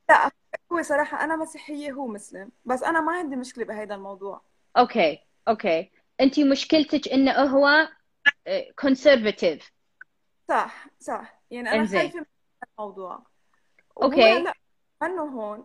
لا 0.09 0.31
هو 0.73 0.83
صراحة 0.83 1.25
أنا 1.25 1.37
مسيحية 1.37 1.93
هو 1.93 2.07
مسلم 2.07 2.51
بس 2.65 2.83
أنا 2.83 3.01
ما 3.01 3.13
عندي 3.13 3.37
مشكلة 3.37 3.65
بهذا 3.65 3.95
الموضوع 3.95 4.41
okay 4.77 5.19
okay 5.49 5.91
أنت 6.21 6.41
مشكلتك 6.41 7.09
إنه 7.09 7.33
هو 7.33 7.89
conservative 8.79 9.73
صح 10.49 10.87
صح 11.01 11.41
يعني 11.51 11.71
أنا 11.71 11.81
إنزين. 11.81 12.01
خايفة 12.01 12.19
من 12.21 12.27
الموضوع 12.79 13.27
وهو 13.97 14.09
okay. 14.13 14.43
لا 14.43 14.53
منه 15.03 15.23
هون 15.23 15.65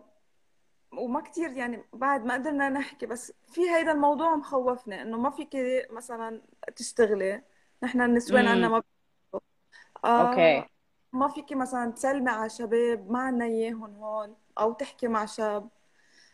وما 0.92 1.20
كتير 1.20 1.50
يعني 1.50 1.84
بعد 1.92 2.24
ما 2.24 2.34
قدرنا 2.34 2.68
نحكي 2.68 3.06
بس 3.06 3.32
في 3.48 3.60
هيدا 3.70 3.92
الموضوع 3.92 4.36
مخوفني 4.36 5.02
إنه 5.02 5.18
ما 5.18 5.30
فيك 5.30 5.56
مثلا 5.90 6.42
تشتغلي 6.76 7.42
نحن 7.82 8.00
النسوان. 8.00 8.46
عنا 8.46 8.68
ما. 8.68 8.82
آه 10.04 10.28
okay. 10.28 10.68
ما 11.12 11.28
فيك 11.28 11.52
مثلا 11.52 11.92
تسلمي 11.92 12.30
على 12.30 12.50
شباب 12.50 13.10
ما 13.10 13.18
عنا 13.18 13.44
إياهم 13.44 13.94
هون 13.94 14.36
أو 14.58 14.72
تحكي 14.72 15.08
مع 15.08 15.26
شاب. 15.26 15.68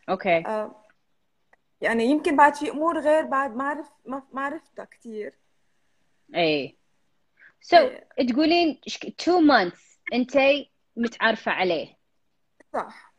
okay. 0.08 0.46
آه 0.46 0.84
يعني 1.80 2.04
يمكن 2.04 2.36
بعد 2.36 2.54
في 2.54 2.70
أمور 2.70 2.98
غير 2.98 3.24
بعد 3.24 3.56
ما 3.56 3.64
عرف 3.64 3.90
ما 4.06 4.40
عرفتها 4.40 4.84
كتير. 4.84 5.38
إي. 6.34 6.78
so 7.60 7.76
إيه. 7.76 8.28
تقولين 8.28 8.80
two 9.18 9.40
months 9.40 9.98
انت 10.12 10.32
متعرفة 10.96 11.52
عليه. 11.52 11.96
صح. 12.72 13.13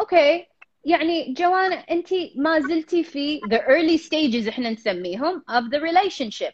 okay. 0.00 0.46
يعني 0.84 1.32
جوانا 1.32 1.74
انت 1.74 2.08
ما 2.36 2.60
زلتي 2.60 3.04
في 3.04 3.40
the 3.40 3.58
early 3.58 4.06
stages 4.08 4.48
إحنا 4.48 4.70
نسميهم 4.70 5.44
of 5.50 5.64
the 5.64 5.80
relationship. 5.80 6.52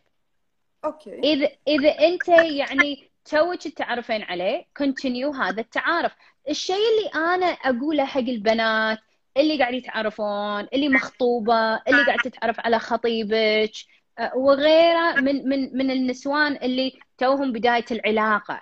okay. 0.84 1.18
اذا 1.18 1.50
اذا 1.68 1.98
انت 1.98 2.28
يعني 2.28 3.10
توك 3.24 3.62
تتعرفين 3.62 4.22
عليه 4.22 4.64
continue 4.82 5.36
هذا 5.36 5.60
التعارف. 5.60 6.12
الشيء 6.48 6.76
اللي 6.76 7.34
أنا 7.34 7.46
أقوله 7.46 8.04
حق 8.04 8.18
البنات 8.20 8.98
اللي 9.36 9.58
قاعد 9.58 9.74
يتعرفون 9.74 10.60
اللي 10.72 10.88
مخطوبة 10.88 11.74
اللي 11.76 12.04
قاعد 12.06 12.18
تتعرف 12.18 12.60
على 12.60 12.78
خطيبك 12.78 13.72
أه، 14.18 14.36
وغيره 14.36 15.20
من 15.20 15.48
من 15.48 15.76
من 15.76 15.90
النسوان 15.90 16.56
اللي 16.56 16.92
توهم 17.18 17.52
بداية 17.52 17.84
العلاقة. 17.90 18.60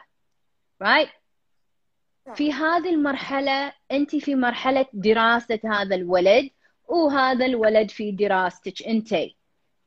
Right 0.84 1.21
في 2.34 2.52
هذه 2.52 2.90
المرحلة 2.90 3.72
أنت 3.92 4.16
في 4.16 4.34
مرحلة 4.34 4.86
دراسة 4.92 5.60
هذا 5.64 5.94
الولد 5.94 6.50
وهذا 6.88 7.46
الولد 7.46 7.90
في 7.90 8.12
دراستك 8.12 8.82
أنت. 8.82 9.14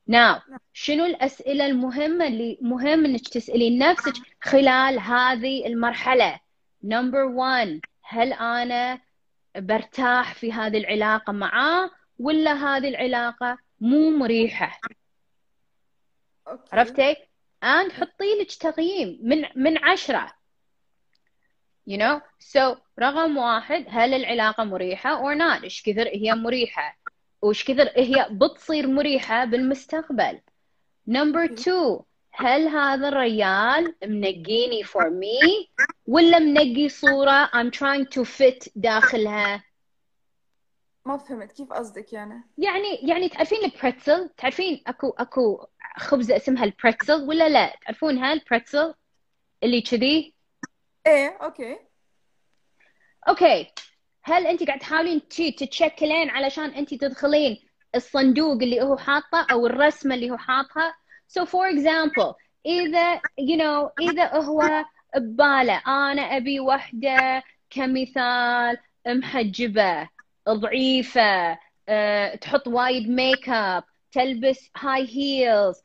ناو 0.08 0.40
شنو 0.74 1.06
الأسئلة 1.06 1.66
المهمة 1.66 2.28
اللي 2.28 2.58
مهم 2.62 3.06
أنك 3.06 3.28
تسألين 3.28 3.78
نفسك 3.78 4.14
خلال 4.42 5.00
هذه 5.00 5.68
المرحلة؟ 5.68 6.40
نمبر 6.84 7.24
1 7.24 7.80
هل 8.02 8.34
أنا 8.34 9.00
برتاح 9.56 10.34
في 10.34 10.54
هذه 10.54 10.78
العلاقة 10.78 11.34
معاه 11.34 11.90
ولا 12.20 12.54
هذه 12.54 12.90
العلاقة 12.90 13.58
مو 13.80 14.10
مريحة؟ 14.10 14.80
عرفتي؟ 16.72 17.16
and 17.64 17.92
حطي 17.92 18.40
لك 18.42 18.52
تقييم 18.52 19.20
من 19.24 19.46
من 19.56 19.78
عشرة. 19.78 20.34
You 21.88 21.98
know? 21.98 22.22
So 22.40 22.78
رقم 23.00 23.38
واحد 23.38 23.86
هل 23.90 24.14
العلاقة 24.14 24.64
مريحة 24.64 25.22
or 25.24 25.38
not 25.38 25.64
إيش 25.64 25.84
كثر 25.84 26.08
هي 26.08 26.36
مريحة؟ 26.36 26.98
وش 27.42 27.64
كثر 27.64 27.92
هي 27.96 28.28
بتصير 28.32 28.88
مريحة 28.88 29.46
بالمستقبل؟ 29.46 30.42
Number 31.10 31.48
two 31.48 32.04
هل 32.32 32.68
هذا 32.68 33.08
الريال 33.08 33.96
منقي 34.04 34.84
for 34.84 35.06
me 35.06 35.68
ولا 36.08 36.40
منقي 36.40 36.90
صورة 36.90 37.46
I'm 37.46 37.72
trying 37.72 38.06
to 38.16 38.26
fit 38.26 38.70
داخلها؟ 38.76 39.64
ما 41.06 41.18
فهمت 41.18 41.52
كيف 41.52 41.74
قصدك 41.74 42.14
يعني؟ 42.14 42.44
يعني 42.58 42.96
يعني 43.04 43.30
تعرفين 43.30 43.64
ال 43.64 43.71
pretzel؟ 43.71 44.30
تعرفين 44.30 44.84
أكو 44.88 45.10
أكو 45.10 45.66
خبزة 45.98 46.36
اسمها 46.36 46.64
ال 46.64 46.72
pretzel 46.72 47.30
ولا 47.30 47.50
لا؟ 47.50 47.76
تعرفونها 47.86 48.34
ال 48.34 48.41
pretzel 48.41 48.94
اللي 49.64 49.82
كذي؟ 49.82 50.35
إيه 51.08 51.38
okay. 51.42 51.78
okay. 53.30 53.68
هل 54.24 54.48
أنت 54.48 54.64
قاعد 54.64 54.80
تحاولين 54.80 55.28
تتشكلين 55.28 56.30
علشان 56.30 56.70
أنت 56.70 56.94
تدخلين 56.94 57.58
الصندوق 57.96 58.62
اللي 58.62 58.82
هو 58.82 58.98
حاطه 58.98 59.48
أو 59.52 59.68
الرسمة 59.68 60.16
اللي 60.16 60.32
هو 60.32 60.38
حاطها؟ 60.38 60.96
So 61.28 61.46
for 61.46 61.70
example 61.76 62.34
إذا 62.66 63.16
you 63.18 63.58
know 63.60 63.92
إذا 64.02 64.36
هو 64.36 64.86
ببالة 65.16 65.82
أنا 65.88 66.22
أبي 66.22 66.60
وحدة 66.60 67.44
كمثال 67.70 68.78
محجبة 69.08 70.10
ضعيفة 70.50 71.58
آه، 71.90 72.36
تحط 72.36 72.68
وايد 72.68 73.10
ميك 73.10 73.50
اب 73.50 73.84
تلبس 74.12 74.70
high 74.78 75.08
heels 75.08 75.82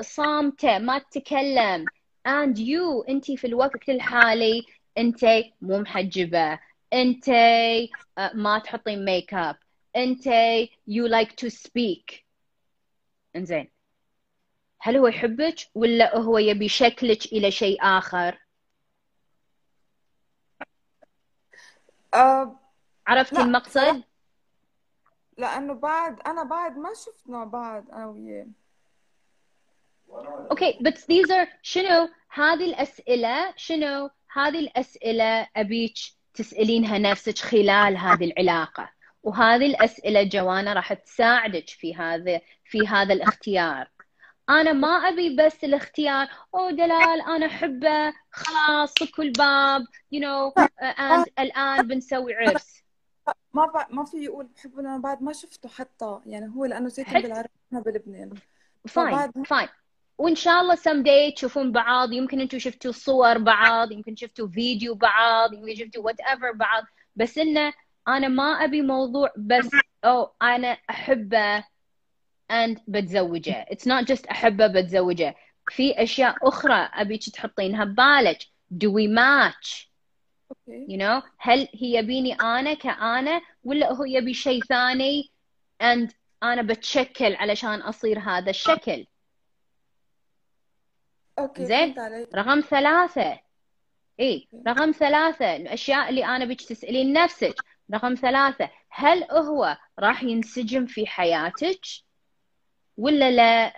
صامتة 0.00 0.78
ما 0.78 0.98
تتكلم. 0.98 1.84
And 2.28 2.58
you 2.58 3.08
انت 3.08 3.30
في 3.30 3.46
الوقت 3.46 3.88
الحالي 3.88 4.62
انت 4.98 5.24
مو 5.60 5.78
محجبة. 5.78 6.58
انت 6.92 7.28
آه، 7.28 8.32
ما 8.34 8.58
تحطين 8.58 9.04
ميك 9.04 9.34
اب 9.34 9.56
انت 9.96 10.24
you 10.90 11.08
like 11.08 11.30
to 11.44 11.50
speak. 11.50 12.22
انزين. 13.36 13.70
هل 14.80 14.96
هو 14.96 15.06
يحبك 15.06 15.54
ولا 15.74 16.16
هو 16.16 16.38
يبي 16.38 16.68
شكلك 16.68 17.26
إلى 17.26 17.50
شيء 17.50 17.78
آخر؟ 17.82 18.38
آه 22.14 22.60
عرفتي 23.06 23.36
لا 23.36 23.42
المقصد؟ 23.42 24.02
لأنه 25.38 25.74
بعد 25.74 26.20
أنا 26.20 26.42
بعد 26.42 26.76
ما 26.76 26.88
شفنا 26.94 27.44
بعد 27.44 27.90
أنا 27.90 28.06
وياه. 28.06 28.46
okay 30.50 30.78
but 30.82 30.94
these 30.94 31.30
are 31.30 31.48
شنو 31.62 32.08
هذه 32.28 32.64
الأسئلة؟ 32.64 33.52
شنو 33.56 34.10
هذه 34.32 34.58
الأسئلة 34.58 35.48
أبيك 35.56 35.94
تسألينها 36.34 36.98
نفسك 36.98 37.38
خلال 37.38 37.96
هذه 37.96 38.24
العلاقة؟ 38.24 38.90
وهذه 39.22 39.66
الأسئلة 39.66 40.22
جوانا 40.22 40.72
راح 40.72 40.92
تساعدك 40.92 41.68
في 41.68 41.94
هذا 41.94 42.40
في 42.64 42.88
هذا 42.88 43.14
الاختيار. 43.14 43.88
أنا 44.50 44.72
ما 44.72 44.88
أبي 44.88 45.36
بس 45.36 45.64
الاختيار 45.64 46.28
أو 46.54 46.70
دلال 46.70 47.20
أنا 47.20 47.46
أحبه 47.46 48.12
خلاص 48.30 48.94
صكوا 49.00 49.24
الباب 49.24 49.84
you 50.14 50.18
know 50.18 50.62
and 50.80 51.26
الآن 51.38 51.86
بنسوي 51.86 52.34
عرس. 52.34 52.82
ما 53.52 53.66
ب... 53.66 53.94
ما 53.94 54.04
في 54.04 54.16
يقول 54.16 54.46
بحبه 54.46 54.82
لأنه 54.82 54.98
بعد 54.98 55.22
ما 55.22 55.32
شفته 55.32 55.68
حتى. 55.68 56.20
يعني 56.26 56.52
هو 56.56 56.64
لأنه 56.64 56.88
ساكن 56.88 57.20
بالعراق 57.20 57.50
أنا 57.72 57.80
بلبنان. 57.80 58.34
fine 58.88 59.32
fine 59.44 59.68
وإن 60.18 60.34
شاء 60.34 60.60
الله 60.60 60.74
some 60.74 61.02
day 61.02 61.32
تشوفون 61.32 61.72
بعض. 61.72 62.12
يمكن 62.12 62.40
أنتم 62.40 62.58
شفتوا 62.58 62.92
صور 62.92 63.38
بعض 63.38 63.92
يمكن 63.92 64.16
شفتوا 64.16 64.48
فيديو 64.48 64.94
بعض 64.94 65.52
يمكن 65.52 65.74
شفتوا 65.74 66.04
whatever 66.04 66.52
بعض. 66.52 66.84
بس 67.16 67.38
انه 67.38 67.72
أنا 68.08 68.28
ما 68.28 68.64
أبي 68.64 68.82
موضوع 68.82 69.32
بس 69.36 69.70
أو 70.04 70.32
أنا 70.42 70.78
أحبه 70.90 71.60
and 72.52 72.78
بتزوجه. 72.88 73.66
It's 73.70 73.86
not 73.86 74.06
just 74.12 74.30
أحبه 74.30 74.66
بتزوجه. 74.66 75.34
في 75.70 76.02
أشياء 76.02 76.48
أخرى 76.48 76.88
ابيك 76.92 77.28
تحطينها 77.28 77.84
ببالك. 77.84 78.38
Do 78.74 78.90
we 78.90 79.06
match? 79.06 79.88
You 80.68 80.98
know? 80.98 81.22
هل 81.38 81.68
هي 81.74 81.94
يبيني 81.94 82.34
أنا 82.34 82.74
كأنا 82.74 83.40
ولا 83.64 83.92
هو 83.92 84.04
يبي 84.04 84.34
شيء 84.34 84.64
ثاني 84.64 85.30
and 85.82 86.12
أنا 86.42 86.62
بتشكل 86.62 87.34
علشان 87.34 87.80
أصير 87.80 88.18
هذا 88.18 88.50
الشكل؟ 88.50 89.06
أوكي 91.38 91.66
زين. 91.66 91.94
رقم 92.34 92.60
ثلاثة. 92.60 93.38
اي 94.20 94.48
رقم 94.68 94.90
ثلاثة. 94.90 95.56
الأشياء 95.56 96.08
اللي 96.08 96.24
أنا 96.24 96.44
بيك 96.44 96.62
تسألين 96.62 97.12
نفسك. 97.12 97.54
رقم 97.94 98.14
ثلاثة. 98.14 98.70
هل 98.88 99.24
هو 99.24 99.76
راح 99.98 100.22
ينسجم 100.22 100.86
في 100.86 101.06
حياتك 101.06 101.80
ولا 102.96 103.30
لا؟ 103.30 103.74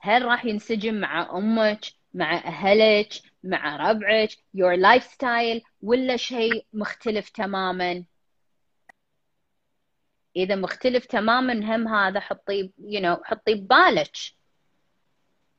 هل 0.00 0.24
راح 0.24 0.44
ينسجم 0.44 0.94
مع 0.94 1.38
أمك 1.38 1.80
مع 2.14 2.34
أهلك 2.34 3.12
مع 3.44 3.90
ربعك 3.90 4.30
your 4.30 4.76
lifestyle 4.76 5.62
ولا 5.82 6.16
شيء 6.16 6.66
مختلف 6.72 7.28
تماما؟ 7.28 8.04
إذا 10.36 10.54
مختلف 10.56 11.06
تماما 11.06 11.52
هم 11.52 11.88
هذا 11.88 12.20
حطيه 12.20 12.68
you 12.68 13.00
know 13.00 13.24
حطيه 13.24 13.54
ببالك. 13.54 14.16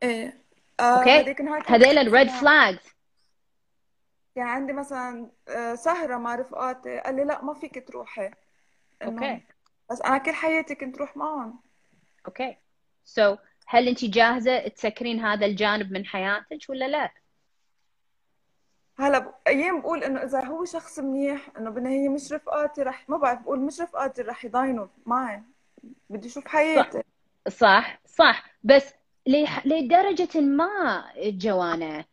آه 0.04 0.34
okay؟ 0.80 1.32
النهار 1.32 1.63
كان 1.63 1.76
هذيل 1.76 1.97
ال 1.97 2.06
red 2.06 2.30
flags 2.30 2.93
يعني 4.36 4.49
عندي 4.49 4.74
مثلا 4.74 5.32
آه، 5.47 5.76
سهرة 5.76 6.17
مع 6.17 6.36
رفقاتي. 6.36 6.99
قال 6.99 7.15
لي 7.15 7.24
لا 7.24 7.43
ما 7.43 7.53
فيك 7.53 7.88
تروحي. 7.88 8.32
okay. 9.01 9.41
بس 9.91 10.01
أنا 10.01 10.17
كل 10.17 10.32
حياتي 10.32 10.76
كنت 10.76 10.97
روح 10.97 11.17
معهم 11.17 11.59
okay. 12.28 13.36
so, 13.36 13.39
هل 13.67 13.88
انت 13.88 14.05
جاهزة 14.05 14.67
تسكرين 14.67 15.19
هذا 15.26 15.45
الجانب 15.45 15.91
من 15.91 16.05
حياتك 16.05 16.69
ولا 16.69 16.88
لا؟ 16.88 17.11
هلا 18.99 19.34
أيام 19.47 19.82
بقول 19.82 20.03
إنه 20.03 20.24
إذا 20.24 20.45
هو 20.45 20.65
شخص 20.65 20.99
منيح 20.99 21.49
إنه 21.57 21.69
بالنهايه 21.69 22.09
مش 22.09 22.34
رفقاتي 22.34 22.82
رح 22.82 23.09
ما 23.09 23.17
بعرف 23.17 23.41
بقول 23.41 23.59
مش 23.59 23.82
رفقاتي 23.82 24.21
رح 24.21 24.45
يضاينوا 24.45 24.88
معي. 25.05 25.43
بدي 26.09 26.28
أشوف 26.28 26.45
صح. 26.45 26.51
حياتي. 26.51 27.03
صح 27.49 27.99
صح. 28.05 28.45
بس 28.63 28.93
لدرجة 29.65 30.41
ما 30.41 31.03
جوانا 31.17 32.05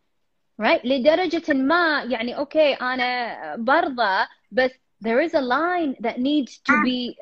right 0.62 0.84
لدرجة 0.84 1.54
ما 1.54 2.02
يعني 2.02 2.36
okay 2.36 2.72
أنا 2.74 3.56
برضى 3.56 4.26
بس 4.52 4.70
there 5.04 5.20
is 5.28 5.34
a 5.34 5.40
line 5.40 5.96
that 6.00 6.18
needs 6.18 6.58
to 6.58 6.72
be 6.84 7.16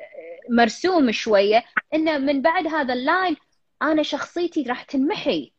مرسوم 0.49 1.11
شوية 1.11 1.63
إنه 1.93 2.17
من 2.17 2.41
بعد 2.41 2.67
هذا 2.67 2.93
ال 2.93 3.01
line 3.01 3.35
أنا 3.81 4.03
شخصيتي 4.03 4.63
راح 4.63 4.83
تنمحي. 4.83 5.51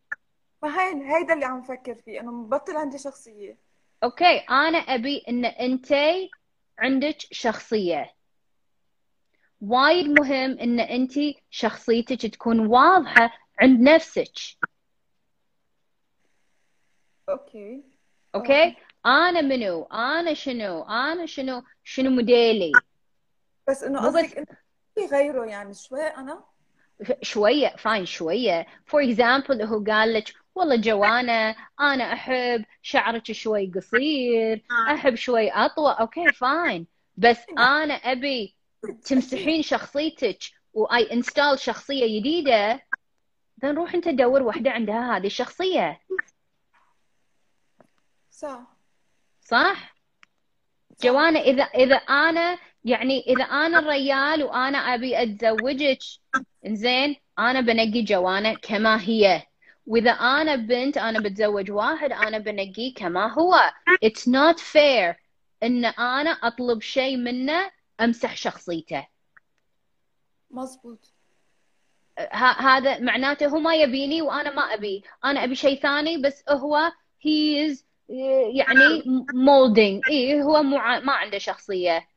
ما 0.62 0.68
هي 0.68 1.16
هيدا 1.16 1.34
اللي 1.34 1.44
عم 1.44 1.62
فكر 1.62 1.94
فيه 1.94 2.20
إنه 2.20 2.32
مبطل 2.32 2.76
عندي 2.76 2.98
شخصية. 2.98 3.56
okay 4.04 4.36
أنا 4.38 4.78
أبي 4.78 5.24
إن 5.28 5.44
أنتي 5.44 6.30
عندك 6.78 7.16
شخصية. 7.18 8.14
وايد 9.60 10.20
مهم 10.20 10.58
إن 10.58 10.80
أنتي 10.80 11.42
شخصيتك 11.50 12.26
تكون 12.26 12.66
واضحة 12.66 13.32
عند 13.61 13.80
نفسك. 13.80 14.32
okay 17.28 17.82
okay 18.34 18.76
أنا 19.06 19.40
منو؟ 19.40 19.82
أنا 19.84 20.34
شنو؟ 20.34 20.82
أنا 20.82 21.26
شنو؟ 21.26 21.62
شنو 21.84 22.11
موديلي؟ 22.11 22.72
بس 23.68 23.82
إنه 23.82 24.06
قصدك 24.06 24.38
إنه 24.38 24.46
في 24.94 25.06
غيره 25.06 25.44
يعني 25.44 25.74
شوي 25.74 26.02
أنا؟ 26.02 26.44
شوية 27.22 27.76
fine 27.76 28.06
شوية. 28.06 28.66
for 28.86 29.04
example 29.04 29.62
هو 29.62 29.84
قال 29.84 30.12
لك 30.12 30.34
والله 30.54 30.76
جوانا 30.76 31.50
أنا 31.80 32.12
أحب 32.12 32.64
شعرك 32.82 33.32
شوي 33.32 33.72
قصير 33.74 34.64
أحب 34.90 35.14
شوي 35.14 35.50
أطول. 35.50 35.92
okay 35.92 36.32
fine 36.32 36.86
بس 37.16 37.38
أنا 37.58 37.94
أبي 37.94 38.54
تمسحين 39.04 39.62
شخصيتك 39.62 40.38
و 40.72 41.12
install 41.12 41.58
شخصية 41.58 42.20
جديدة 42.20 42.82
then 43.62 43.74
روح 43.76 43.94
أنت 43.94 44.08
دور 44.08 44.42
واحدة 44.42 44.70
عندها 44.70 45.16
هذه 45.16 45.26
الشخصية. 45.26 46.00
صح. 48.30 48.76
صح؟ 49.40 49.94
جوانا 51.02 51.40
إذا 51.40 51.62
إذا 51.62 51.96
أنا 51.96 52.58
يعني 52.84 53.20
إذا 53.20 53.44
أنا 53.44 53.78
الريال 53.78 54.42
وأنا 54.44 54.78
أبي 54.78 55.22
أتزوجك 55.22 55.98
زين 56.66 57.16
أنا 57.38 57.61
بنقي 57.61 58.02
جوانا 58.02 58.54
كما 58.54 59.00
هي. 59.02 59.42
وإذا 59.86 60.11
أنا 60.11 60.56
بنت 60.56 60.98
أنا 60.98 61.20
بتزوج 61.20 61.70
واحد 61.70 62.12
أنا 62.12 62.38
بنقيه 62.38 62.94
كما 62.94 63.32
هو. 63.32 63.54
It's 64.04 64.26
not 64.26 64.61
fair 64.61 65.16
إن 65.62 65.84
أنا 65.84 66.30
أطلب 66.30 66.82
شيء 66.82 67.16
منه 67.16 67.70
أمسح 68.00 68.36
شخصيته. 68.36 69.06
مزبوط 70.50 71.09
هذا 72.58 72.98
معناته 72.98 73.46
هو 73.46 73.58
ما 73.58 73.74
يبيني 73.76 74.22
وأنا 74.22 74.50
ما 74.54 74.62
أبي. 74.62 75.02
أنا 75.24 75.44
أبي 75.44 75.54
شيء 75.54 75.80
ثاني 75.80 76.18
بس 76.18 76.44
هو 76.48 76.92
he 77.20 77.68
is 77.70 77.82
يعني 78.56 79.02
molding. 79.32 80.08
إيه 80.10 80.42
هو 80.42 80.62
مو 80.62 80.76
ع- 80.78 81.00
ما 81.00 81.12
عنده 81.12 81.38
شخصية. 81.38 82.08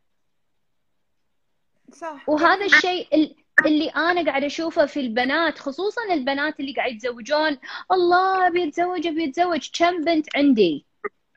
صح. 1.93 2.29
وهذا 2.29 2.65
الشيء 2.65 3.07
ال- 3.15 3.35
اللي 3.65 3.89
أنا 3.89 4.25
قاعد 4.25 4.43
أشوفه 4.43 4.85
في 4.85 4.99
البنات 4.99 5.59
خصوصا 5.59 6.01
البنات 6.11 6.59
اللي 6.59 6.73
قاعد 6.73 6.91
يتزوجون. 6.93 7.57
الله 7.91 8.47
ابي 8.47 8.67
اتزوج 8.67 9.07
ابي 9.07 9.25
اتزوج 9.29 9.69
كم 9.79 10.03
بنت 10.03 10.37
عندي؟ 10.37 10.85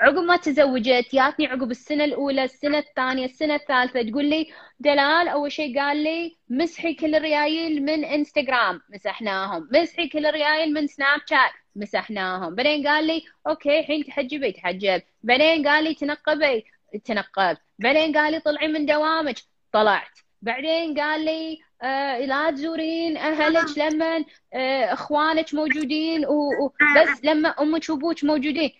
عقب 0.00 0.18
ما 0.18 0.36
تزوجت 0.36 1.14
جاتني 1.14 1.46
عقب 1.46 1.70
السنة 1.70 2.04
الأولى 2.04 2.44
السنة 2.44 2.78
الثانية 2.78 3.24
السنة 3.24 3.54
الثالثة 3.54 4.02
تقول 4.02 4.24
لي 4.24 4.52
دلال 4.80 5.28
أول 5.28 5.52
شيء 5.52 5.78
قال 5.80 5.96
لي 5.96 6.36
مسحي 6.48 6.94
كل 6.94 7.14
الريايل 7.14 7.82
من 7.82 8.04
إنستغرام. 8.04 8.80
مسحناهم. 8.94 9.68
مسحي 9.72 10.08
كل 10.08 10.26
الريايل 10.26 10.74
من 10.74 10.86
سناب 10.86 11.20
شات 11.30 11.50
مسحناهم. 11.76 12.54
بعدين 12.54 12.86
قال 12.88 13.06
لي 13.06 13.22
okay 13.46 13.80
الحين 13.80 14.04
تحجبي 14.04 14.52
تحجب. 14.52 15.02
بعدين 15.22 15.68
قال 15.68 15.84
لي 15.84 15.94
تنقبي. 15.94 16.64
تنقبت 17.04 17.58
بعدين 17.78 18.16
قال 18.16 18.32
لي 18.32 18.40
طلعي 18.40 18.68
من 18.68 18.86
دوامك. 18.86 19.36
طلعت. 19.72 20.18
بعدين 20.42 21.00
قال 21.00 21.24
لي 21.24 21.58
آه 21.82 22.18
لا 22.18 22.50
تزورين 22.50 23.16
أهلك 23.16 23.78
لما 23.78 24.24
آه 24.54 24.92
إخوانك 24.92 25.54
موجودين 25.54 26.26
وبس 26.26 27.24
لما 27.24 27.48
أمك 27.48 27.90
وأبوك 27.90 28.24
موجودين. 28.24 28.72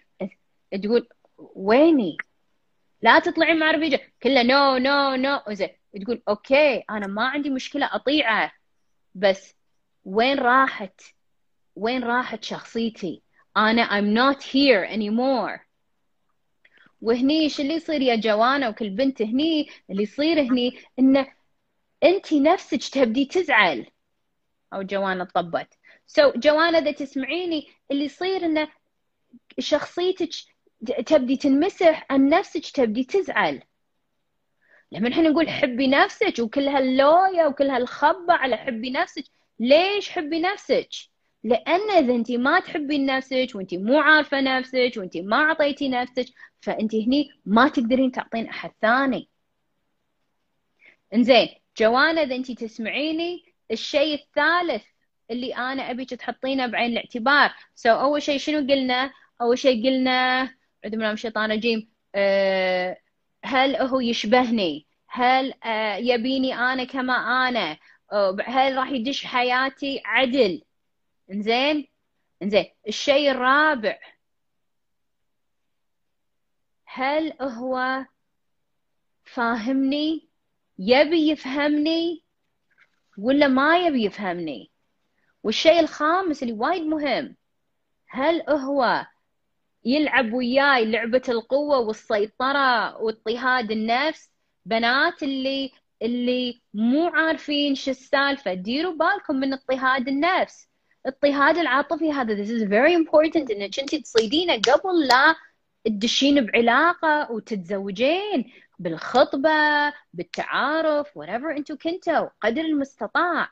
تقول 0.75 1.09
ويني؟ 1.39 2.17
لا 3.03 3.19
تطلعين 3.19 3.59
مع 3.59 3.71
رفيجة 3.71 4.01
كله 4.23 4.43
no 4.43 4.77
no 4.77 5.15
no 5.15 5.41
زين. 5.51 5.69
تقول 6.03 6.23
okay 6.29 6.85
أنا 6.91 7.07
ما 7.07 7.29
عندي 7.29 7.51
مشكلة 7.51 7.91
أطيعه. 7.93 8.53
بس 9.15 9.55
وين 10.05 10.39
راحت؟ 10.39 11.01
وين 11.77 12.05
راحت 12.05 12.45
شخصيتي؟ 12.45 13.23
أنا 13.57 13.87
I'm 13.87 14.15
not 14.15 14.43
here 14.43 14.97
anymore. 14.97 15.61
وهني 17.01 17.41
إيش 17.41 17.61
اللي 17.61 17.75
يصير 17.75 18.03
يا 18.03 18.17
جوانا 18.17 18.69
وكل 18.69 18.91
بنت 18.91 19.23
هني؟ 19.23 19.69
اللي 19.91 20.03
يصير 20.03 20.41
هني 20.41 20.79
انه 20.99 21.27
انت 22.05 22.33
نفسك 22.33 22.95
تبدي 22.95 23.25
تزعل. 23.25 23.87
أو 24.73 24.83
جوانا 24.83 25.25
طبت. 25.25 25.79
سو 26.07 26.31
so, 26.33 26.39
جوانا 26.39 26.79
إذا 26.79 26.91
تسمعيني 26.91 27.69
اللي 27.91 28.05
يصير 28.05 28.45
انه 28.45 28.69
شخصيتك 29.59 30.31
تبدي 31.07 31.37
تنمسح 31.37 32.07
عن 32.11 32.29
نفسك 32.29 32.71
تبدي 32.71 33.05
تزعل. 33.05 33.63
لما 34.93 35.09
إحنا 35.09 35.29
نقول 35.29 35.49
حبي 35.49 35.87
نفسك 35.87 36.35
وكل 36.39 36.69
هاللويا 36.69 37.47
وكل 37.47 37.71
هالخبة 37.71 38.35
على 38.35 38.57
حبي 38.57 38.91
نفسك 38.91 39.25
ليش 39.61 40.11
حبي 40.11 40.41
نفسك؟ 40.41 40.89
لأن 41.45 41.91
إذا 41.91 42.15
انت 42.15 42.31
ما 42.31 42.61
تحبين 42.61 43.07
نفسك 43.07 43.49
وانت 43.55 43.75
مو 43.75 44.01
عارفة 44.01 44.41
نفسك 44.41 44.93
وانت 44.97 45.17
ما 45.17 45.37
أعطيتي 45.37 45.89
نفسك 45.89 46.27
فانت 46.61 46.95
هني 46.95 47.31
ما 47.47 47.69
تقدرين 47.69 48.13
تعطين 48.13 48.49
أحد 48.49 48.71
ثاني. 48.83 49.29
إنزين 51.15 51.49
جوانا 51.79 52.23
إذا 52.23 52.37
انت 52.37 52.53
تسمعيني 52.53 53.45
الشيء 53.71 54.15
الثالث 54.15 54.85
اللي 55.31 55.57
أنا 55.57 55.91
أبيك 55.91 56.11
تحطينه 56.11 56.67
بعين 56.67 56.93
الاعتبار. 56.93 57.55
سو 57.75 57.89
so, 57.89 57.93
أول 57.93 58.23
شيء 58.23 58.39
شنو 58.39 58.59
قلنا؟ 58.59 59.13
أول 59.41 59.59
شيء 59.59 59.87
قلنا 59.87 60.56
اعوذ 60.87 60.97
بالله 60.97 61.09
من 61.09 61.15
الشيطان 61.15 61.51
الرجيم 61.51 61.91
أه 62.15 62.99
هل 63.45 63.77
هو 63.77 64.01
يشبهني؟ 64.01 64.87
هل 65.09 65.55
أه 65.65 65.97
يبيني 65.97 66.55
أنا 66.55 66.85
كما 66.85 67.13
أنا؟ 67.49 67.79
هل 68.47 68.77
راح 68.77 68.91
يدش 68.91 69.25
حياتي 69.27 70.03
عدل؟ 70.05 70.63
إنزين؟ 71.31 71.89
إنزين 72.43 72.65
الشيء 72.89 73.31
الرابع 73.31 73.99
هل 76.85 77.33
هو 77.43 78.07
فاهمني؟ 79.25 80.29
يبي 80.79 81.29
يفهمني 81.31 82.23
ولا 83.19 83.49
ما 83.49 83.79
يبي 83.79 84.05
يفهمني؟ 84.05 84.71
والشيء 85.43 85.81
الخامس 85.81 86.43
اللي 86.43 86.55
وايد 86.55 86.83
مهم 86.83 87.37
هل 88.09 88.51
هو 88.51 89.07
يلعب 89.87 90.33
وياي 90.33 90.85
لعبة 90.85 91.23
القوة 91.29 91.79
والسيطرة 91.79 92.97
واضطهاد 93.03 93.71
النفس. 93.71 94.31
بنات 94.67 95.23
اللي 95.23 95.73
اللي 96.03 96.61
مو 96.75 97.07
عارفين 97.07 97.75
شو 97.75 97.91
السالفة 97.91 98.55
ديروا 98.55 98.93
بالكم 98.93 99.37
من 99.37 99.53
اضطهاد 99.53 100.09
النفس. 100.09 100.69
الاضطهاد 101.07 101.59
العاطفي 101.59 102.13
هذا 102.13 102.45
this 102.45 102.49
is 102.49 102.63
very 102.69 102.95
important 103.05 103.51
إنك 103.51 103.79
أنت 103.81 103.95
تصيدينه 103.95 104.55
قبل 104.55 105.07
لا 105.07 105.37
تدشين 105.85 106.47
بعلاقة 106.47 107.33
وتتزوجين. 107.33 108.53
بالخطبة 108.79 109.51
بالتعارف 110.13 111.19
whatever 111.19 111.57
أنتوا 111.57 111.77
كنتوا 111.77 112.29
قدر 112.43 112.61
المستطاع. 112.61 113.49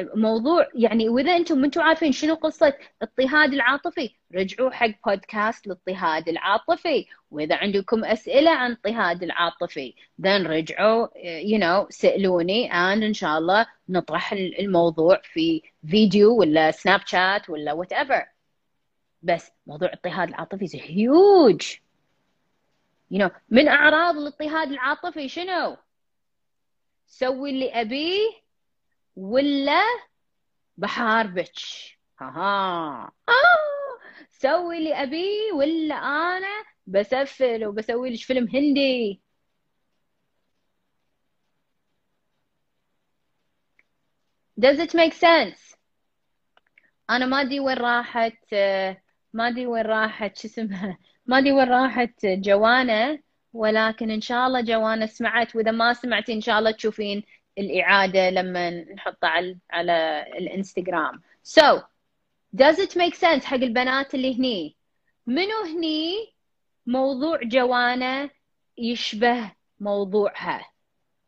موضوع 0.00 0.68
يعني 0.74 1.08
وإذا 1.08 1.36
أنتم 1.36 1.58
ما 1.58 1.66
أنتم 1.66 1.80
عارفين 1.80 2.12
شنو 2.12 2.34
قصة 2.34 2.74
الاضطهاد 3.02 3.52
العاطفي 3.52 4.10
رجعوا 4.34 4.70
حق 4.70 5.08
بودكاست 5.08 5.66
الاضطهاد 5.66 6.28
العاطفي. 6.28 7.06
وإذا 7.30 7.56
عندكم 7.56 8.04
أسئلة 8.04 8.50
عن 8.50 8.70
الاضطهاد 8.70 9.22
العاطفي 9.22 9.94
then 10.22 10.46
رجعوا 10.46 11.06
you 11.42 11.58
know 11.60 11.86
سألوني. 11.90 12.70
and 12.70 13.02
إن 13.02 13.12
شاء 13.14 13.38
الله 13.38 13.66
نطرح 13.88 14.32
الموضوع 14.32 15.20
في 15.24 15.62
فيديو 15.86 16.36
ولا 16.36 16.70
سناب 16.70 17.00
شات 17.06 17.50
ولا 17.50 17.72
whatever 17.72 18.26
بس 19.22 19.50
موضوع 19.66 19.88
الاضطهاد 19.88 20.28
العاطفي 20.28 20.66
is 20.66 20.72
huge. 20.80 21.80
You 23.14 23.18
know 23.18 23.30
من 23.50 23.68
أعراض 23.68 24.16
الاضطهاد 24.16 24.70
العاطفي 24.70 25.28
شنو؟ 25.28 25.76
سوي 27.06 27.50
اللي 27.50 27.70
أبيه 27.80 28.42
ولا 29.16 29.82
بحاربك 30.76 31.52
ها 32.20 33.12
آه. 33.28 33.32
سوي 34.30 34.78
اللي 34.78 34.94
ابيه 35.02 35.52
ولا 35.52 35.94
أنا 35.94 36.64
بسفل 36.86 37.66
وبسوي 37.66 38.10
لك 38.10 38.20
فيلم 38.20 38.48
هندي 38.48 39.22
Does 44.60 44.78
it 44.78 44.94
make 44.94 45.14
sense؟ 45.14 45.76
أنا 47.10 47.26
ما 47.26 47.40
أدري 47.40 47.60
وين 47.60 47.76
راحت 47.78 48.54
ما 49.32 49.48
أدري 49.48 49.66
وين 49.66 49.82
راحت 49.86 50.38
شو 50.38 50.48
اسمها 50.48 50.98
ما 51.26 51.38
أدري 51.38 51.52
وين 51.52 51.68
راحت 51.68 52.26
جوانا 52.26 53.18
ولكن 53.52 54.10
إن 54.10 54.20
شاء 54.20 54.46
الله 54.46 54.60
جوانا 54.60 55.06
سمعت 55.06 55.56
وإذا 55.56 55.70
ما 55.70 55.92
سمعتي 55.92 56.32
إن 56.32 56.40
شاء 56.40 56.58
الله 56.58 56.70
تشوفين 56.70 57.22
الإعادة 57.58 58.30
لما 58.30 58.70
نحطها 58.70 59.28
على 59.28 59.58
على 59.70 60.26
الإنستغرام. 60.38 61.20
So 61.42 61.82
does 62.56 62.78
it 62.78 62.96
make 62.96 63.14
sense 63.14 63.44
حق 63.44 63.56
البنات 63.56 64.14
اللي 64.14 64.38
هني؟ 64.38 64.76
منو 65.26 65.64
هني 65.64 66.34
موضوع 66.86 67.40
جوانا 67.42 68.30
يشبه 68.78 69.52
موضوعها؟ 69.80 70.72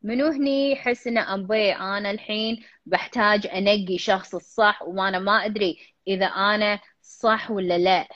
منو 0.03 0.27
هني 0.27 0.73
يحس 0.73 1.07
إنه 1.07 1.35
ابي 1.35 1.73
أنا 1.73 2.11
الحين 2.11 2.65
بحتاج 2.87 3.47
أنقي 3.47 3.99
شخص 3.99 4.35
الصح 4.35 4.83
وأنا 4.83 5.19
ما 5.19 5.45
أدري 5.45 5.79
إذا 6.09 6.27
أنا 6.27 6.81
صح 7.03 7.51
ولا 7.51 7.79
لا. 7.79 8.09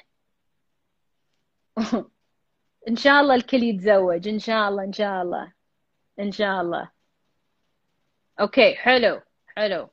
إن 2.89 2.97
شاء 2.97 3.21
الله 3.21 3.35
الكل 3.35 3.63
يتزوج 3.63 4.29
إن 4.29 4.39
شاء 4.39 4.69
الله 4.69 4.85
إن 4.85 4.93
شاء 4.93 5.23
الله 5.23 5.53
إن 6.21 6.33
شاء 6.33 6.61
الله. 6.61 6.98
okay 8.41 8.75
حلو 8.77 9.23
حلو 9.57 9.91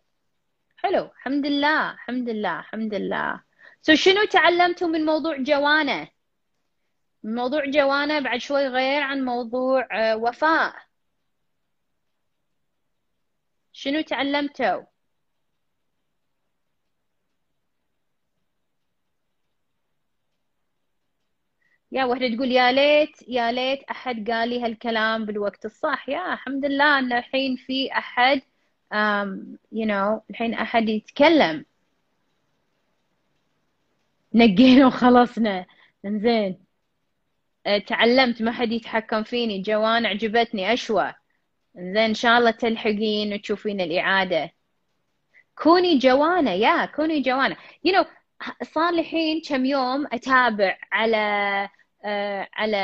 حلو. 0.77 1.05
الحمد 1.05 1.45
لله 1.45 1.91
الحمد 1.91 2.29
لله 2.29 2.59
الحمد 2.59 2.93
لله. 2.93 3.41
so 3.81 3.95
شنو 3.95 4.25
تعلمتوا 4.25 4.87
من 4.87 5.05
موضوع 5.05 5.37
جوانا 5.37 6.07
موضوع 7.23 7.65
جوانا 7.65 8.19
بعد 8.19 8.39
شوي 8.39 8.67
غير 8.67 9.01
عن 9.01 9.25
موضوع 9.25 9.87
وفاء. 10.13 10.75
شنو 13.73 14.01
تعلمتوا؟ 14.01 14.81
يا 21.95 22.05
وحدة 22.05 22.35
تقول 22.35 22.51
يا 22.51 22.71
ليت 22.71 23.29
يا 23.29 23.51
ليت 23.51 23.83
أحد 23.83 24.31
قال 24.31 24.49
لي 24.49 24.63
هالكلام 24.63 25.25
بالوقت 25.25 25.65
الصح. 25.65 26.09
يا 26.09 26.33
الحمد 26.33 26.65
لله 26.65 26.99
أن 26.99 27.13
الحين 27.13 27.55
في 27.55 27.91
أحد 27.91 28.41
um, 28.93 29.57
you 29.75 29.85
know 29.85 30.21
الحين 30.29 30.53
أحد 30.53 30.89
يتكلم. 30.89 31.65
نقينا 34.33 34.87
وخلصنا. 34.87 35.65
انزين. 36.05 36.65
تعلمت 37.87 38.41
ما 38.41 38.51
حد 38.51 38.71
يتحكم 38.71 39.23
فيني. 39.23 39.61
جوان 39.61 40.05
عجبتني 40.05 40.73
أشوى. 40.73 41.13
زين 41.75 41.97
إن 41.97 42.13
شاء 42.13 42.37
الله 42.37 42.51
تلحقين 42.51 43.33
وتشوفين 43.33 43.81
الإعادة. 43.81 44.51
كوني 45.63 45.97
جوانة 45.97 46.51
يا 46.51 46.85
كوني 46.85 47.21
جوانة. 47.21 47.57
You 47.87 47.91
know 47.91 48.05
صار 48.63 48.93
لي 48.93 49.41
كم 49.49 49.65
يوم 49.65 50.07
أتابع 50.13 50.77
على 50.91 51.17
آه 51.17 51.69
على 52.53 52.77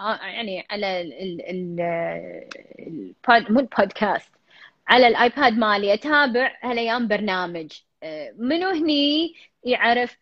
آه 0.00 0.26
يعني 0.26 0.66
على 0.70 1.00
ال 1.00 1.12
ال 1.12 1.80
ال 3.30 3.52
مو 3.52 3.60
البودكاست 3.60 4.30
على 4.88 5.08
الآيباد 5.08 5.52
مالي 5.52 5.94
أتابع 5.94 6.50
هالأيام 6.62 7.08
برنامج. 7.08 7.72
آه 8.02 8.34
منو 8.38 8.68
هني 8.70 9.34
يعرف 9.64 10.16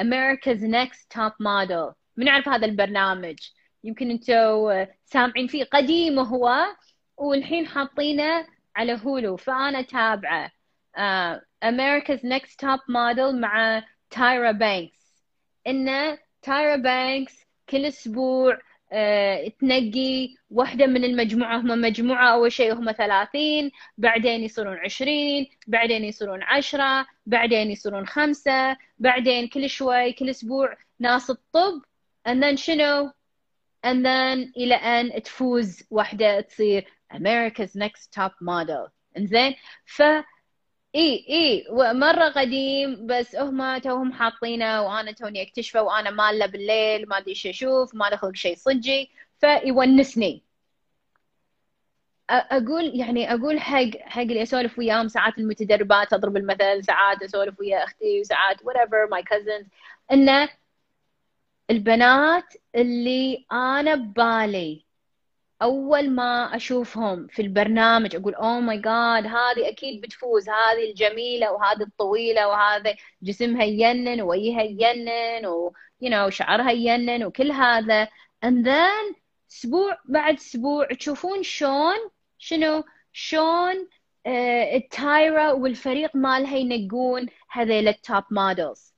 America's 0.00 0.64
Next 0.64 1.12
Top 1.12 1.32
Model 1.40 1.92
من 2.16 2.26
يعرف 2.26 2.48
هذا 2.48 2.66
البرنامج؟ 2.66 3.38
يمكن 3.84 4.10
أنتم 4.10 4.86
سامعين 5.04 5.46
فيه. 5.46 5.64
قديم 5.64 6.18
هو 6.18 6.66
والحين 7.16 7.66
حاطينه 7.66 8.46
على 8.76 9.00
Hulu 9.04 9.36
فأنا 9.36 9.82
تابعه. 9.82 10.50
America's 11.62 12.26
Next 12.26 12.60
Top 12.60 12.80
Model 12.88 13.40
مع 13.40 13.84
تايرا 14.10 14.52
بانكس. 14.52 15.22
إنه 15.66 16.18
تايرا 16.42 16.76
بانكس 16.76 17.44
كل 17.68 17.84
أسبوع 17.86 18.58
أه 18.92 19.48
تنقي 19.48 20.34
واحدة 20.50 20.86
من 20.86 21.04
المجموعة 21.04 21.58
هم 21.58 21.80
مجموعة 21.80 22.32
أول 22.34 22.52
شيء 22.52 22.74
هم 22.74 22.92
ثلاثين 22.92 23.70
بعدين 23.98 24.40
يصيرون 24.44 24.76
عشرين 24.76 25.46
بعدين 25.66 26.04
يصيرون 26.04 26.42
عشرة 26.42 27.06
بعدين 27.26 27.70
يصيرون 27.70 28.06
خمسة 28.06 28.76
بعدين 28.98 29.48
كل 29.48 29.70
شوي 29.70 30.12
كل 30.12 30.30
أسبوع 30.30 30.76
ناس 31.00 31.30
الطب 31.30 31.82
and 32.28 32.42
then 32.42 32.54
شنو؟ 32.56 33.10
and 33.86 34.04
then 34.04 34.52
إلى 34.56 34.74
أن 34.74 35.22
تفوز 35.22 35.82
واحدة 35.90 36.40
تصير 36.40 36.84
America's 37.14 37.76
next 37.76 38.12
top 38.12 38.32
model. 38.40 38.90
إنزين؟ 39.16 39.54
ف 39.86 40.02
إي 40.94 41.26
إي 41.28 41.66
مرة 41.92 42.28
قديم 42.28 43.06
بس 43.06 43.36
هم 43.36 43.78
توهم 43.78 44.12
حاطينه 44.12 44.82
وأنا 44.82 45.12
توني 45.12 45.42
أكتشفه 45.42 45.82
وأنا 45.82 46.10
مالة 46.10 46.46
بالليل 46.46 47.08
ما 47.08 47.18
أدري 47.18 47.30
إيش 47.30 47.46
أشوف 47.46 47.94
ما 47.94 48.10
دخل 48.10 48.36
شيء 48.36 48.56
صجي 48.56 49.10
فيونسني. 49.40 50.42
أقول 52.30 53.00
يعني 53.00 53.34
أقول 53.34 53.60
حق 53.60 53.90
حق 54.00 54.20
اللي 54.20 54.42
أسولف 54.42 54.78
وياهم 54.78 55.08
ساعات 55.08 55.38
المتدربات 55.38 56.12
أضرب 56.12 56.36
المثل 56.36 56.84
ساعات 56.84 57.22
أسولف 57.22 57.60
ويا 57.60 57.84
أختي 57.84 58.20
وساعات 58.20 58.56
whatever 58.60 59.08
my 59.14 59.22
cousins. 59.22 59.66
إنه 60.12 60.48
البنات 61.70 62.44
اللي 62.74 63.46
أنا 63.52 63.94
ببالي 63.94 64.83
أول 65.62 66.10
ما 66.10 66.56
أشوفهم 66.56 67.26
في 67.26 67.42
البرنامج 67.42 68.16
أقول 68.16 68.34
اوه 68.34 68.60
ماي 68.60 68.76
جاد 68.76 69.26
هذه 69.26 69.68
أكيد 69.68 70.00
بتفوز 70.00 70.48
هذه 70.48 70.90
الجميلة 70.90 71.52
وهذه 71.52 71.82
الطويلة 71.82 72.48
وهذا 72.48 72.96
جسمها 73.22 73.64
ينن 73.64 74.20
ووجهها 74.20 74.62
ينن 74.62 75.46
و 75.46 75.72
you 76.04 76.08
know 76.10 76.28
شعرها 76.28 76.70
ينن 76.70 77.24
وكل 77.24 77.52
هذا. 77.52 78.08
And 78.44 78.64
then 78.66 79.14
أسبوع 79.52 79.98
بعد 80.04 80.34
أسبوع 80.34 80.86
تشوفون 80.86 81.42
شلون 81.42 81.96
شنو؟ 82.38 82.84
شلون 83.12 83.88
آه 84.26 84.76
التايرا 84.76 85.52
والفريق 85.52 86.16
مالها 86.16 86.56
ينقون 86.56 87.26
هذيل 87.50 87.88
ال 87.88 87.97
top 87.97 88.24
models 88.30 88.94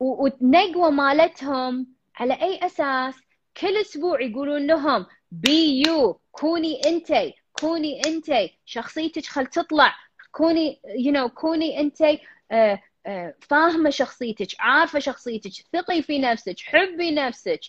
والنقوة 0.00 0.90
مالتهم 0.90 1.86
على 2.16 2.34
أي 2.34 2.66
أساس؟ 2.66 3.14
كل 3.56 3.76
أسبوع 3.76 4.20
يقولون 4.20 4.66
لهم 4.66 5.06
be 5.32 5.82
you 5.86 6.20
كوني 6.32 6.80
أنتي. 6.86 7.34
كوني 7.60 8.00
أنتي. 8.06 8.58
شخصيتك 8.64 9.26
خل 9.26 9.46
تطلع. 9.46 9.94
كوني 10.32 11.12
you 11.12 11.16
know, 11.16 11.32
كوني 11.34 11.80
أنتي. 11.80 12.16
uh, 12.16 12.76
uh, 13.08 13.10
فاهمة 13.40 13.90
شخصيتك. 13.90 14.48
عارفة 14.60 14.98
شخصيتك. 14.98 15.50
ثقي 15.72 16.02
في 16.02 16.18
نفسك. 16.18 16.60
حبي 16.60 17.10
نفسك. 17.10 17.60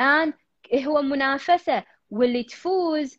And 0.00 0.32
هو 0.86 1.02
منافسة. 1.02 1.84
واللي 2.10 2.42
تفوز 2.42 3.18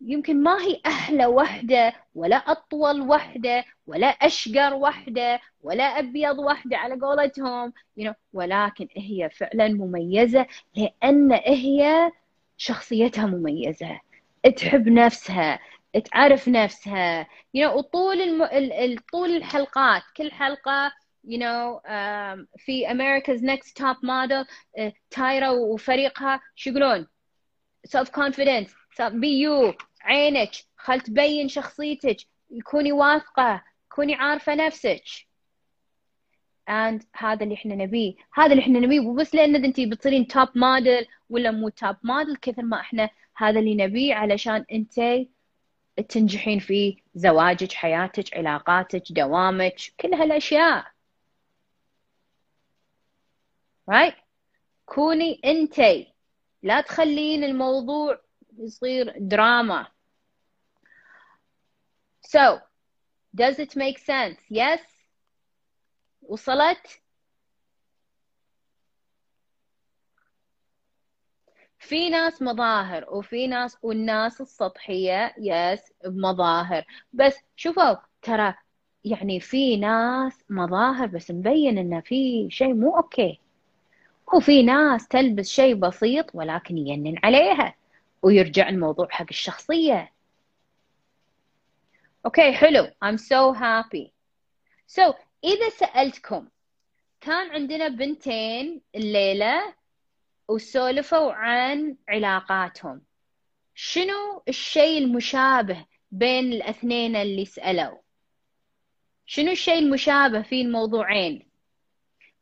يمكن 0.00 0.42
ما 0.42 0.62
هي 0.62 0.80
أحلى 0.86 1.26
وحدة 1.26 1.92
ولا 2.14 2.36
أطول 2.36 3.00
وحدة 3.00 3.64
ولا 3.86 4.06
أشقر 4.06 4.74
وحدة 4.74 5.40
ولا 5.62 5.84
أبيض 5.84 6.38
وحدة 6.38 6.76
على 6.76 6.94
قولتهم 7.00 7.72
you 8.00 8.04
know, 8.04 8.14
ولكن 8.32 8.88
هي 8.96 9.30
فعلا 9.30 9.68
مميزة 9.68 10.46
لأن 10.76 11.32
هي 11.32 12.10
شخصيتها 12.62 13.26
مميزة 13.26 14.00
تحب 14.56 14.88
نفسها 14.88 15.58
تعرف 16.04 16.48
نفسها 16.48 17.24
you 17.24 17.60
know, 17.60 17.76
وطول 17.76 18.20
الم... 18.20 18.42
ال... 18.42 18.98
طول 19.12 19.36
الحلقات 19.36 20.02
كل 20.16 20.32
حلقة 20.32 20.92
you 21.26 21.38
know 21.38 21.80
um, 21.84 22.46
في 22.56 22.86
America's 22.88 23.40
Next 23.40 23.76
Top 23.76 23.96
Model 23.96 24.46
uh, 24.78 24.92
تايرا 25.10 25.50
وفريقها 25.50 26.40
شو 26.54 26.70
يقولون؟ 26.70 27.06
self 27.88 28.08
confidence 28.08 28.72
be 29.00 29.40
you 29.40 29.74
عينك 30.02 30.50
خل 30.76 31.00
تبين 31.00 31.48
شخصيتك 31.48 32.16
كوني 32.64 32.92
واثقة 32.92 33.62
كوني 33.88 34.14
عارفة 34.14 34.54
نفسك. 34.54 35.04
And 36.70 37.04
هذا 37.16 37.44
اللي 37.44 37.54
إحنا 37.54 37.74
نبيه 37.74 38.14
هذا 38.34 38.52
اللي 38.52 38.62
إحنا 38.62 38.78
نبيه 38.78 39.00
بس 39.00 39.34
لأن 39.34 39.64
انت 39.64 39.80
بتصيرين 39.80 40.26
top 40.26 40.48
model 40.54 41.06
ولا 41.32 41.50
مو 41.50 41.68
توب 41.68 41.96
موديل 42.02 42.36
كثر 42.36 42.62
ما 42.62 42.80
إحنا 42.80 43.10
هذا 43.36 43.58
اللي 43.60 43.74
نبيه 43.74 44.14
علشان 44.14 44.64
أنت 44.72 45.26
تنجحين 46.08 46.58
في 46.58 47.02
زواجك 47.14 47.72
حياتك 47.72 48.36
علاقاتك 48.36 49.02
دوامك 49.10 49.76
كل 50.00 50.14
هالأشياء. 50.14 50.92
Right? 53.90 54.14
كوني 54.86 55.40
انتي 55.44 56.12
لا 56.62 56.80
تخلين 56.80 57.44
الموضوع 57.44 58.20
يصير 58.58 59.14
دراما 59.18 59.86
so 62.26 62.60
does 63.34 63.58
it 63.58 63.76
make 63.76 63.98
sense? 63.98 64.40
Yes. 64.50 64.80
وصلت؟ 66.22 67.01
في 71.82 72.10
ناس 72.10 72.42
مظاهر 72.42 73.04
وفي 73.08 73.46
ناس 73.46 73.78
والناس 73.82 74.40
السطحية 74.40 75.34
yes 75.38 75.92
بمظاهر 76.04 76.84
بس 77.12 77.36
شوفوا 77.56 77.94
ترى 78.22 78.54
يعني 79.04 79.40
في 79.40 79.76
ناس 79.76 80.44
مظاهر 80.50 81.06
بس 81.06 81.30
مبين 81.30 81.78
انه 81.78 82.00
في 82.00 82.50
شيء 82.50 82.74
مو 82.74 82.96
okay. 82.96 83.40
وفي 84.34 84.62
ناس 84.62 85.08
تلبس 85.08 85.48
شيء 85.48 85.74
بسيط 85.74 86.34
ولكن 86.34 86.78
ينن 86.78 87.18
عليها 87.24 87.74
ويرجع 88.22 88.68
الموضوع 88.68 89.08
حق 89.10 89.26
الشخصية. 89.30 90.12
okay 92.26 92.52
حلو. 92.52 92.84
I'm 92.84 93.18
so 93.18 93.52
happy. 93.58 94.12
So 94.86 95.14
إذا 95.44 95.68
سألتكم 95.68 96.48
كان 97.20 97.50
عندنا 97.50 97.88
بنتين 97.88 98.80
الليلة 98.94 99.74
وسولفوا 100.48 101.32
عن 101.32 101.96
علاقاتهم. 102.08 103.02
شنو 103.74 104.42
الشيء 104.48 104.98
المشابه 104.98 105.86
بين 106.10 106.52
الاثنين 106.52 107.16
اللي 107.16 107.44
سألوا؟ 107.44 107.98
شنو 109.26 109.50
الشيء 109.52 109.78
المشابه 109.78 110.42
في 110.42 110.62
الموضوعين؟ 110.62 111.48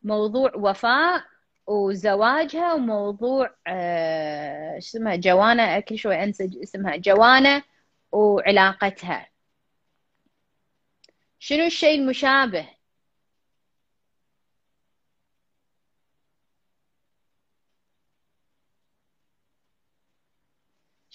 موضوع 0.03 0.53
وفاء 0.55 1.25
وزواجها 1.67 2.75
وموضوع 2.75 3.55
آه 3.67 4.79
اسمها 4.79 5.17
جوانا 5.17 5.81
كل 5.81 5.99
شوي 5.99 6.25
أنسى 6.25 6.51
اسمها 6.63 6.97
جوانا 6.97 7.63
وعلاقتها. 8.13 9.31
شنو 11.39 11.65
الشيء 11.65 12.01
المشابه 12.01 12.69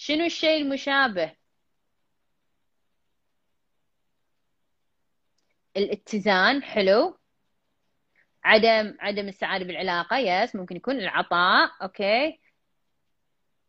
شنو 0.06 0.24
الشيء 0.24 0.62
المشابه؟ 0.62 1.32
الاتزان 5.76 6.62
حلو. 6.62 7.18
عدم 8.44 8.96
عدم 9.00 9.28
السعادة 9.28 9.64
بالعلاقة 9.64 10.18
yes 10.18 10.56
ممكن 10.56 10.76
يكون 10.76 10.96
العطاء 10.96 11.70
okay. 11.82 12.40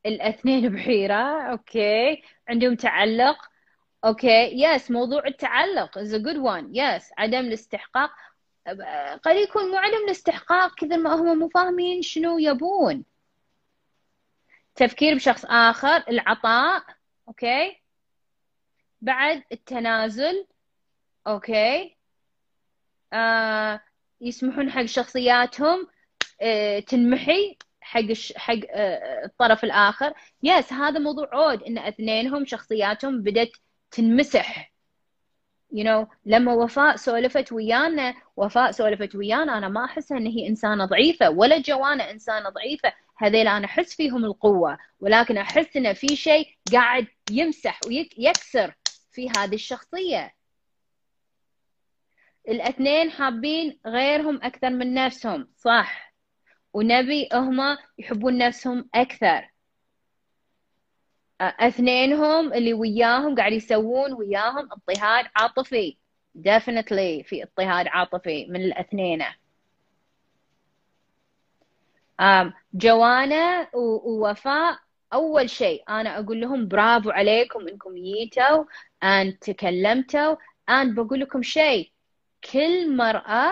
الاثنين 0.06 0.70
بحيرة 0.76 1.52
okay. 1.52 2.24
عندهم 2.50 2.76
تعلق 2.76 3.38
okay. 4.06 4.64
yes 4.64 4.92
موضوع 4.92 5.28
التعلق 5.28 6.00
is 6.00 6.12
a 6.14 6.20
good 6.20 6.38
one 6.38 6.70
yes 6.74 7.10
عدم 7.18 7.40
الاستحقاق 7.40 8.12
قد 9.24 9.36
يكون 9.36 9.72
مو 9.72 9.78
عدم 9.78 10.06
الاستحقاق 10.06 10.76
كثر 10.76 10.98
ما 10.98 11.16
هم 11.16 11.40
مو 11.40 11.50
فاهمين 11.50 12.02
شنو 12.02 12.38
يبون. 12.40 13.06
تفكير 14.78 15.16
بشخص 15.16 15.46
آخر 15.46 16.04
العطاء 16.10 16.84
okay؟ 17.28 17.82
بعد 19.02 19.44
التنازل 19.52 20.48
okay؟ 21.28 21.98
آه 23.14 23.82
يسمحون 24.22 24.72
حق 24.72 24.86
شخصياتهم 24.86 25.88
آه 26.42 26.80
تنمحي 26.80 27.58
حق 27.82 28.02
حق 28.36 28.60
آه 28.70 29.26
الطرف 29.26 29.64
الآخر. 29.64 30.14
yes 30.44 30.74
هذا 30.74 31.00
موضوع 31.00 31.30
عود 31.34 31.64
إن 31.64 31.78
اثنينهم 31.78 32.46
شخصياتهم 32.46 33.22
بدت 33.22 33.52
تنمسح. 33.92 34.72
You 35.74 35.84
know 35.84 36.08
لما 36.26 36.54
وفاء 36.54 36.96
سولفت 36.96 37.52
ويانا 37.52 38.14
وفاء 38.36 38.72
سولفت 38.72 39.16
ويانا 39.16 39.58
أنا 39.58 39.70
ما 39.70 39.86
احسها 39.86 40.18
إن 40.18 40.28
هي 40.28 40.48
إنسانة 40.48 40.86
ضعيفة 40.86 41.30
ولا 41.30 41.58
جوانا 41.62 42.12
إنسانة 42.12 42.50
ضعيفة. 42.50 42.94
هذيل 43.18 43.48
أنا 43.48 43.66
أحس 43.66 43.96
فيهم 43.96 44.26
القوة 44.26 44.78
ولكن 45.00 45.38
أحس 45.38 45.78
ان 45.78 45.94
في 45.94 46.16
شيء 46.16 46.48
قاعد 46.72 47.08
يمسح 47.32 47.80
ويكسر 47.88 48.74
في 49.12 49.30
هذه 49.38 49.56
الشخصية. 49.56 50.34
الأثنين 52.50 53.12
حابين 53.12 53.80
غيرهم 53.86 54.40
أكثر 54.44 54.70
من 54.70 54.94
نفسهم 54.94 55.48
صح. 55.58 56.14
ونبي 56.74 57.30
هم 57.34 57.78
يحبون 57.98 58.38
نفسهم 58.38 58.90
أكثر. 58.96 59.50
أثنينهم 61.42 62.54
اللي 62.54 62.74
وياهم 62.74 63.36
قاعد 63.36 63.52
يسوون 63.52 64.14
وياهم 64.14 64.70
اضطهاد 64.72 65.26
عاطفي. 65.36 65.98
Definitely 66.38 67.26
في 67.28 67.44
اضطهاد 67.44 67.88
عاطفي 67.88 68.46
من 68.46 68.62
الأثنين. 68.62 69.24
جوانا 72.78 73.70
ووفاء. 73.74 74.80
أول 75.14 75.50
شيء 75.50 75.84
أنا 75.90 76.20
أقول 76.20 76.42
لهم 76.42 76.68
برافو 76.68 77.10
عليكم 77.10 77.68
إنكم 77.68 77.96
جيتوا 77.96 78.66
أن 79.04 79.40
تكلمتوا. 79.40 80.36
أن 80.70 80.96
بقول 80.96 81.20
لكم 81.20 81.44
شيء 81.44 81.92
كل 82.54 82.96
مرأة 82.96 83.52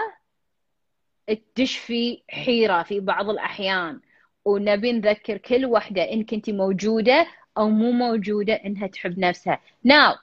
تدش 1.27 1.77
في 1.77 2.23
حيرة 2.29 2.83
في 2.83 2.99
بعض 2.99 3.29
الأحيان. 3.29 4.01
ونبي 4.45 4.91
نذكر 4.91 5.37
كل 5.37 5.65
وحدة 5.65 6.11
إن 6.11 6.25
كنتي 6.25 6.51
موجودة 6.51 7.27
أو 7.57 7.69
مو 7.69 7.91
موجودة 7.91 8.53
إنها 8.53 8.87
تحب 8.87 9.19
نفسها. 9.19 9.61
now 9.83 10.15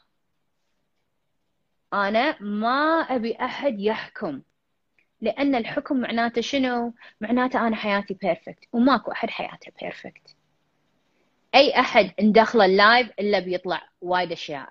أنا 1.92 2.36
ما 2.42 3.00
أبي 3.00 3.36
أحد 3.40 3.80
يحكم. 3.80 4.42
لأن 5.22 5.54
الحكم 5.54 5.96
معناته 6.00 6.40
شنو؟ 6.40 6.94
معناته 7.20 7.66
أنا 7.66 7.76
حياتي 7.76 8.14
perfect 8.14 8.64
وماكو 8.72 9.12
أحد 9.12 9.30
حياته 9.30 9.72
perfect 9.80 10.36
أي 11.54 11.80
أحد 11.80 12.10
ندخل 12.20 12.60
ال 12.60 12.70
live 12.70 13.10
إلا 13.20 13.38
بيطلع 13.38 13.88
وايد 14.00 14.32
أشياء. 14.32 14.68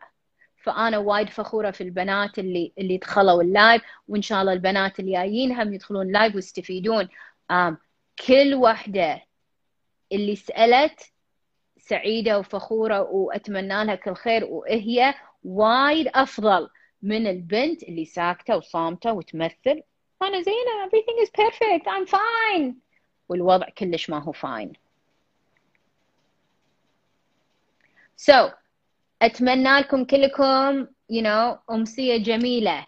فأنا 0.64 0.98
وايد 0.98 1.30
فخورة 1.30 1.72
في 1.72 1.82
البنات 1.82 2.40
اللي 2.40 2.73
اللي 2.78 2.98
دخلوا 2.98 3.41
ال 3.41 3.49
live 3.49 3.81
وإن 4.07 4.22
شاء 4.22 4.41
الله 4.41 4.53
البنات 4.53 4.99
اللي 4.99 5.11
جايين 5.11 5.52
هم 5.52 5.73
يدخلون 5.73 6.11
live 6.11 6.35
ويستفيدون. 6.36 7.07
آم 7.52 7.78
كل 8.28 8.53
واحدة 8.53 9.22
اللي 10.11 10.36
سألت 10.36 11.11
سعيدة 11.78 12.40
وفخورة 12.40 13.02
وأتمنى 13.02 13.86
لها 13.86 13.95
كل 13.95 14.14
خير 14.15 14.45
وهي 14.45 15.14
وايد 15.44 16.07
أفضل 16.15 16.69
من 17.02 17.28
البنت 17.28 17.84
اللي 17.84 18.06
ساكتة 18.06 18.57
وصامتة 18.57 19.14
وتمثل 19.14 19.82
أنا 20.23 20.41
زينة 20.41 20.85
everything 20.85 21.26
is 21.26 21.30
perfect 21.30 21.88
I'm 21.88 22.06
fine. 22.07 22.73
والوضع 23.30 23.69
كلش 23.69 24.10
ما 24.10 24.19
هو 24.23 24.34
fine. 24.34 24.73
So 28.18 28.52
أتمنى 29.22 29.80
لكم 29.80 30.06
كلكم 30.06 30.85
you 30.85 31.22
know 31.23 31.57
أمسية 31.72 32.18
جميلة. 32.18 32.85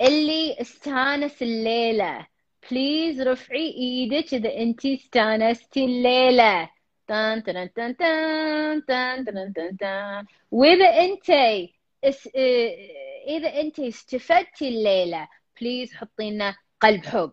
اللي 0.00 0.56
استانس 0.60 1.42
الليلة 1.42 2.26
please 2.70 3.20
رفعي 3.20 3.66
إيدك 3.70 4.34
إذا 4.34 4.56
أنتي 4.56 4.94
استانستي 4.94 5.84
الليلة. 5.84 6.70
تان 7.08 7.42
تان 7.42 7.72
تان 7.72 7.96
تان 7.96 8.84
تان 8.86 9.24
تان 9.24 9.52
تان 9.52 9.76
تان 9.76 10.26
وإذا 10.50 10.86
أنتي 10.86 11.74
إس... 12.04 12.28
آه، 12.36 12.70
إذا 13.26 13.60
أنتي 13.60 13.88
استفدتي 13.88 14.68
الليلة 14.68 15.28
please 15.60 15.94
حطي 15.94 16.30
لنا 16.30 16.56
قلب 16.80 17.06
حب. 17.06 17.32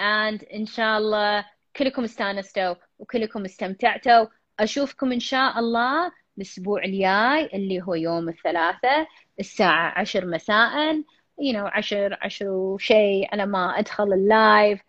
And 0.00 0.54
إن 0.54 0.66
شاء 0.66 0.98
الله 0.98 1.44
كلكم 1.76 2.04
استانستوا 2.04 2.74
وكلكم 2.98 3.44
استمتعتوا. 3.44 4.26
أشوفكم 4.60 5.12
إن 5.12 5.20
شاء 5.20 5.58
الله 5.58 6.12
الأسبوع 6.38 6.84
الجاي 6.84 7.46
اللي 7.54 7.82
هو 7.82 7.94
يوم 7.94 8.28
الثلاثاء 8.28 9.08
الساعة 9.40 9.98
عشر 9.98 10.26
مساء. 10.26 11.02
You 11.40 11.52
know 11.54 11.76
عشر 11.76 12.18
عشر 12.22 12.48
وشيء 12.48 13.28
على 13.32 13.46
ما 13.46 13.78
أدخل 13.78 14.12
ال 14.12 14.26
live 14.26 14.80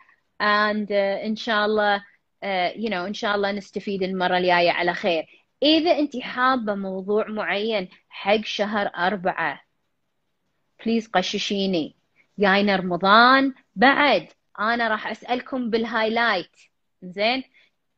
and 0.42 0.88
uh, 0.88 1.26
إن 1.26 1.36
شاء 1.36 1.66
الله 1.66 2.00
uh, 2.00 2.76
you 2.76 2.90
know 2.90 3.06
إن 3.08 3.14
شاء 3.14 3.36
الله 3.36 3.52
نستفيد 3.52 4.04
المرة 4.04 4.38
الجاية 4.38 4.72
على 4.72 4.94
خير. 4.94 5.26
إذا 5.64 6.00
أنت 6.00 6.18
حابة 6.18 6.76
موضوع 6.76 7.28
معين 7.28 7.90
حق 8.10 8.44
شهر 8.44 8.88
أربعة 8.88 9.62
please 10.86 11.08
قششيني 11.08 11.96
جاينا 12.40 12.76
رمضان 12.76 13.54
بعد 13.76 14.28
أنا 14.60 14.88
راح 14.88 15.08
اسألكم 15.08 15.70
بال 15.70 15.85
highlight 15.85 16.56
زين 17.04 17.44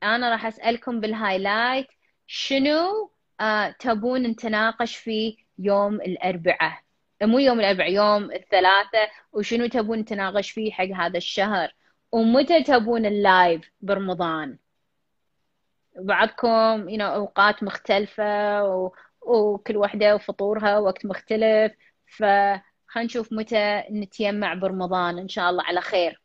أنا 0.04 0.32
راح 0.32 0.46
اسألكم 0.46 1.00
بال 1.00 1.16
highlight 1.16 1.88
شنو 2.28 3.12
آه 3.42 3.70
تبون 3.80 4.24
نتناقش 4.24 4.96
فيه 4.96 5.36
يوم 5.60 5.96
الاربعاء 5.96 6.84
مو 7.22 7.40
يوم 7.40 7.60
الاربعاء 7.60 7.92
يوم 7.92 8.32
الثلاثاء 8.32 9.12
وشنو 9.34 9.68
تبون 9.68 10.00
نتناقش 10.00 10.52
فيه 10.52 10.72
حق 10.72 10.86
هذا 10.86 11.18
الشهر 11.18 11.76
ومتى 12.12 12.64
تبون 12.64 13.06
ال 13.06 13.19
live 13.19 13.72
برمضان 13.82 14.58
بعضكم 15.96 16.90
you 16.90 16.98
know, 16.98 17.02
اوقات 17.02 17.64
مختلفة 17.64 18.64
و... 18.64 18.92
وكل 19.22 19.78
وحدة 19.78 20.16
وفطورها 20.16 20.78
وقت 20.78 21.06
مختلف 21.06 21.72
فخلينا 22.94 23.06
نشوف 23.06 23.34
متى 23.34 23.84
نتيمع 23.92 24.54
برمضان 24.54 25.20
إن 25.20 25.28
شاء 25.28 25.50
الله 25.50 25.64
على 25.64 25.82
خير. 25.82 26.22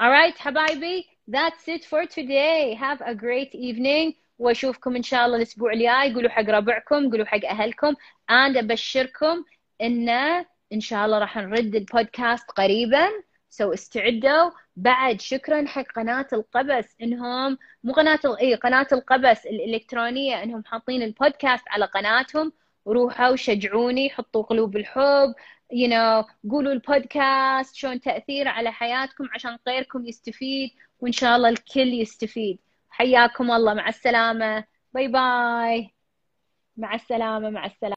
Alright 0.00 0.38
حبايبي 0.38 1.04
that's 1.30 1.68
it 1.68 1.84
for 1.84 2.06
today. 2.06 2.74
Have 2.74 3.00
a 3.00 3.14
great 3.14 3.54
evening. 3.54 4.14
وأشوفكم 4.38 4.96
إن 4.96 5.02
شاء 5.02 5.26
الله 5.26 5.36
الأسبوع 5.36 5.72
الجاي. 5.72 6.14
قولوا 6.14 6.30
حق 6.30 6.42
ربعكم 6.42 7.10
قولوا 7.10 7.26
حق 7.26 7.44
أهلكم. 7.44 7.94
أنا 8.30 8.60
أبشركم 8.60 9.44
إن 9.82 10.08
إن 10.72 10.80
شاء 10.80 11.06
الله 11.06 11.18
راح 11.18 11.36
نرد 11.36 11.74
البودكاست 11.74 12.50
قريبا. 12.50 13.08
سو 13.50 13.72
استعدوا. 13.72 14.50
بعد 14.76 15.20
شكرا 15.20 15.66
حق 15.66 15.92
قناة 15.96 16.26
القبس 16.32 16.96
إنهم 17.02 17.58
مو 17.84 17.92
قناة 17.92 18.20
اي 18.40 18.54
قناة 18.54 18.86
القبس 18.92 19.46
الإلكترونية 19.46 20.42
إنهم 20.42 20.64
حاطين 20.64 21.02
البودكاست 21.02 21.64
على 21.68 21.84
قناتهم. 21.84 22.52
روحوا 22.86 23.36
شجعوني 23.36 24.10
حطوا 24.10 24.42
قلوب 24.42 24.76
الحب 24.76 25.34
you 25.74 25.88
know 25.88 26.26
قولوا 26.50 26.72
البودكاست 26.72 27.74
شلون 27.74 28.00
تأثيره 28.00 28.50
على 28.50 28.72
حياتكم 28.72 29.28
عشان 29.34 29.58
غيركم 29.68 30.06
يستفيد 30.06 30.70
وإن 31.00 31.12
شاء 31.12 31.36
الله 31.36 31.48
الكل 31.48 31.80
يستفيد. 32.00 32.58
حياكم 32.90 33.50
الله. 33.50 33.74
مع 33.74 33.88
السلامة. 33.88 34.64
باي 34.94 35.08
باي 35.08 35.94
مع 36.76 36.94
السلامة. 36.94 37.50
مع 37.50 37.66
السلامة. 37.66 37.90